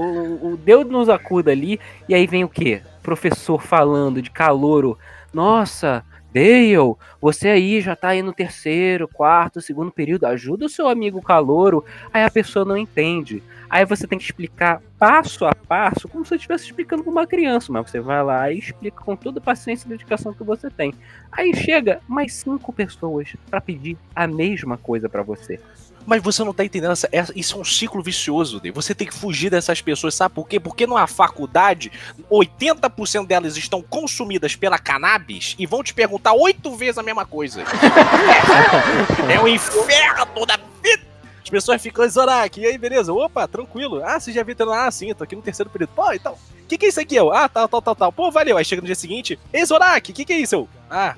o 0.53 0.57
Deus 0.57 0.85
nos 0.87 1.07
acuda 1.07 1.51
ali, 1.51 1.79
e 2.09 2.15
aí 2.15 2.25
vem 2.25 2.43
o 2.43 2.49
quê? 2.49 2.81
Professor 3.03 3.61
falando 3.61 4.21
de 4.21 4.31
calouro. 4.31 4.97
Nossa, 5.33 6.03
Dale, 6.33 6.95
você 7.19 7.49
aí 7.49 7.81
já 7.81 7.95
tá 7.95 8.09
aí 8.09 8.21
no 8.21 8.31
terceiro, 8.33 9.07
quarto, 9.07 9.61
segundo 9.61 9.91
período, 9.91 10.25
ajuda 10.25 10.65
o 10.65 10.69
seu 10.69 10.87
amigo 10.87 11.21
calouro. 11.21 11.83
Aí 12.13 12.23
a 12.23 12.31
pessoa 12.31 12.63
não 12.63 12.77
entende. 12.77 13.43
Aí 13.71 13.85
você 13.85 14.05
tem 14.05 14.19
que 14.19 14.25
explicar 14.25 14.81
passo 14.99 15.45
a 15.45 15.55
passo, 15.55 16.05
como 16.09 16.25
se 16.25 16.29
você 16.29 16.35
estivesse 16.35 16.65
explicando 16.65 17.03
para 17.03 17.11
uma 17.11 17.25
criança, 17.25 17.71
mas 17.71 17.89
você 17.89 18.01
vai 18.01 18.21
lá 18.21 18.51
e 18.51 18.59
explica 18.59 19.01
com 19.01 19.15
toda 19.15 19.39
a 19.39 19.41
paciência 19.41 19.85
e 19.85 19.89
dedicação 19.89 20.33
que 20.33 20.43
você 20.43 20.69
tem. 20.69 20.93
Aí 21.31 21.55
chega 21.55 22.01
mais 22.05 22.33
cinco 22.33 22.73
pessoas 22.73 23.29
pra 23.49 23.61
pedir 23.61 23.97
a 24.13 24.27
mesma 24.27 24.77
coisa 24.77 25.07
pra 25.07 25.23
você. 25.23 25.57
Mas 26.05 26.21
você 26.21 26.43
não 26.43 26.53
tá 26.53 26.65
entendendo, 26.65 26.93
isso 27.33 27.55
é 27.55 27.61
um 27.61 27.63
ciclo 27.63 28.03
vicioso, 28.03 28.61
você 28.73 28.93
tem 28.93 29.07
que 29.07 29.13
fugir 29.13 29.49
dessas 29.49 29.81
pessoas, 29.81 30.15
sabe 30.15 30.35
por 30.35 30.47
quê? 30.49 30.59
Porque 30.59 30.85
numa 30.85 31.07
faculdade, 31.07 31.93
80% 32.29 33.25
delas 33.25 33.55
estão 33.55 33.81
consumidas 33.81 34.53
pela 34.53 34.79
cannabis 34.79 35.55
e 35.57 35.65
vão 35.65 35.81
te 35.81 35.93
perguntar 35.93 36.33
oito 36.33 36.75
vezes 36.75 36.97
a 36.97 37.03
mesma 37.03 37.25
coisa. 37.25 37.63
é 39.31 39.39
o 39.39 39.47
inferno 39.47 40.45
da 40.45 40.59
vida! 40.83 41.10
As 41.51 41.59
pessoas 41.65 41.81
ficam, 41.81 42.07
Zorak, 42.07 42.61
e 42.61 42.65
aí, 42.65 42.77
beleza? 42.77 43.11
Opa, 43.11 43.45
tranquilo. 43.45 44.01
Ah, 44.05 44.17
você 44.17 44.31
já 44.31 44.41
viu? 44.41 44.55
Ah, 44.73 44.89
sim, 44.89 45.09
eu 45.09 45.15
tô 45.15 45.25
aqui 45.25 45.35
no 45.35 45.41
terceiro 45.41 45.69
período. 45.69 45.89
Pô, 45.93 46.13
então, 46.13 46.31
o 46.33 46.65
que 46.65 46.77
que 46.77 46.85
é 46.85 46.89
isso 46.89 47.01
aqui? 47.01 47.13
Eu, 47.17 47.29
ah, 47.33 47.49
tal, 47.49 47.67
tal, 47.67 47.81
tal, 47.81 47.93
tal. 47.93 48.11
Pô, 48.13 48.31
valeu. 48.31 48.55
Aí 48.57 48.63
chega 48.63 48.81
no 48.81 48.85
dia 48.85 48.95
seguinte, 48.95 49.37
ei, 49.51 49.65
Zorak, 49.65 50.09
o 50.11 50.13
que 50.15 50.23
que 50.23 50.31
é 50.31 50.37
isso? 50.39 50.55
Eu, 50.55 50.69
ah, 50.89 51.13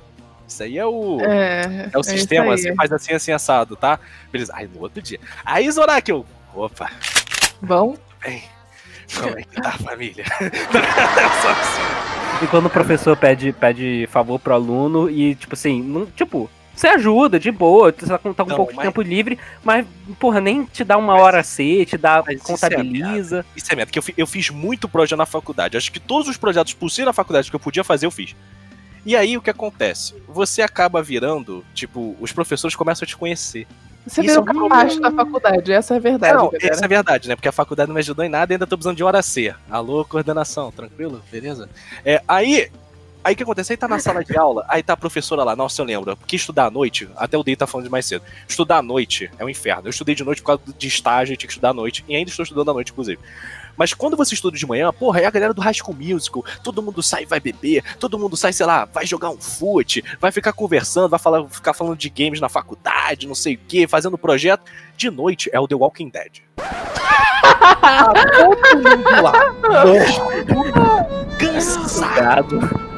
isso 0.48 0.64
aí 0.64 0.76
é 0.80 0.86
o... 0.88 1.20
É, 1.22 1.90
É 1.94 1.98
o 1.98 2.02
isso 2.02 2.10
sistema, 2.10 2.52
aí. 2.54 2.58
você 2.58 2.74
faz 2.74 2.92
assim, 2.92 3.14
assim, 3.14 3.32
assado, 3.32 3.76
tá? 3.76 4.00
Beleza. 4.32 4.52
Aí 4.56 4.68
no 4.68 4.82
outro 4.82 5.04
dia. 5.04 5.20
Aí, 5.46 5.70
Zorak, 5.70 6.10
eu. 6.10 6.26
Opa, 6.56 6.90
Bom, 7.62 7.96
bem. 8.26 8.42
Como 9.16 9.38
é 9.38 9.44
que 9.44 9.62
tá 9.62 9.70
a 9.70 9.78
família? 9.78 10.26
Só 11.42 11.50
assim. 11.50 12.44
E 12.44 12.48
quando 12.48 12.66
o 12.66 12.70
professor 12.72 13.16
pede, 13.16 13.54
pede 13.54 14.08
favor 14.12 14.40
pro 14.40 14.56
aluno 14.56 15.10
e, 15.12 15.36
tipo 15.36 15.54
assim, 15.54 15.82
não- 15.84 16.08
tipo, 16.08 16.50
você 16.76 16.88
ajuda, 16.88 17.40
de 17.40 17.52
boa, 17.52 17.92
você 17.98 18.06
tá 18.08 18.18
com, 18.18 18.34
tá 18.34 18.44
com 18.44 18.50
Não, 18.50 18.56
um 18.56 18.58
pouco 18.58 18.72
de 18.72 18.78
mas- 18.78 18.86
tempo 18.88 19.02
livre, 19.02 19.38
mas, 19.64 19.86
porra, 20.20 20.42
nem 20.42 20.66
te 20.66 20.84
dá 20.84 20.98
uma 20.98 21.14
hora 21.16 21.44
C, 21.44 21.86
te 21.86 21.98
dá, 21.98 22.24
Mas 22.26 22.36
isso 22.42 22.44
é 22.44 22.54
contabiliza. 22.54 23.46
Isso 23.56 23.72
é 23.72 23.76
merda, 23.76 23.92
que 23.92 24.00
eu, 24.00 24.04
eu 24.18 24.28
fiz 24.28 24.50
muito 24.50 24.90
projeto 24.90 25.18
na 25.18 25.26
faculdade. 25.26 25.78
Acho 25.78 25.92
que 25.92 26.00
todos 26.00 26.28
os 26.28 26.38
projetos 26.38 26.74
possíveis 26.74 27.06
na 27.08 27.14
faculdade 27.14 27.50
que 27.50 27.56
eu 27.56 27.60
podia 27.60 27.84
fazer, 27.84 28.06
eu 28.06 28.12
fiz. 28.12 28.36
E 29.06 29.16
aí 29.16 29.38
o 29.38 29.42
que 29.42 29.50
acontece? 29.50 30.16
Você 30.30 30.62
acaba 30.62 31.02
virando, 31.04 31.64
tipo, 31.74 32.16
os 32.20 32.32
professores 32.32 32.76
começam 32.76 33.06
a 33.06 33.08
te 33.08 33.18
conhecer. 33.18 33.68
Você 34.08 34.22
Isso 34.22 34.42
virou 34.44 34.64
é 34.64 34.66
um 34.66 34.70
parte 34.70 35.00
da 35.00 35.12
faculdade, 35.12 35.72
essa 35.72 35.94
é 35.94 35.98
a 35.98 36.00
verdade. 36.00 36.34
não, 36.34 36.50
galera. 36.50 36.74
essa 36.74 36.84
é 36.84 36.88
verdade, 36.90 37.30
né? 37.30 37.36
Porque 37.36 37.48
a 37.48 37.54
faculdade 37.54 37.88
não 37.88 37.94
me 37.94 38.00
ajudou 38.02 38.26
em 38.26 38.30
nada 38.30 38.52
e 38.52 38.56
ainda 38.56 38.68
tô 38.68 38.76
precisando 38.78 38.98
de 38.98 39.04
hora 39.04 39.22
C. 39.22 39.54
Alô, 39.70 40.04
coordenação, 40.04 40.72
tranquilo? 40.72 41.22
Beleza? 41.32 41.70
É, 42.04 42.22
aí. 42.28 42.70
Aí 43.24 43.34
o 43.34 43.38
que 43.38 43.44
acontece? 43.44 43.74
Aí 43.74 43.78
tá 43.78 43.88
na 43.88 44.00
sala 44.00 44.24
de 44.24 44.38
aula, 44.38 44.66
aí 44.68 44.84
tá 44.84 44.94
a 44.94 44.98
professora 44.98 45.44
lá, 45.44 45.56
nossa, 45.56 45.82
eu 45.82 45.86
lembro, 45.86 46.18
porque 46.18 46.36
estudar 46.36 46.66
à 46.66 46.72
noite, 46.72 47.10
até 47.16 47.38
o 47.38 47.44
Dei 47.44 47.56
tá 47.56 47.66
falando 47.66 47.86
de 47.86 47.92
mais 47.92 48.06
cedo, 48.06 48.24
estudar 48.48 48.80
à 48.80 48.82
noite 48.82 49.32
é 49.38 49.46
um 49.46 49.50
inferno. 49.50 49.88
Eu 49.88 49.92
estudei 49.92 50.14
de 50.14 50.24
noite 50.24 50.42
por 50.42 50.58
causa 50.58 50.62
de 50.78 50.88
estágio, 50.88 51.38
tinha 51.38 51.48
que 51.48 51.54
estudar 51.54 51.70
à 51.70 51.74
noite, 51.74 52.04
e 52.08 52.16
ainda 52.16 52.30
estou 52.30 52.44
estudando 52.44 52.72
à 52.72 52.74
noite, 52.74 52.92
inclusive. 52.92 53.20
Mas 53.78 53.94
quando 53.94 54.16
você 54.16 54.36
estuda 54.36 54.58
de 54.58 54.66
manhã, 54.68 54.92
porra, 54.94 55.22
é 55.22 55.26
a 55.26 55.32
galera 55.32 55.54
do 55.54 55.62
High 55.62 55.74
School 55.74 55.96
Musical, 55.96 56.44
todo 56.64 56.82
mundo 56.82 57.02
sai 57.02 57.24
e 57.24 57.26
vai 57.26 57.40
beber, 57.40 57.84
todo 57.98 58.20
mundo 58.20 58.38
sai, 58.38 58.54
sei 58.54 58.66
lá, 58.66 58.86
vai 58.86 59.06
jogar 59.06 59.30
um 59.30 59.38
fute, 59.40 60.04
vai 60.20 60.32
ficar 60.32 60.54
conversando, 60.54 61.10
vai 61.10 61.20
falar, 61.20 61.48
ficar 61.50 61.74
falando 61.74 61.98
de 61.98 62.10
games 62.10 62.40
na 62.40 62.50
faculdade, 62.50 63.28
não 63.28 63.36
sei 63.36 63.56
o 63.56 63.60
que, 63.68 63.88
fazendo 63.88 64.18
projeto. 64.18 64.64
De 64.96 65.10
noite 65.10 65.50
é 65.52 65.60
o 65.60 65.68
The 65.68 65.76
Walking 65.76 66.10
Dead. 66.10 66.42
Tá 66.56 68.14
todo 68.14 68.78
mundo 68.78 69.22
lá. 69.22 69.34
morto, 72.54 72.93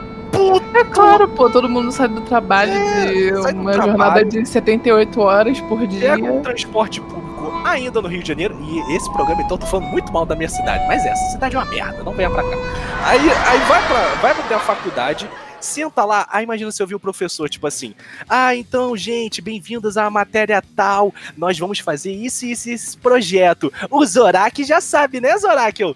É 0.74 0.84
claro, 0.86 1.28
pô, 1.28 1.50
todo 1.50 1.70
mundo 1.70 1.92
sai 1.92 2.08
do 2.08 2.22
trabalho 2.22 2.72
de 2.74 3.28
É, 3.30 3.32
do 3.32 3.40
uma 3.62 3.72
trabalho. 3.72 3.84
jornada 3.84 4.26
de 4.26 4.46
78 4.46 5.22
horas 5.22 5.60
por 5.62 5.86
dia. 5.88 6.16
Pega 6.16 6.32
um 6.34 6.42
transporte 6.42 7.00
público 7.02 7.52
ainda 7.66 8.02
no 8.02 8.08
Rio 8.08 8.22
de 8.22 8.28
Janeiro. 8.28 8.58
E 8.62 8.96
esse 8.96 9.12
programa, 9.14 9.42
então, 9.42 9.58
tô 9.58 9.66
falando 9.66 9.88
muito 9.88 10.12
mal 10.12 10.26
da 10.26 10.36
minha 10.36 10.50
cidade. 10.50 10.86
Mas 10.88 11.06
essa 11.06 11.32
cidade 11.32 11.56
é 11.56 11.60
uma 11.60 11.66
merda, 11.66 12.04
não 12.04 12.14
venha 12.14 12.30
pra 12.30 12.44
cá. 12.44 12.58
Aí, 13.06 13.20
aí 13.20 13.60
vai 13.68 13.88
pra, 13.88 14.04
vai 14.22 14.34
pra 14.36 14.58
a 14.58 14.60
faculdade. 14.60 15.30
Senta 15.60 16.06
lá, 16.06 16.28
aí 16.32 16.44
imagina 16.44 16.70
se 16.72 16.80
eu 16.80 16.84
ouvir 16.84 16.94
o 16.96 17.00
professor, 17.00 17.50
tipo 17.50 17.66
assim, 17.66 17.96
ah, 18.30 18.56
então, 18.56 18.96
gente, 18.96 19.42
bem-vindos 19.42 19.98
à 19.98 20.08
matéria 20.12 20.62
tal, 20.76 21.12
nós 21.36 21.58
vamos 21.58 21.80
fazer 21.80 22.12
isso 22.12 22.46
e 22.46 22.52
isso, 22.52 22.70
e 22.70 22.74
esse 22.74 22.96
projeto. 22.98 23.74
O 23.90 24.06
Zorak 24.06 24.64
já 24.64 24.80
sabe, 24.80 25.20
né, 25.20 25.36
Zorak? 25.40 25.82
Eu, 25.82 25.96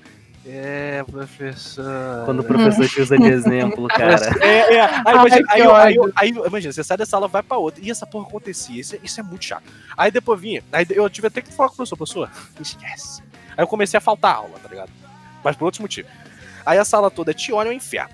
é, 0.52 1.04
professor. 1.04 1.86
Quando 2.26 2.40
o 2.40 2.44
professor 2.44 2.88
te 2.88 3.02
usa 3.02 3.18
de 3.18 3.26
exemplo, 3.30 3.88
cara. 3.88 4.16
É, 4.42 4.76
é. 4.76 4.82
Aí, 4.82 5.14
imagina, 5.16 5.44
que 5.48 5.54
aí, 5.54 5.60
eu- 5.62 5.76
aí, 5.76 6.00
ódio. 6.00 6.14
aí, 6.16 6.30
imagina, 6.30 6.74
você 6.74 6.84
sai 6.84 6.98
dessa 6.98 7.16
aula, 7.18 7.28
vai 7.28 7.44
pra 7.44 7.58
outra. 7.58 7.84
E 7.84 7.90
essa 7.92 8.06
porra 8.06 8.28
acontecia. 8.28 8.80
Isso, 8.80 8.96
é- 8.96 9.00
isso 9.04 9.20
é 9.20 9.24
muito 9.24 9.46
chato. 9.46 9.64
Aí 9.98 10.12
depois 10.12 10.40
vinha. 10.40 10.64
Aí 10.72 10.86
eu 10.90 11.10
tive 11.10 11.28
até 11.28 11.42
que 11.42 11.52
falar 11.54 11.70
com 11.70 11.74
o 11.74 11.78
professor, 11.78 11.98
professor, 11.98 12.30
esquece. 12.60 13.22
Aí 13.58 13.64
eu 13.64 13.68
comecei 13.68 13.98
a 13.98 14.02
faltar 14.02 14.36
aula, 14.36 14.58
tá 14.62 14.70
ligado? 14.70 14.92
Mas 15.44 15.56
por 15.56 15.66
outros 15.66 15.80
motivos. 15.82 16.12
Aí 16.66 16.78
a 16.78 16.86
sala 16.86 17.10
toda 17.10 17.34
te 17.34 17.52
olha 17.54 17.68
é 17.68 17.72
um 17.72 17.74
inferno. 17.74 18.14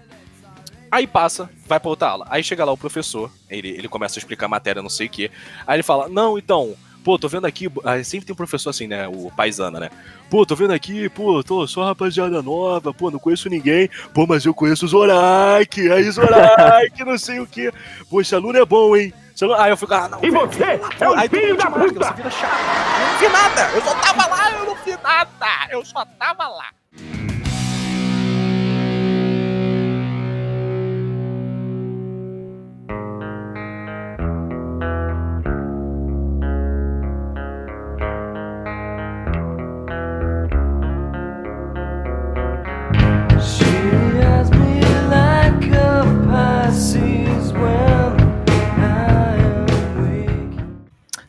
Aí 0.92 1.06
passa, 1.08 1.50
vai 1.68 1.80
pra 1.80 1.90
outra 1.90 2.08
aula. 2.10 2.26
Aí 2.30 2.44
chega 2.44 2.64
lá 2.64 2.72
o 2.72 2.78
professor, 2.78 3.30
ele, 3.50 3.70
ele 3.70 3.88
começa 3.90 4.18
a 4.18 4.20
explicar 4.22 4.46
a 4.46 4.50
matéria, 4.50 4.82
não 4.82 4.90
sei 4.90 5.08
o 5.08 5.10
quê. 5.10 5.30
Aí 5.68 5.76
ele 5.76 5.84
fala: 5.84 6.08
Não, 6.08 6.38
então, 6.38 6.74
pô, 7.06 7.18
tô 7.20 7.30
vendo 7.30 7.46
aqui. 7.46 7.70
Aí 7.86 8.04
sempre 8.04 8.26
tem 8.26 8.34
um 8.34 8.36
professor 8.36 8.72
assim, 8.72 8.88
né? 8.88 9.08
O 9.08 9.32
paisana, 9.32 9.80
né? 9.80 9.90
Pô, 10.30 10.44
tô 10.46 10.56
vendo 10.56 10.74
aqui, 10.74 11.08
pô, 11.08 11.42
tô 11.44 11.66
só 11.68 11.86
rapaziada 11.86 12.42
nova, 12.42 12.92
pô, 12.94 13.12
não 13.12 13.20
conheço 13.20 13.48
ninguém. 13.48 13.88
Pô, 14.14 14.26
mas 14.28 14.44
eu 14.44 14.54
conheço 14.54 14.86
o 14.86 14.90
Zorak, 14.90 15.90
aí 15.92 16.04
Zorak, 16.12 17.04
não 17.06 17.18
sei 17.18 17.40
o 17.40 17.46
quê. 17.48 17.72
Pô, 18.10 18.20
esse 18.20 18.34
aluno 18.34 18.58
é 18.58 18.66
bom, 18.66 18.98
hein? 18.98 19.14
Aluno- 19.42 19.60
Aí 19.62 19.70
eu 19.70 19.78
fico, 19.78 19.94
ah, 19.94 20.10
não. 20.10 20.20
E 20.24 20.30
você 20.32 20.64
é 21.00 21.10
um 21.10 21.14
aí 21.14 21.30
filho 21.30 21.56
da 21.56 21.70
marca, 21.70 21.88
puta! 21.94 22.06
Você 22.08 22.14
vira 22.16 22.32
chato. 22.32 22.60
Eu 23.00 23.08
não 23.08 23.20
vi 23.20 23.28
nada, 23.30 23.72
eu 23.76 23.82
só 23.82 23.96
tava 23.96 24.28
lá, 24.28 24.52
eu 24.52 24.66
não 24.66 24.76
vi 24.84 24.92
nada. 25.04 25.48
Eu 25.70 25.86
só 25.86 26.06
tava 26.18 26.48
lá. 26.48 26.70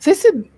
Vocês 0.07 0.19
se 0.19 0.49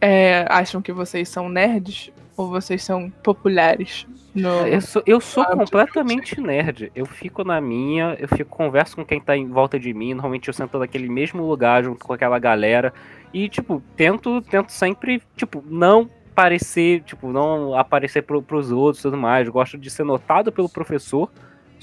é, 0.00 0.46
acham 0.48 0.80
que 0.80 0.92
vocês 0.92 1.28
são 1.28 1.48
nerds 1.48 2.12
ou 2.36 2.48
vocês 2.48 2.84
são 2.84 3.10
populares? 3.10 4.06
No... 4.32 4.66
Eu 4.66 4.80
sou, 4.80 5.02
eu 5.04 5.20
sou 5.20 5.42
Ah, 5.42 5.56
completamente 5.56 6.40
nerd. 6.40 6.92
Eu 6.94 7.04
fico 7.04 7.42
na 7.42 7.60
minha, 7.60 8.16
eu 8.20 8.28
fico 8.28 8.48
converso 8.48 8.94
com 8.94 9.04
quem 9.04 9.20
tá 9.20 9.36
em 9.36 9.48
volta 9.48 9.76
de 9.76 9.92
mim. 9.92 10.14
Normalmente 10.14 10.46
eu 10.46 10.54
sento 10.54 10.78
naquele 10.78 11.08
mesmo 11.08 11.44
lugar 11.44 11.82
junto 11.82 12.04
com 12.04 12.12
aquela 12.12 12.38
galera. 12.38 12.94
E, 13.34 13.48
tipo, 13.48 13.82
tento, 13.96 14.40
tento 14.42 14.70
sempre, 14.70 15.20
tipo, 15.36 15.64
não 15.66 16.08
parecer, 16.32 17.02
tipo, 17.02 17.32
não 17.32 17.74
aparecer 17.74 18.22
pro, 18.22 18.40
pros 18.40 18.70
outros 18.70 19.00
e 19.00 19.02
tudo 19.02 19.16
mais. 19.16 19.48
Gosto 19.48 19.76
de 19.76 19.90
ser 19.90 20.04
notado 20.04 20.52
pelo 20.52 20.68
professor. 20.68 21.28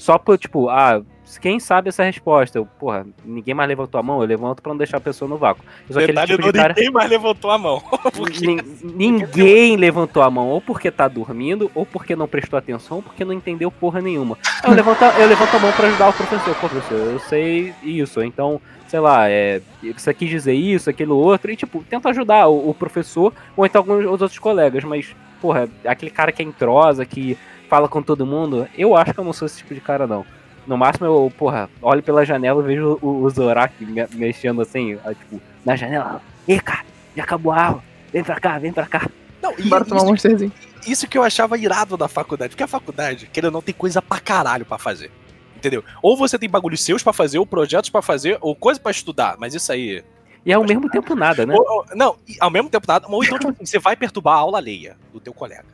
Só 0.00 0.16
por, 0.16 0.38
tipo, 0.38 0.70
ah, 0.70 1.02
quem 1.42 1.60
sabe 1.60 1.90
essa 1.90 2.02
resposta? 2.02 2.56
Eu, 2.58 2.64
porra, 2.64 3.06
ninguém 3.22 3.52
mais 3.52 3.68
levantou 3.68 3.98
a 3.98 4.02
mão, 4.02 4.22
eu 4.22 4.26
levanto 4.26 4.62
pra 4.62 4.72
não 4.72 4.78
deixar 4.78 4.96
a 4.96 5.00
pessoa 5.00 5.28
no 5.28 5.36
vácuo. 5.36 5.62
Aquele 5.90 6.06
Detalhe, 6.06 6.36
tipo 6.38 6.52
cara... 6.54 6.74
ninguém 6.74 6.90
mais 6.90 7.10
levantou 7.10 7.50
a 7.50 7.58
mão. 7.58 7.82
Porque 8.16 8.46
Ninguém 8.82 9.76
levantou 9.76 10.22
a 10.22 10.30
mão, 10.30 10.48
ou 10.48 10.58
porque 10.58 10.90
tá 10.90 11.06
dormindo, 11.06 11.70
ou 11.74 11.84
porque 11.84 12.16
não 12.16 12.26
prestou 12.26 12.58
atenção, 12.58 12.96
ou 12.96 13.02
porque 13.02 13.26
não 13.26 13.34
entendeu 13.34 13.70
porra 13.70 14.00
nenhuma. 14.00 14.38
Eu 14.64 14.72
levanto, 14.72 15.02
a- 15.04 15.18
eu 15.20 15.28
levanto 15.28 15.54
a 15.54 15.58
mão 15.58 15.72
pra 15.72 15.86
ajudar 15.88 16.08
o 16.08 16.12
professor. 16.14 16.54
Pô, 16.56 16.68
professor, 16.70 16.96
eu 17.12 17.18
sei 17.20 17.74
isso, 17.82 18.22
então, 18.22 18.58
sei 18.88 19.00
lá, 19.00 19.28
é, 19.28 19.60
você 19.96 20.14
quis 20.14 20.30
dizer 20.30 20.54
isso, 20.54 20.88
aquilo 20.88 21.14
outro, 21.16 21.50
e 21.50 21.56
tipo, 21.56 21.84
tento 21.88 22.08
ajudar 22.08 22.48
o, 22.48 22.70
o 22.70 22.74
professor, 22.74 23.34
ou 23.54 23.66
então 23.66 23.80
alguns 23.80 24.04
os 24.06 24.22
outros 24.22 24.38
colegas, 24.38 24.82
mas, 24.82 25.14
porra, 25.42 25.68
aquele 25.84 26.10
cara 26.10 26.32
que 26.32 26.42
é 26.42 26.44
entrosa, 26.46 27.04
que 27.04 27.36
fala 27.70 27.88
com 27.88 28.02
todo 28.02 28.26
mundo, 28.26 28.68
eu 28.76 28.96
acho 28.96 29.14
que 29.14 29.20
eu 29.20 29.24
não 29.24 29.32
sou 29.32 29.46
esse 29.46 29.58
tipo 29.58 29.72
de 29.72 29.80
cara, 29.80 30.06
não. 30.06 30.26
No 30.66 30.76
máximo 30.76 31.06
eu, 31.06 31.32
porra, 31.38 31.70
olho 31.80 32.02
pela 32.02 32.24
janela 32.24 32.60
e 32.62 32.66
vejo 32.66 32.98
o, 33.00 33.22
o 33.22 33.30
Zorak 33.30 33.72
me- 33.84 34.06
mexendo 34.12 34.60
assim, 34.60 34.98
tipo, 35.20 35.40
na 35.64 35.74
janela. 35.76 36.20
Ê, 36.46 36.58
cara, 36.60 36.84
já 37.16 37.22
acabou 37.22 37.52
a 37.52 37.64
aula. 37.66 37.84
Vem 38.12 38.22
pra 38.24 38.38
cá, 38.40 38.58
vem 38.58 38.72
pra 38.72 38.86
cá. 38.86 39.08
Não, 39.40 39.54
e 39.56 39.62
Bora 39.68 39.84
tomar 39.84 40.00
um 40.00 40.04
isso, 40.04 40.10
monsterzinho. 40.12 40.52
isso 40.86 41.08
que 41.08 41.16
eu 41.16 41.22
achava 41.22 41.56
irado 41.56 41.96
da 41.96 42.08
faculdade. 42.08 42.50
Porque 42.50 42.62
a 42.64 42.66
faculdade, 42.68 43.26
querendo 43.32 43.46
ou 43.46 43.52
não, 43.52 43.62
tem 43.62 43.74
coisa 43.74 44.02
pra 44.02 44.18
caralho 44.20 44.66
pra 44.66 44.76
fazer. 44.76 45.10
Entendeu? 45.56 45.82
Ou 46.02 46.16
você 46.16 46.38
tem 46.38 46.48
bagulhos 46.48 46.82
seus 46.82 47.02
pra 47.02 47.12
fazer, 47.12 47.38
ou 47.38 47.46
projetos 47.46 47.88
pra 47.88 48.02
fazer, 48.02 48.36
ou 48.40 48.54
coisa 48.54 48.78
pra 48.80 48.90
estudar. 48.90 49.36
Mas 49.38 49.54
isso 49.54 49.70
aí. 49.72 50.04
E 50.44 50.52
ao 50.52 50.64
mesmo 50.64 50.88
tempo 50.90 51.14
nada, 51.14 51.46
né? 51.46 51.54
Ou- 51.54 51.64
ou- 51.68 51.86
não, 51.94 52.16
e 52.28 52.36
ao 52.40 52.50
mesmo 52.50 52.68
tempo 52.68 52.86
nada. 52.88 53.06
Ou 53.08 53.24
então, 53.24 53.38
tipo 53.38 53.50
assim, 53.52 53.64
você 53.66 53.78
vai 53.78 53.94
perturbar 53.96 54.34
a 54.34 54.38
aula 54.40 54.58
alheia 54.58 54.96
do 55.12 55.20
teu 55.20 55.32
colega. 55.32 55.64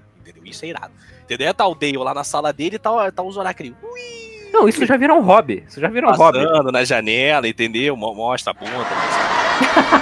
Entendeu? 0.46 0.50
Isso 0.52 0.64
é 0.64 0.68
irado. 0.68 0.92
Entendeu? 1.24 1.54
Tá 1.54 1.66
o 1.66 1.74
Dale 1.74 1.96
lá 1.98 2.14
na 2.14 2.24
sala 2.24 2.52
dele 2.52 2.76
e 2.76 2.78
tá, 2.78 3.10
tá 3.12 3.22
o 3.22 3.30
Zorak 3.32 3.62
ali. 3.62 3.74
Não, 4.52 4.68
isso 4.68 4.86
já 4.86 4.96
virou 4.96 5.18
um 5.18 5.22
hobby. 5.22 5.64
Isso 5.68 5.80
já 5.80 5.88
virou 5.88 6.10
um 6.10 6.14
hobby. 6.14 6.38
Passando 6.44 6.72
na 6.72 6.84
janela, 6.84 7.46
entendeu? 7.48 7.96
Mo- 7.96 8.14
Mostra 8.14 8.52
a 8.52 8.54
bunda. 8.54 8.86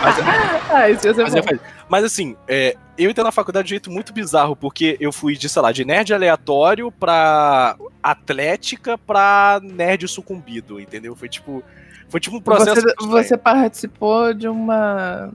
Mas, 0.02 0.16
Ah, 0.70 0.90
isso 0.90 1.06
ia 1.06 1.14
ser 1.14 1.22
mas, 1.22 1.34
eu 1.34 1.42
falei- 1.42 1.60
mas 1.88 2.04
assim, 2.04 2.36
é, 2.48 2.76
eu 2.98 3.10
entrei 3.10 3.24
na 3.24 3.30
faculdade 3.32 3.68
de 3.68 3.72
um 3.72 3.76
jeito 3.76 3.90
muito 3.90 4.12
bizarro, 4.12 4.54
porque 4.56 4.96
eu 5.00 5.12
fui 5.12 5.36
de, 5.36 5.48
sei 5.48 5.62
lá, 5.62 5.72
de 5.72 5.84
nerd 5.84 6.12
aleatório 6.12 6.90
pra 6.92 7.76
atlética 8.02 8.98
pra 8.98 9.60
nerd 9.62 10.06
sucumbido, 10.08 10.78
entendeu? 10.80 11.14
Foi 11.16 11.28
tipo. 11.28 11.62
Foi 12.08 12.20
tipo 12.20 12.36
um 12.36 12.40
processo. 12.40 12.80
Você, 12.82 13.06
você 13.06 13.36
participou 13.36 14.32
de 14.34 14.46
uma. 14.46 15.32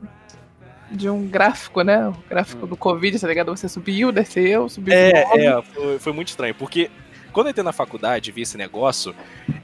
De 0.91 1.09
um 1.09 1.27
gráfico, 1.27 1.81
né? 1.81 2.07
O 2.07 2.15
gráfico 2.29 2.65
do 2.65 2.75
Covid, 2.75 3.19
tá 3.19 3.27
ligado? 3.27 3.55
Você 3.55 3.69
subiu, 3.69 4.11
desceu, 4.11 4.67
subiu. 4.69 4.93
É, 4.93 5.45
é, 5.45 5.61
foi, 5.61 5.99
foi 5.99 6.13
muito 6.13 6.29
estranho, 6.29 6.55
porque 6.55 6.89
quando 7.31 7.47
eu 7.47 7.51
entrei 7.51 7.63
na 7.63 7.71
faculdade 7.71 8.29
e 8.29 8.33
vi 8.33 8.41
esse 8.41 8.57
negócio, 8.57 9.15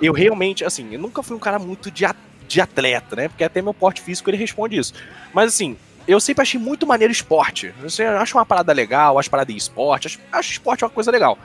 eu 0.02 0.14
realmente, 0.14 0.64
assim, 0.64 0.94
eu 0.94 1.00
nunca 1.00 1.24
fui 1.24 1.36
um 1.36 1.40
cara 1.40 1.58
muito 1.58 1.90
de, 1.90 2.06
de 2.48 2.62
atleta, 2.62 3.16
né? 3.16 3.28
Porque 3.28 3.44
até 3.44 3.62
meu 3.62 3.74
porte 3.74 4.02
físico 4.02 4.30
ele 4.30 4.38
responde 4.38 4.78
isso. 4.78 4.94
Mas 5.34 5.54
assim, 5.54 5.76
eu 6.08 6.20
sempre 6.20 6.44
achei 6.44 6.60
muito 6.60 6.86
maneiro 6.86 7.12
esporte. 7.12 7.74
Você 7.82 8.04
acha 8.04 8.38
uma 8.38 8.46
parada 8.46 8.72
legal, 8.72 9.18
acho 9.18 9.30
parada 9.30 9.52
em 9.52 9.56
esporte, 9.56 10.08
acho, 10.08 10.20
acho 10.32 10.52
esporte 10.52 10.84
uma 10.84 10.90
coisa 10.90 11.12
legal. 11.12 11.38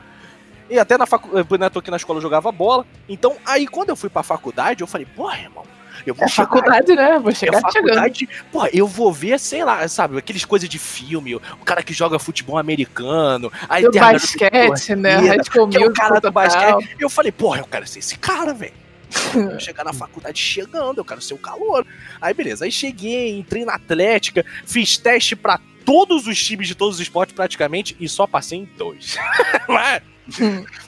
E 0.68 0.78
até 0.78 0.96
na 0.96 1.06
faculdade, 1.06 1.58
né, 1.58 1.68
tô 1.68 1.80
aqui 1.80 1.90
na 1.90 1.96
escola 1.96 2.18
eu 2.18 2.22
jogava 2.22 2.52
bola. 2.52 2.86
Então, 3.08 3.36
aí 3.44 3.66
quando 3.66 3.88
eu 3.88 3.96
fui 3.96 4.08
pra 4.08 4.22
faculdade, 4.22 4.82
eu 4.82 4.86
falei, 4.86 5.06
porra, 5.06 5.38
irmão, 5.38 5.64
eu 6.06 6.14
vou 6.14 6.24
É 6.24 6.28
chegar 6.28 6.48
faculdade, 6.48 6.94
né? 6.94 7.18
Vou 7.18 7.30
é 7.30 7.34
chegar 7.34 7.58
chegando. 7.58 7.72
faculdade, 7.72 8.28
pô, 8.52 8.66
eu 8.72 8.86
vou 8.86 9.12
ver, 9.12 9.38
sei 9.38 9.64
lá, 9.64 9.86
sabe, 9.88 10.18
aqueles 10.18 10.44
coisas 10.44 10.68
de 10.68 10.78
filme, 10.78 11.34
o 11.34 11.40
cara 11.64 11.82
que 11.82 11.92
joga 11.92 12.18
futebol 12.18 12.58
americano, 12.58 13.52
aí 13.68 13.82
Do 13.82 13.90
tem 13.90 14.00
a 14.00 14.12
basquete, 14.12 14.94
né? 14.94 15.16
corrida, 15.16 15.34
High 15.34 15.44
School 15.44 15.68
que 15.68 15.76
é 15.78 15.86
o 15.86 15.92
cara 15.92 16.20
do 16.20 16.30
basquete. 16.30 16.96
Eu 16.98 17.10
falei, 17.10 17.32
porra, 17.32 17.60
eu 17.60 17.66
quero 17.66 17.86
ser 17.86 17.98
esse 18.00 18.18
cara, 18.18 18.52
velho. 18.52 18.72
Chegar 19.58 19.84
na 19.84 19.92
faculdade 19.92 20.38
chegando, 20.38 20.98
eu 20.98 21.04
quero 21.04 21.20
ser 21.20 21.34
o 21.34 21.38
calor. 21.38 21.84
Aí 22.20 22.32
beleza, 22.32 22.64
aí 22.64 22.72
cheguei, 22.72 23.38
entrei 23.38 23.64
na 23.64 23.74
Atlética, 23.74 24.44
fiz 24.64 24.96
teste 24.96 25.34
pra 25.34 25.58
todos 25.84 26.26
os 26.26 26.42
times 26.42 26.68
de 26.68 26.74
todos 26.74 26.96
os 26.96 27.00
esportes 27.00 27.34
praticamente 27.34 27.96
e 27.98 28.08
só 28.08 28.26
passei 28.26 28.60
em 28.60 28.68
dois. 28.76 29.16
mas, 29.66 30.02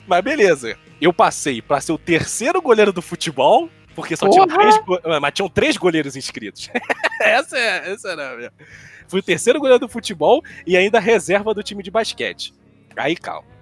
mas 0.07 0.23
beleza, 0.23 0.77
eu 1.01 1.11
passei 1.11 1.61
pra 1.61 1.81
ser 1.81 1.91
o 1.91 1.97
terceiro 1.97 2.61
goleiro 2.61 2.93
do 2.93 3.01
futebol, 3.01 3.69
porque 3.95 4.15
só 4.15 4.29
tinham 4.29 4.47
três, 4.47 4.75
ah, 5.05 5.19
mas 5.19 5.33
tinham 5.33 5.49
três 5.49 5.77
goleiros 5.77 6.15
inscritos. 6.15 6.69
essa, 7.21 7.57
é, 7.57 7.91
essa 7.91 8.09
era 8.09 8.31
a 8.31 8.35
minha. 8.35 8.53
Fui 9.07 9.19
o 9.19 9.23
terceiro 9.23 9.59
goleiro 9.59 9.79
do 9.79 9.89
futebol 9.89 10.43
e 10.65 10.75
ainda 10.75 10.99
reserva 10.99 11.53
do 11.53 11.63
time 11.63 11.83
de 11.83 11.91
basquete. 11.91 12.53
Aí, 12.95 13.15
calma. 13.15 13.53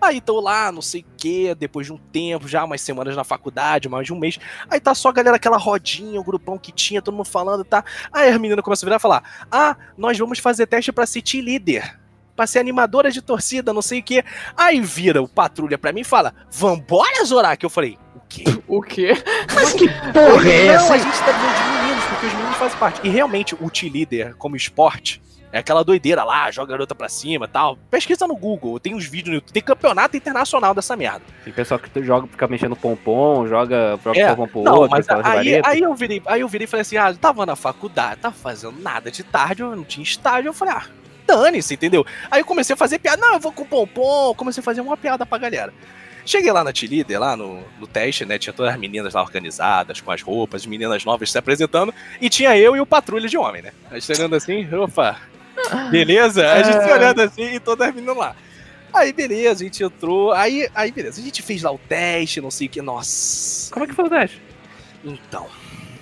Aí 0.00 0.20
tô 0.20 0.40
lá, 0.40 0.72
não 0.72 0.82
sei 0.82 1.02
o 1.02 1.16
que, 1.16 1.54
depois 1.54 1.86
de 1.86 1.92
um 1.92 1.98
tempo, 1.98 2.48
já 2.48 2.64
umas 2.64 2.80
semanas 2.80 3.16
na 3.16 3.24
faculdade, 3.24 3.88
mais 3.88 4.06
de 4.06 4.12
um 4.12 4.18
mês. 4.18 4.38
Aí 4.68 4.80
tá 4.80 4.94
só 4.94 5.08
a 5.08 5.12
galera, 5.12 5.36
aquela 5.36 5.56
rodinha, 5.56 6.20
o 6.20 6.24
grupão 6.24 6.58
que 6.58 6.72
tinha, 6.72 7.02
todo 7.02 7.14
mundo 7.14 7.26
falando, 7.26 7.64
tá? 7.64 7.84
Aí 8.12 8.28
as 8.30 8.38
meninas 8.38 8.64
começam 8.64 8.86
a 8.86 8.88
virar 8.88 8.96
e 8.96 9.00
falar: 9.00 9.46
Ah, 9.50 9.76
nós 9.96 10.18
vamos 10.18 10.38
fazer 10.38 10.66
teste 10.66 10.92
pra 10.92 11.06
ser 11.06 11.22
team 11.22 11.44
leader. 11.44 11.98
Pra 12.34 12.46
ser 12.46 12.60
animadora 12.60 13.10
de 13.10 13.20
torcida, 13.20 13.74
não 13.74 13.82
sei 13.82 14.00
o 14.00 14.02
que. 14.02 14.24
Aí 14.56 14.80
vira 14.80 15.22
o 15.22 15.28
patrulha 15.28 15.76
pra 15.76 15.92
mim 15.92 16.00
e 16.00 16.04
fala: 16.04 16.34
Vambora, 16.50 17.24
Zorak? 17.24 17.62
Eu 17.62 17.70
falei: 17.70 17.98
O 18.14 18.20
quê? 18.28 18.44
O 18.66 18.82
quê? 18.82 19.12
Mas 19.54 19.72
que 19.72 19.88
porra 19.88 20.50
é 20.50 20.66
Não, 20.66 20.74
essa? 20.74 20.94
a 20.94 20.98
gente 20.98 21.18
tá 21.18 21.32
falando 21.32 21.56
de 21.56 21.82
meninos, 21.82 22.04
porque 22.04 22.26
os 22.26 22.32
meninos 22.34 22.56
fazem 22.56 22.78
parte. 22.78 23.00
E 23.04 23.08
realmente, 23.08 23.54
o 23.54 23.70
team 23.70 23.92
leader 23.92 24.34
como 24.36 24.56
esporte 24.56 25.20
é 25.52 25.58
aquela 25.58 25.84
doideira 25.84 26.24
lá, 26.24 26.50
joga 26.50 26.72
a 26.72 26.76
garota 26.76 26.94
pra 26.94 27.08
cima 27.10 27.44
e 27.44 27.48
tal. 27.48 27.76
Pesquisa 27.90 28.26
no 28.26 28.34
Google, 28.34 28.80
tem 28.80 28.94
uns 28.94 29.04
vídeos 29.04 29.28
no 29.28 29.34
YouTube, 29.34 29.52
tem 29.52 29.62
campeonato 29.62 30.16
internacional 30.16 30.74
dessa 30.74 30.96
merda. 30.96 31.22
Tem 31.44 31.52
pessoal 31.52 31.78
que 31.78 32.02
joga, 32.02 32.26
fica 32.26 32.48
mexendo 32.48 32.74
pompom, 32.74 33.46
joga, 33.46 33.98
joga 34.02 34.18
É, 34.18 34.34
pompom 34.34 34.48
pro 34.48 34.62
Não, 34.62 34.76
outro, 34.78 34.90
mas 34.90 35.06
aí, 35.26 35.60
aí 35.62 35.80
eu 35.80 35.94
virei, 35.94 36.22
aí 36.24 36.40
eu 36.40 36.48
virei 36.48 36.64
e 36.64 36.68
falei 36.68 36.80
assim: 36.82 36.96
ah, 36.96 37.10
eu 37.10 37.16
tava 37.16 37.44
na 37.44 37.54
faculdade, 37.54 38.20
tava 38.20 38.34
fazendo 38.34 38.80
nada 38.80 39.10
de 39.10 39.22
tarde, 39.22 39.62
eu 39.62 39.76
não 39.76 39.84
tinha 39.84 40.02
estágio, 40.02 40.48
eu 40.48 40.54
falei, 40.54 40.74
ah, 40.74 40.86
dane-se, 41.26 41.74
entendeu? 41.74 42.04
Aí 42.30 42.40
eu 42.40 42.46
comecei 42.46 42.72
a 42.72 42.76
fazer 42.76 42.98
piada, 42.98 43.20
não, 43.20 43.34
eu 43.34 43.40
vou 43.40 43.52
com 43.52 43.62
o 43.62 43.66
pompom, 43.66 44.34
comecei 44.34 44.62
a 44.62 44.64
fazer 44.64 44.80
uma 44.80 44.96
piada 44.96 45.26
pra 45.26 45.36
galera. 45.36 45.72
Cheguei 46.24 46.52
lá 46.52 46.62
na 46.62 46.72
T-Leader, 46.72 47.18
lá 47.20 47.36
no, 47.36 47.62
no 47.80 47.86
teste, 47.86 48.24
né? 48.24 48.38
Tinha 48.38 48.52
todas 48.52 48.72
as 48.72 48.78
meninas 48.80 49.14
lá 49.14 49.22
organizadas, 49.22 50.00
com 50.00 50.10
as 50.10 50.22
roupas, 50.22 50.62
as 50.62 50.66
meninas 50.66 51.04
novas 51.04 51.30
se 51.30 51.38
apresentando, 51.38 51.92
e 52.20 52.28
tinha 52.28 52.56
eu 52.56 52.76
e 52.76 52.80
o 52.80 52.86
patrulha 52.86 53.28
de 53.28 53.36
homem, 53.36 53.62
né? 53.62 53.72
A 53.90 53.98
gente 53.98 54.12
olhando 54.18 54.36
assim, 54.36 54.68
opa, 54.74 55.20
beleza? 55.90 56.50
A 56.52 56.62
gente 56.62 56.76
É. 56.88 56.94
olhando 56.94 57.20
assim 57.22 57.54
e 57.54 57.60
todas 57.60 57.88
as 57.88 57.94
meninas 57.94 58.16
lá. 58.16 58.36
Aí, 58.94 59.12
beleza, 59.12 59.64
a 59.64 59.66
gente 59.66 59.82
entrou. 59.82 60.32
Aí, 60.32 60.68
aí, 60.74 60.92
beleza, 60.92 61.20
a 61.20 61.24
gente 61.24 61.42
fez 61.42 61.62
lá 61.62 61.72
o 61.72 61.78
teste, 61.78 62.40
não 62.40 62.50
sei 62.50 62.66
o 62.66 62.70
que. 62.70 62.82
Nossa. 62.82 63.72
Como 63.72 63.84
é 63.84 63.88
que 63.88 63.94
foi 63.94 64.04
o 64.04 64.10
teste? 64.10 64.40
Então. 65.04 65.46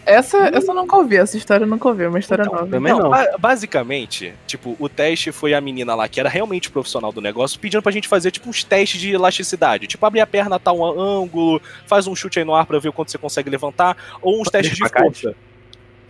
Essa, 0.06 0.38
essa 0.54 0.70
eu 0.72 0.74
nunca 0.74 0.96
ouvi, 0.96 1.16
essa 1.16 1.36
história 1.36 1.64
eu 1.64 1.68
nunca 1.68 1.88
ouvi, 1.88 2.04
é 2.04 2.08
uma 2.08 2.18
história 2.18 2.42
Então, 2.42 2.54
nova. 2.54 2.66
Também 2.70 2.92
não. 2.92 3.10
ba- 3.10 3.36
basicamente, 3.38 4.34
tipo, 4.46 4.74
o 4.78 4.88
teste 4.88 5.30
foi 5.30 5.54
a 5.54 5.60
menina 5.60 5.94
lá 5.94 6.08
que 6.08 6.18
era 6.18 6.28
realmente 6.28 6.70
profissional 6.70 7.12
do 7.12 7.20
negócio 7.20 7.60
pedindo 7.60 7.82
pra 7.82 7.92
gente 7.92 8.08
fazer, 8.08 8.30
tipo, 8.30 8.48
uns 8.48 8.64
testes 8.64 9.00
de 9.00 9.12
elasticidade. 9.12 9.86
Tipo, 9.86 10.04
abrir 10.06 10.20
a 10.20 10.26
perna 10.26 10.56
a 10.56 10.58
tal 10.58 10.82
ângulo, 10.84 11.60
faz 11.86 12.06
um 12.06 12.16
chute 12.16 12.38
aí 12.38 12.44
no 12.44 12.54
ar 12.54 12.66
pra 12.66 12.78
ver 12.78 12.88
o 12.88 12.92
quanto 12.92 13.10
você 13.10 13.18
consegue 13.18 13.50
levantar, 13.50 13.96
ou 14.22 14.34
uns 14.40 14.48
Abrir 14.48 14.50
testes 14.62 14.76
de 14.78 14.84
espacate? 14.84 15.22
força. 15.22 15.36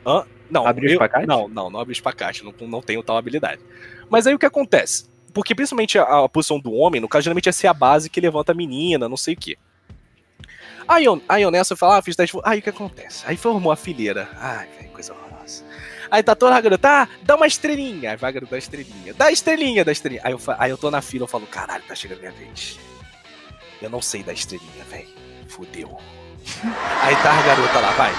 Hã? 0.07 0.24
Não, 0.51 0.66
Abrir 0.66 0.86
eu- 0.86 0.93
espacate? 0.93 1.26
Não, 1.26 1.47
não, 1.49 1.68
não 1.70 1.78
abre 1.80 1.93
espacate, 1.93 2.45
não, 2.45 2.55
não 2.66 2.80
tenho 2.82 3.03
tal 3.03 3.16
habilidade. 3.16 3.61
Mas 4.09 4.26
aí 4.26 4.34
o 4.34 4.38
que 4.38 4.47
acontece? 4.47 5.05
Porque 5.32 5.55
principalmente 5.55 5.99
a, 5.99 6.24
a 6.24 6.28
posição 6.28 6.59
do 6.59 6.72
homem, 6.72 7.01
no 7.01 7.09
caso, 7.09 7.22
geralmente 7.24 7.49
é 7.49 7.53
ser 7.53 7.66
a 7.68 7.74
base 7.74 8.11
que 8.11 8.20
levanta 8.20 8.51
a 8.53 8.55
menina, 8.55 9.09
não 9.09 9.16
sei 9.16 9.34
o 9.34 9.36
quê. 9.36 9.57
Aí 10.87 11.05
eu, 11.05 11.22
aí 11.28 11.43
eu 11.43 11.51
nessa, 11.51 11.72
eu 11.72 11.76
falo, 11.76 11.93
ah, 11.93 12.03
fiz 12.03 12.16
teste. 12.16 12.37
Aí 12.45 12.59
o 12.59 12.62
que 12.62 12.70
acontece? 12.70 13.24
Aí 13.26 13.37
formou 13.37 13.72
a 13.72 13.76
fileira. 13.76 14.28
Ai, 14.37 14.68
velho, 14.78 14.91
coisa 14.91 15.12
horrorosa. 15.12 15.64
Aí 16.11 16.22
tá 16.22 16.35
toda 16.35 16.57
a 16.57 16.61
garota, 16.61 16.89
ah, 16.89 17.09
dá 17.22 17.37
uma 17.37 17.47
estrelinha. 17.47 18.11
Aí 18.11 18.16
vai 18.16 18.31
a 18.31 18.33
garota, 18.33 18.53
dá 18.53 18.59
estrelinha. 18.59 19.14
Dá 19.14 19.31
estrelinha, 19.31 19.85
dá 19.85 19.93
estrelinha. 19.93 20.22
Aí 20.24 20.33
eu, 20.33 20.41
aí 20.59 20.70
eu 20.70 20.78
tô 20.78 20.91
na 20.91 21.01
fila, 21.01 21.24
eu 21.24 21.28
falo, 21.28 21.47
caralho, 21.47 21.85
tá 21.87 21.95
chegando 21.95 22.20
minha 22.20 22.33
vez. 22.33 22.78
Eu 23.81 23.89
não 23.89 24.03
sei 24.03 24.22
dar 24.22 24.33
estrelinha, 24.33 24.85
velho. 24.91 25.09
Fudeu. 25.49 25.99
Aí 27.03 27.16
tá 27.16 27.33
a 27.33 27.43
garota 27.43 27.81
lá, 27.81 27.91
vai. 27.93 28.12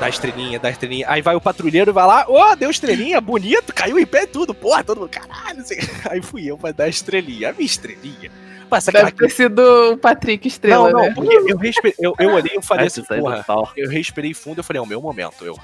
Dá 0.00 0.08
estrelinha, 0.08 0.58
dá 0.58 0.70
estrelinha. 0.70 1.06
Aí 1.08 1.22
vai 1.22 1.34
o 1.34 1.40
patrulheiro 1.40 1.90
e 1.90 1.92
vai 1.92 2.06
lá, 2.06 2.26
ô, 2.28 2.56
deu 2.56 2.70
estrelinha, 2.70 3.20
bonito, 3.20 3.72
caiu 3.72 3.98
em 3.98 4.06
pé 4.06 4.26
tudo, 4.26 4.52
porra, 4.52 4.82
todo 4.82 5.00
mundo, 5.00 5.10
caralho. 5.10 5.64
Aí 6.10 6.20
fui 6.20 6.46
eu 6.46 6.58
pra 6.58 6.72
dar 6.72 6.88
estrelinha. 6.88 7.50
A 7.50 7.52
minha 7.52 7.66
estrelinha. 7.66 8.30
Passa 8.68 8.90
Deve 8.90 9.12
ter 9.12 9.30
sido 9.30 9.92
o 9.92 9.96
Patrick 9.96 10.48
Estrela, 10.48 10.90
não, 10.90 10.98
não, 10.98 11.08
né? 11.08 11.12
porque 11.14 11.34
eu, 11.34 11.56
respe... 11.56 11.94
eu, 11.98 12.14
eu 12.18 12.30
olhei 12.30 12.52
e 12.52 12.56
eu 12.56 12.62
falei 12.62 12.86
assim, 12.86 13.02
porra, 13.02 13.44
eu 13.76 13.88
respirei 13.88 14.34
fundo, 14.34 14.60
eu 14.60 14.64
falei, 14.64 14.80
é 14.80 14.82
o 14.82 14.86
meu 14.86 15.00
momento, 15.00 15.44
eu. 15.44 15.58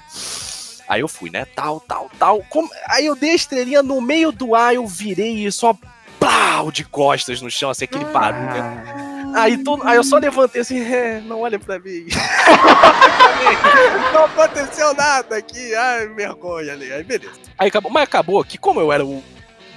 Aí 0.89 1.01
eu 1.01 1.09
fui, 1.09 1.31
né, 1.31 1.45
tal, 1.45 1.81
tal, 1.81 2.11
tal. 2.19 2.43
Como- 2.49 2.71
Aí 2.89 3.07
eu 3.07 3.15
dei 3.15 3.31
a 3.31 3.35
estrelinha 3.35 3.83
no 3.83 4.01
meio 4.01 4.33
do 4.33 4.55
ar, 4.55 4.75
eu 4.75 4.87
virei 4.87 5.47
e 5.47 5.53
só 5.53 5.77
plau 6.19 6.71
de 6.71 6.85
costas 6.85 7.41
no 7.41 7.51
chão, 7.51 7.71
assim, 7.71 7.85
aquele 7.85 8.05
barulho. 8.07 9.35
Aí, 9.35 9.59
todo... 9.59 9.87
Aí 9.87 9.97
eu 9.97 10.05
só 10.05 10.19
levantei 10.19 10.61
assim, 10.61 10.81
é, 10.81 11.21
não 11.21 11.41
olha 11.41 11.59
pra 11.59 11.79
mim. 11.79 12.07
não 14.13 14.25
aconteceu 14.25 14.93
nada 14.95 15.37
aqui, 15.37 15.75
ai, 15.75 16.09
vergonha 16.09 16.73
ali. 16.73 16.93
Aí 16.93 17.05
beleza. 17.05 17.33
Aí 17.57 17.69
acabou, 17.69 17.91
mas 17.91 18.03
acabou 18.03 18.45
que 18.45 18.59
como 18.59 18.81
eu 18.81 18.93
era 18.93 19.05
o 19.05 19.23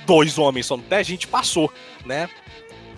dois 0.06 0.38
homens 0.38 0.66
só 0.66 0.76
no 0.76 0.84
teste, 0.84 1.14
a 1.14 1.16
gente 1.16 1.28
passou, 1.28 1.72
né? 2.06 2.28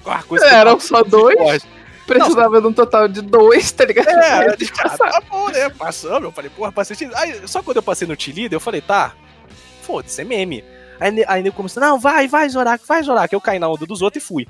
A 0.05 0.23
coisa 0.23 0.45
que 0.45 0.53
Eram 0.53 0.71
eu- 0.71 0.79
só 0.79 1.03
dois? 1.03 1.65
Precisava 2.05 2.61
de 2.61 2.67
um 2.67 2.73
total 2.73 3.07
de 3.07 3.21
dois, 3.21 3.71
tá 3.71 3.83
ligado? 3.85 4.07
é, 4.07 4.47
eu 4.47 4.51
ah, 4.51 4.83
passarem. 4.83 5.13
tá 5.13 5.21
bom, 5.27 5.49
né? 5.49 5.69
Passamos, 5.69 6.23
eu 6.23 6.31
falei, 6.31 6.51
porra, 6.51 6.71
passei. 6.71 7.09
Aí, 7.15 7.47
só 7.47 7.63
quando 7.63 7.77
eu 7.77 7.83
passei 7.83 8.07
no 8.07 8.15
T-Leader, 8.15 8.53
eu 8.55 8.59
falei, 8.59 8.81
tá, 8.81 9.13
foda-se, 9.81 10.21
é 10.21 10.23
meme. 10.23 10.63
Aí, 10.99 11.25
aí 11.27 11.43
nego 11.43 11.55
começou, 11.55 11.81
não, 11.81 11.99
vai, 11.99 12.27
vai, 12.27 12.47
Zorak, 12.47 12.85
vai, 12.87 13.01
Zorak. 13.01 13.33
Eu 13.33 13.41
caí 13.41 13.57
na 13.57 13.67
onda 13.67 13.85
dos 13.85 14.01
outros 14.01 14.23
e 14.23 14.25
fui. 14.25 14.47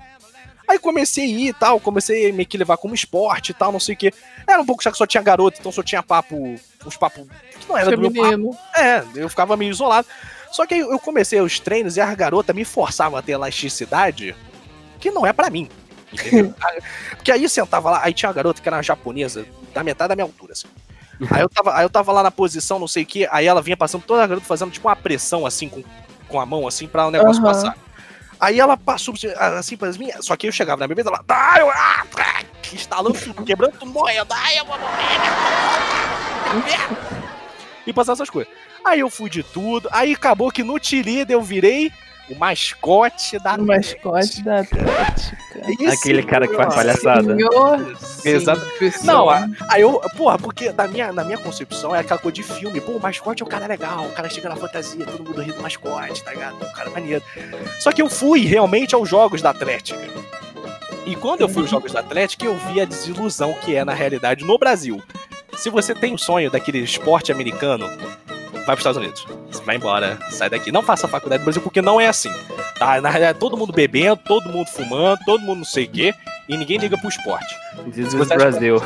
Aí 0.68 0.80
comecei 0.80 1.24
a 1.24 1.28
ir 1.28 1.48
e 1.50 1.54
tal, 1.54 1.80
comecei 1.80 2.30
a 2.30 2.34
meio 2.34 2.48
que 2.48 2.58
levar 2.58 2.78
como 2.78 2.96
esporte 2.96 3.52
e 3.52 3.54
tal, 3.54 3.72
não 3.72 3.80
sei 3.80 3.94
o 3.94 3.98
quê. 3.98 4.12
Era 4.48 4.62
um 4.62 4.66
pouco 4.66 4.84
já 4.84 4.92
que 4.92 4.98
só 4.98 5.06
tinha 5.06 5.22
garoto, 5.22 5.60
então 5.60 5.72
só 5.72 5.84
tinha 5.84 6.02
papo, 6.02 6.56
uns 6.86 6.98
papos 6.98 7.28
que 7.60 7.70
não 7.70 7.78
era 7.78 7.92
do 7.92 8.02
meu 8.02 8.12
papo. 8.12 8.30
Feminino. 8.30 8.58
É, 8.76 9.04
eu 9.16 9.30
ficava 9.30 9.56
meio 9.56 9.72
isolado. 9.72 10.08
Só 10.52 10.66
que 10.66 10.74
aí 10.74 10.80
eu 10.80 11.00
comecei 11.00 11.40
os 11.40 11.60
treinos 11.60 11.98
e 11.98 12.02
as 12.02 12.16
garotas 12.16 12.56
me 12.56 12.66
forçavam 12.66 13.18
a 13.18 13.22
ter 13.22 13.34
elasticidade 13.34 14.36
que 15.06 15.12
não 15.12 15.26
é 15.26 15.32
pra 15.32 15.50
mim. 15.50 15.70
Entendeu? 16.12 16.54
Porque 17.16 17.32
aí 17.32 17.44
eu 17.44 17.50
sentava 17.50 17.92
lá, 17.92 18.02
aí 18.04 18.14
tinha 18.14 18.30
uma 18.30 18.36
garota 18.36 18.62
que 18.62 18.68
era 18.68 18.78
uma 18.78 18.84
japonesa, 18.84 19.46
da 19.74 19.84
metade 19.84 20.10
da 20.10 20.16
minha 20.16 20.26
altura, 20.26 20.54
assim. 20.54 20.68
Aí 21.30 21.42
eu 21.42 21.50
tava, 21.50 21.78
aí 21.78 21.86
eu 21.86 21.90
tava 21.90 22.12
lá 22.12 22.24
na 22.24 22.32
posição, 22.32 22.80
não 22.80 22.88
sei 22.88 23.04
o 23.04 23.06
que, 23.06 23.28
aí 23.32 23.46
ela 23.46 23.62
vinha 23.62 23.78
passando, 23.78 24.04
toda 24.04 24.24
a 24.24 24.28
garota 24.28 24.46
fazendo 24.46 24.72
tipo 24.72 24.88
uma 24.88 24.96
pressão 24.96 25.46
assim 25.46 25.70
com, 25.70 25.84
com 26.28 26.40
a 26.40 26.46
mão, 26.46 26.68
assim, 26.68 26.88
pra 26.88 27.08
o 27.08 27.12
negócio 27.12 27.42
Aham. 27.42 27.54
passar. 27.54 27.78
Aí 28.40 28.60
ela 28.60 28.76
passou 28.76 29.14
assim 29.58 29.78
pra 29.78 29.92
mim, 29.94 30.12
só 30.20 30.36
que 30.36 30.48
eu 30.48 30.52
chegava 30.52 30.80
na 30.80 30.88
bebida, 30.88 31.10
ela, 31.10 31.24
ah, 31.30 31.60
eu, 31.60 31.70
ah, 31.70 32.06
ah", 32.18 32.44
instalando 32.74 33.18
tudo, 33.18 33.46
quebrando 33.46 33.74
tudo, 33.78 33.92
morrendo, 33.92 34.34
ai, 34.34 34.60
eu 34.60 34.66
vou 34.66 34.78
morrer, 34.78 35.20
porra. 36.54 37.16
E 37.88 37.94
passar 37.94 38.14
essas 38.14 38.30
coisas. 38.30 38.52
Aí 38.84 39.00
eu 39.00 39.10
fui 39.10 39.30
de 39.30 39.42
tudo, 39.42 39.88
aí 39.92 40.14
acabou 40.14 40.52
que 40.52 40.64
no 40.64 40.80
Tirida 40.80 41.32
eu 41.32 41.42
virei 41.42 41.92
o 42.30 42.36
mascote 42.36 43.38
da 43.40 43.56
O 43.56 43.66
mascote 43.66 44.44
da 44.44 44.62
Atlética. 44.62 45.38
Esse 45.80 45.88
Aquele 45.88 46.24
cara 46.24 46.48
que 46.48 46.56
faz 46.56 46.74
palhaçada. 46.74 47.36
Senhor, 47.36 47.98
Exato. 48.26 48.62
sim. 48.80 49.06
Não, 49.06 49.30
aí 49.30 49.82
eu, 49.82 50.02
porra, 50.18 50.38
porque 50.38 50.72
na 50.72 50.88
minha, 50.88 51.12
na 51.12 51.24
minha 51.24 51.38
concepção 51.38 51.96
é 51.96 52.00
aquela 52.00 52.20
coisa 52.20 52.36
de 52.36 52.44
filme. 52.44 52.82
Pô, 52.82 52.94
o 52.94 53.00
mascote 53.00 53.44
é 53.44 53.46
um 53.46 53.50
cara 53.50 53.68
legal, 53.68 54.06
o 54.06 54.12
cara 54.12 54.30
chega 54.30 54.50
na 54.50 54.56
fantasia, 54.56 55.06
todo 55.06 55.24
mundo 55.24 55.42
ri 55.42 55.52
do 55.52 55.62
mascote, 55.62 56.24
tá 56.24 56.32
ligado? 56.32 56.56
Um 56.56 56.74
cara 56.74 56.90
maneiro. 56.90 57.24
Só 57.80 57.92
que 57.92 58.02
eu 58.02 58.10
fui 58.10 58.46
realmente 58.46 58.96
aos 58.96 59.08
jogos 59.08 59.42
da 59.42 59.52
Atlética. 59.52 60.00
E 61.06 61.16
quando 61.16 61.42
eu 61.42 61.50
fui 61.50 61.62
aos 61.62 61.70
jogos 61.70 61.92
da 61.92 62.00
Atlética, 62.00 62.46
eu 62.46 62.58
vi 62.58 62.82
a 62.82 62.86
desilusão 62.86 63.54
que 63.54 63.76
é 63.76 63.86
na 63.86 63.94
realidade 63.94 64.44
no 64.44 64.58
Brasil. 64.58 65.02
Se 65.56 65.70
você 65.70 65.94
tem 65.94 66.14
o 66.14 66.18
sonho 66.18 66.52
daquele 66.52 66.80
esporte 66.80 67.32
americano, 67.32 67.88
vai 68.66 68.76
pros 68.76 68.80
Estados 68.80 68.98
Unidos. 68.98 69.26
Vai 69.64 69.76
embora, 69.78 70.18
sai 70.30 70.50
daqui. 70.50 70.72
Não 70.72 70.82
faça 70.82 71.08
faculdade 71.08 71.42
no 71.42 71.46
Brasil, 71.46 71.62
porque 71.62 71.82
não 71.82 72.00
é 72.00 72.08
assim. 72.08 72.32
Tá? 72.78 73.00
Na 73.00 73.10
realidade, 73.10 73.40
todo 73.40 73.58
mundo 73.58 73.72
bebendo, 73.72 74.18
todo 74.18 74.50
mundo 74.50 74.68
fumando, 74.68 75.20
todo 75.26 75.42
mundo 75.42 75.60
não 75.60 75.66
sei 75.66 75.86
o 75.86 75.90
quê, 75.90 76.14
e 76.50 76.58
ninguém 76.58 76.78
liga 76.78 76.98
pro 76.98 77.10
esporte. 77.10 77.56
Acha- 78.22 78.36
Brasil. 78.36 78.82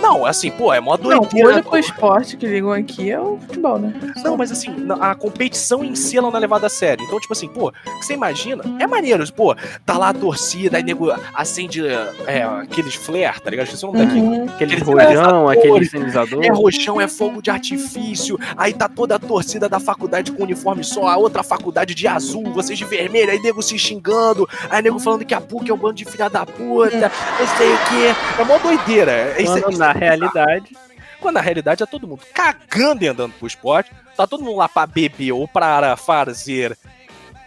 Não, 0.00 0.24
assim, 0.24 0.50
pô, 0.50 0.72
é 0.72 0.80
mó 0.80 0.96
Não, 0.96 1.18
o 1.18 1.20
doideira. 1.20 1.48
único 1.54 1.76
esporte 1.76 2.34
que 2.36 2.46
ligam 2.46 2.72
aqui 2.72 3.10
é 3.10 3.20
o 3.20 3.38
futebol, 3.38 3.78
né? 3.78 3.92
Não, 4.24 4.34
mas 4.34 4.50
assim, 4.50 4.74
a 4.98 5.14
competição 5.14 5.84
em 5.84 5.94
si 5.94 6.16
ela 6.16 6.30
não 6.30 6.36
é 6.38 6.40
levada 6.40 6.66
a 6.66 6.70
sério. 6.70 7.04
Então, 7.04 7.20
tipo 7.20 7.32
assim, 7.34 7.48
pô, 7.48 7.70
você 8.00 8.14
imagina, 8.14 8.64
é 8.78 8.86
maneiro, 8.86 9.30
pô, 9.32 9.54
tá 9.84 9.98
lá 9.98 10.08
a 10.08 10.14
torcida, 10.14 10.78
aí 10.78 10.82
nego 10.82 11.12
acende 11.34 11.82
é, 12.26 12.42
aqueles 12.42 12.94
flare, 12.94 13.40
tá 13.40 13.50
ligado? 13.50 13.66
Esqueci 13.66 13.84
o 13.84 13.92
nome 13.92 14.06
daquilo. 14.06 14.24
Uhum. 14.26 14.44
Aquele 14.44 14.74
Aqueles 14.74 14.82
rojão, 14.82 15.48
aquele 15.50 15.84
sinalizador. 15.84 16.44
É 16.44 16.48
roxão, 16.48 16.98
é 17.00 17.06
fogo 17.06 17.42
de 17.42 17.50
artifício, 17.50 18.38
aí 18.56 18.72
tá 18.72 18.88
toda 18.88 19.16
a 19.16 19.18
torcida 19.18 19.68
da 19.68 19.78
faculdade 19.78 20.32
com 20.32 20.42
uniforme 20.44 20.82
só, 20.82 21.08
a 21.08 21.16
outra 21.18 21.42
faculdade 21.42 21.94
de 21.94 22.08
azul, 22.08 22.44
vocês 22.54 22.78
de 22.78 22.86
vermelho, 22.86 23.30
aí 23.30 23.38
nego 23.38 23.60
se 23.62 23.78
xingando, 23.78 24.48
aí 24.70 24.80
nego 24.82 24.98
falando 24.98 25.26
que 25.26 25.34
a 25.34 25.40
PUC 25.42 25.70
é 25.70 25.74
um 25.74 25.76
bando 25.76 25.94
de 25.94 26.06
filha 26.06 26.30
da 26.30 26.46
puta, 26.46 27.12
não 27.38 27.46
sei 27.58 27.68
o 27.74 27.78
quê. 27.78 28.14
É 28.38 28.44
mó 28.44 28.58
doideira. 28.58 29.10
É- 29.12 29.42
isso 29.42 29.56
é- 29.56 29.60
Quando 29.60 29.72
isso 29.72 29.78
na 29.80 29.90
é 29.90 29.98
realidade. 29.98 30.76
Quando 31.20 31.34
na 31.34 31.40
realidade 31.40 31.82
é 31.82 31.86
todo 31.86 32.08
mundo 32.08 32.22
cagando 32.34 33.04
e 33.04 33.08
andando 33.08 33.32
pro 33.34 33.46
esporte. 33.46 33.90
Tá 34.16 34.26
todo 34.26 34.42
mundo 34.42 34.56
lá 34.56 34.68
pra 34.68 34.86
beber 34.86 35.32
ou 35.32 35.46
para 35.46 35.96
fazer 35.96 36.76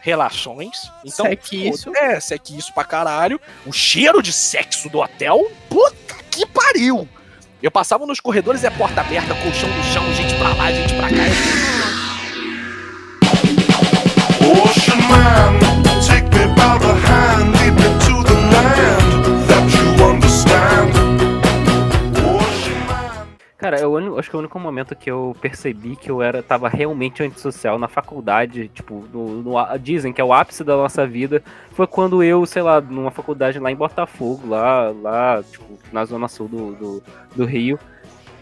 relações. 0.02 0.92
Então, 1.06 1.26
Sequício. 1.26 1.92
pô, 1.92 1.98
É, 1.98 2.20
sequício 2.20 2.74
pra 2.74 2.84
caralho. 2.84 3.40
O 3.66 3.72
cheiro 3.72 4.22
de 4.22 4.32
sexo 4.34 4.90
do 4.90 5.00
hotel, 5.00 5.50
puta 5.70 6.16
que 6.30 6.46
pariu. 6.46 7.08
Eu 7.62 7.72
passava 7.72 8.06
nos 8.06 8.20
corredores, 8.20 8.64
é 8.64 8.70
porta 8.70 9.02
aberta, 9.02 9.34
colchão 9.36 9.70
no 9.70 9.84
chão, 9.86 10.14
gente 10.14 10.36
pra 10.36 10.50
lá, 10.54 10.72
gente 10.72 10.94
pra 10.96 11.08
cá. 11.10 11.24
Ocean 14.42 14.98
man, 15.08 15.60
take 16.06 16.24
me 16.36 16.46
by 16.54 16.78
the 16.80 16.94
hand, 17.08 17.52
lead 17.56 17.74
me 17.74 18.00
to 18.06 18.24
the 18.24 18.34
land 18.34 19.03
Cara, 23.64 23.80
eu 23.80 23.94
uni- 23.94 24.20
acho 24.20 24.30
que 24.30 24.36
o 24.36 24.40
único 24.40 24.60
momento 24.60 24.94
que 24.94 25.10
eu 25.10 25.34
percebi 25.40 25.96
que 25.96 26.12
eu 26.12 26.22
era 26.22 26.44
tava 26.44 26.68
realmente 26.68 27.24
antissocial 27.24 27.80
na 27.80 27.88
faculdade, 27.88 28.68
tipo, 28.68 29.06
no, 29.14 29.42
no 29.42 29.78
dizem 29.78 30.12
que 30.12 30.20
é 30.20 30.24
o 30.24 30.34
ápice 30.34 30.66
da 30.66 30.76
nossa 30.76 31.08
vida, 31.08 31.42
foi 31.72 31.88
quando 31.88 32.22
eu, 32.22 32.46
sei 32.46 32.62
lá, 32.62 32.82
numa 32.82 33.10
faculdade 33.10 33.60
lá 33.60 33.72
em 33.72 33.76
Botafogo, 33.78 34.50
lá, 34.50 34.90
lá 35.02 35.42
tipo, 35.50 35.80
na 35.94 36.04
zona 36.04 36.28
sul 36.28 36.50
do, 36.50 36.74
do, 36.74 37.04
do 37.38 37.46
Rio, 37.46 37.80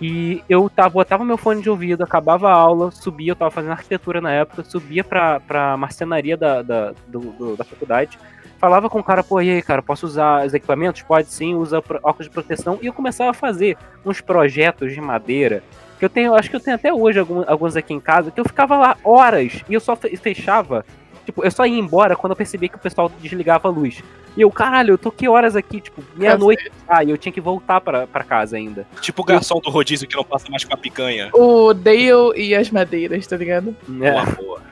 e 0.01 0.43
eu 0.49 0.67
tava, 0.67 0.89
botava 0.89 1.23
meu 1.23 1.37
fone 1.37 1.61
de 1.61 1.69
ouvido, 1.69 2.03
acabava 2.03 2.49
a 2.49 2.53
aula, 2.55 2.89
subia, 2.89 3.33
eu 3.33 3.35
tava 3.35 3.51
fazendo 3.51 3.73
arquitetura 3.73 4.19
na 4.21 4.31
época, 4.31 4.63
subia 4.63 5.03
pra, 5.03 5.39
pra 5.39 5.77
marcenaria 5.77 6.35
da, 6.35 6.63
da, 6.63 6.93
do- 7.07 7.31
do- 7.33 7.55
da 7.55 7.63
faculdade, 7.63 8.17
falava 8.61 8.89
com 8.89 8.99
o 8.99 9.03
cara, 9.03 9.23
pô, 9.23 9.41
e 9.41 9.49
aí, 9.49 9.61
cara, 9.61 9.81
posso 9.81 10.05
usar 10.05 10.45
os 10.45 10.53
equipamentos? 10.53 11.01
Pode 11.01 11.27
sim, 11.27 11.55
usa 11.55 11.79
óculos 12.03 12.27
de 12.27 12.29
proteção, 12.29 12.77
e 12.81 12.85
eu 12.85 12.93
começava 12.93 13.31
a 13.31 13.33
fazer 13.33 13.75
uns 14.05 14.21
projetos 14.21 14.93
de 14.93 15.01
madeira, 15.01 15.63
que 15.97 16.05
eu 16.05 16.09
tenho, 16.09 16.35
acho 16.35 16.49
que 16.49 16.55
eu 16.55 16.59
tenho 16.59 16.75
até 16.75 16.93
hoje 16.93 17.19
alguns 17.19 17.75
aqui 17.75 17.93
em 17.93 17.99
casa, 17.99 18.29
que 18.31 18.39
eu 18.39 18.45
ficava 18.45 18.77
lá 18.77 18.95
horas, 19.03 19.63
e 19.67 19.73
eu 19.73 19.79
só 19.79 19.95
fe- 19.95 20.15
fechava, 20.15 20.85
tipo, 21.25 21.43
eu 21.43 21.49
só 21.51 21.65
ia 21.65 21.77
embora 21.79 22.15
quando 22.15 22.31
eu 22.31 22.35
percebia 22.37 22.69
que 22.69 22.75
o 22.75 22.79
pessoal 22.79 23.11
desligava 23.19 23.67
a 23.67 23.71
luz. 23.71 24.01
E 24.37 24.41
eu, 24.41 24.49
caralho, 24.49 24.93
eu 24.93 24.97
tô 24.97 25.11
que 25.11 25.27
horas 25.27 25.57
aqui, 25.57 25.81
tipo, 25.81 26.01
meia-noite, 26.15 26.71
ah, 26.87 27.03
e 27.03 27.09
eu 27.09 27.17
tinha 27.17 27.31
que 27.33 27.41
voltar 27.41 27.81
pra, 27.81 28.07
pra 28.07 28.23
casa 28.23 28.55
ainda. 28.55 28.87
Tipo 29.01 29.23
o 29.23 29.25
garçom 29.25 29.59
do 29.59 29.69
rodízio 29.69 30.07
que 30.07 30.15
não 30.15 30.23
passa 30.23 30.49
mais 30.49 30.63
com 30.63 30.73
a 30.73 30.77
picanha. 30.77 31.29
O 31.33 31.73
Dale 31.73 32.31
e 32.37 32.55
as 32.55 32.71
madeiras, 32.71 33.27
tá 33.27 33.35
ligado? 33.35 33.75
Né? 33.89 34.09
Boa, 34.11 34.25
boa. 34.25 34.70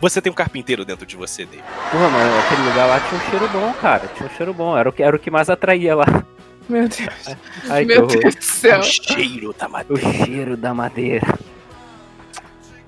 Você 0.00 0.20
tem 0.22 0.30
um 0.30 0.34
carpinteiro 0.34 0.84
dentro 0.84 1.04
de 1.04 1.16
você, 1.16 1.44
Dave. 1.44 1.62
Porra, 1.90 2.08
mano, 2.08 2.38
aquele 2.40 2.62
lugar 2.68 2.86
lá 2.86 3.00
tinha 3.00 3.20
um 3.20 3.30
cheiro 3.30 3.48
bom, 3.48 3.72
cara. 3.80 4.06
Tinha 4.16 4.28
um 4.28 4.32
cheiro 4.36 4.54
bom. 4.54 4.76
Era 4.78 4.88
o 4.88 4.92
que, 4.92 5.02
era 5.02 5.16
o 5.16 5.18
que 5.18 5.30
mais 5.30 5.50
atraía 5.50 5.96
lá. 5.96 6.06
Meu 6.68 6.88
Deus. 6.88 7.36
Ai, 7.68 7.84
Meu. 7.84 8.06
Deus 8.06 8.34
do 8.36 8.42
céu. 8.42 8.78
O 8.80 8.82
cheiro 8.84 9.52
da 9.58 9.66
O 9.66 9.70
madeira. 9.72 10.24
cheiro 10.24 10.56
da 10.56 10.72
madeira. 10.74 11.26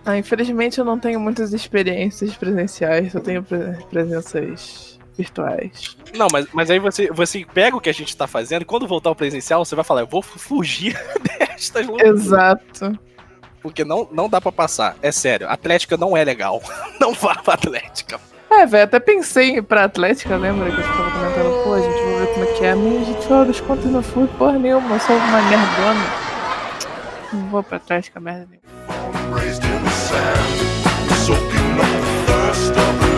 Ah, 0.04 0.16
infelizmente 0.16 0.78
eu 0.78 0.84
não 0.84 0.98
tenho 0.98 1.20
muitas 1.20 1.52
experiências 1.52 2.34
presenciais, 2.34 3.12
só 3.12 3.20
tenho 3.20 3.42
pre- 3.42 3.76
presenças 3.90 4.98
virtuais. 5.16 5.96
Não, 6.16 6.26
mas, 6.32 6.46
mas 6.52 6.70
aí 6.70 6.78
você, 6.78 7.10
você 7.12 7.44
pega 7.52 7.76
o 7.76 7.80
que 7.80 7.90
a 7.90 7.94
gente 7.94 8.16
tá 8.16 8.26
fazendo 8.26 8.62
e 8.62 8.64
quando 8.64 8.86
voltar 8.88 9.10
ao 9.10 9.14
presencial, 9.16 9.62
você 9.64 9.74
vai 9.74 9.84
falar, 9.84 10.00
eu 10.00 10.06
vou 10.06 10.22
fu- 10.22 10.38
fugir 10.38 10.98
destas 11.38 11.86
loucuras. 11.86 12.20
Exato. 12.20 12.98
Porque 13.62 13.84
não, 13.84 14.08
não 14.10 14.28
dá 14.28 14.40
pra 14.40 14.50
passar. 14.52 14.96
É 15.02 15.12
sério, 15.12 15.48
Atlética 15.48 15.96
não 15.96 16.16
é 16.16 16.24
legal. 16.24 16.62
Não 17.00 17.14
vá 17.14 17.34
pra 17.36 17.54
Atlética. 17.54 18.20
É, 18.50 18.66
velho, 18.66 18.84
até 18.84 18.98
pensei 19.00 19.50
em 19.50 19.56
ir 19.58 19.62
pra 19.62 19.84
Atlética, 19.84 20.36
lembra 20.36 20.70
que 20.70 20.78
eu 20.80 20.82
ficava 20.84 21.10
comentando, 21.10 21.64
pô, 21.64 21.78
gente, 21.80 22.02
vou 22.02 22.18
ver 22.18 22.26
como 22.34 22.44
é 22.44 22.52
que 22.52 22.64
é. 22.64 22.70
A 22.72 22.76
minha 22.76 23.04
gente 23.04 23.26
falou 23.26 23.44
das 23.46 23.60
contas 23.60 23.86
não 23.86 24.02
fui 24.02 24.26
porra 24.26 24.58
nenhuma, 24.58 24.96
eu 24.96 25.00
sou 25.00 25.16
uma 25.16 25.40
nerdona. 25.42 26.06
Não 27.32 27.48
vou 27.48 27.62
pra 27.62 27.76
Atlética, 27.76 28.18
merda 28.20 28.48
nenhuma. 28.50 29.38
Raised 29.38 29.64
in 29.64 29.84
the 29.84 29.90
sand, 29.90 31.14
soaking 31.14 31.78
up 31.78 31.86
the 31.86 32.32
thirst 32.32 32.76
of 32.76 33.09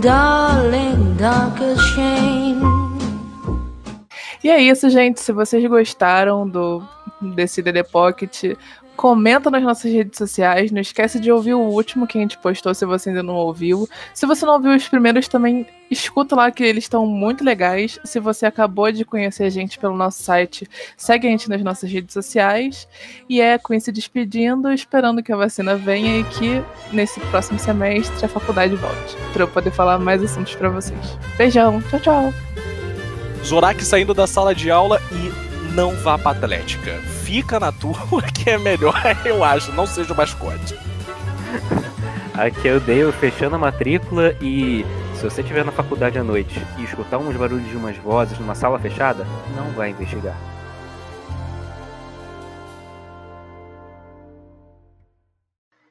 Darling. 0.00 1.16
E 4.44 4.48
é 4.48 4.60
isso, 4.60 4.88
gente. 4.88 5.20
Se 5.20 5.32
vocês 5.32 5.66
gostaram 5.66 6.48
do 6.48 6.80
desse 7.20 7.60
DD 7.62 7.82
Pocket, 7.82 8.56
comenta 8.96 9.50
nas 9.50 9.62
nossas 9.62 9.92
redes 9.92 10.18
sociais. 10.18 10.72
Não 10.72 10.80
esquece 10.80 11.20
de 11.20 11.30
ouvir 11.30 11.54
o 11.54 11.60
último 11.60 12.06
que 12.06 12.18
a 12.18 12.20
gente 12.20 12.38
postou, 12.38 12.74
se 12.74 12.84
você 12.84 13.10
ainda 13.10 13.22
não 13.22 13.34
ouviu. 13.34 13.88
Se 14.14 14.26
você 14.26 14.44
não 14.44 14.54
ouviu 14.54 14.74
os 14.74 14.88
primeiros, 14.88 15.28
também 15.28 15.66
escuta 15.90 16.34
lá 16.34 16.50
que 16.50 16.64
eles 16.64 16.84
estão 16.84 17.06
muito 17.06 17.44
legais. 17.44 17.98
Se 18.04 18.18
você 18.18 18.46
acabou 18.46 18.90
de 18.90 19.04
conhecer 19.04 19.44
a 19.44 19.50
gente 19.50 19.78
pelo 19.78 19.96
nosso 19.96 20.22
site, 20.22 20.68
segue 20.96 21.28
a 21.28 21.30
gente 21.30 21.48
nas 21.48 21.62
nossas 21.62 21.90
redes 21.90 22.12
sociais. 22.12 22.88
E 23.28 23.40
é 23.40 23.58
com 23.58 23.74
isso 23.74 23.92
despedindo, 23.92 24.72
esperando 24.72 25.22
que 25.22 25.32
a 25.32 25.36
vacina 25.36 25.76
venha 25.76 26.18
e 26.18 26.24
que 26.24 26.62
nesse 26.92 27.20
próximo 27.20 27.58
semestre 27.58 28.24
a 28.24 28.28
faculdade 28.28 28.74
volte. 28.74 29.16
Para 29.32 29.42
eu 29.42 29.48
poder 29.48 29.70
falar 29.70 29.98
mais 29.98 30.22
assuntos 30.22 30.54
para 30.56 30.70
vocês. 30.70 31.18
Beijão, 31.36 31.82
tchau, 31.82 32.00
tchau. 32.00 32.34
Zorak 33.44 33.84
saindo 33.84 34.12
da 34.12 34.26
sala 34.26 34.54
de 34.54 34.70
aula 34.70 35.00
e 35.12 35.72
não 35.74 35.94
vá 35.96 36.18
pra 36.18 36.32
Atlética. 36.32 37.15
Fica 37.26 37.58
na 37.58 37.72
tua, 37.72 38.22
que 38.32 38.48
é 38.48 38.56
melhor, 38.56 38.94
eu 39.26 39.42
acho. 39.42 39.72
Não 39.72 39.84
seja 39.84 40.14
o 40.14 40.16
mascote. 40.16 40.78
Aqui 42.32 42.68
eu 42.68 42.78
dei 42.78 43.10
fechando 43.10 43.56
a 43.56 43.58
matrícula 43.58 44.32
e 44.40 44.84
se 45.16 45.24
você 45.24 45.40
estiver 45.40 45.64
na 45.64 45.72
faculdade 45.72 46.16
à 46.18 46.22
noite 46.22 46.54
e 46.78 46.84
escutar 46.84 47.18
uns 47.18 47.34
barulhos 47.34 47.68
de 47.68 47.76
umas 47.76 47.96
vozes 47.96 48.38
numa 48.38 48.54
sala 48.54 48.78
fechada, 48.78 49.26
não 49.56 49.72
vai 49.72 49.90
investigar. 49.90 50.36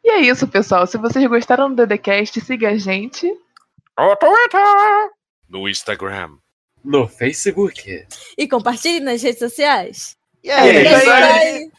E 0.06 0.12
é 0.12 0.22
isso, 0.22 0.48
pessoal. 0.48 0.88
Se 0.88 0.98
vocês 0.98 1.28
gostaram 1.28 1.68
do 1.68 1.86
DDCast, 1.86 2.40
siga 2.40 2.70
a 2.70 2.78
gente. 2.78 3.30
No 5.50 5.68
Instagram. 5.68 6.38
No 6.82 7.10
Facebook. 7.10 8.06
E 8.38 8.48
compartilhe 8.48 9.02
nas 9.02 9.22
redes 9.22 9.40
sociais. 9.40 10.16
E 10.46 10.52
aí, 10.52 10.78
É 10.78 10.98
isso 11.00 11.10
aí. 11.10 11.24
aí. 11.24 11.72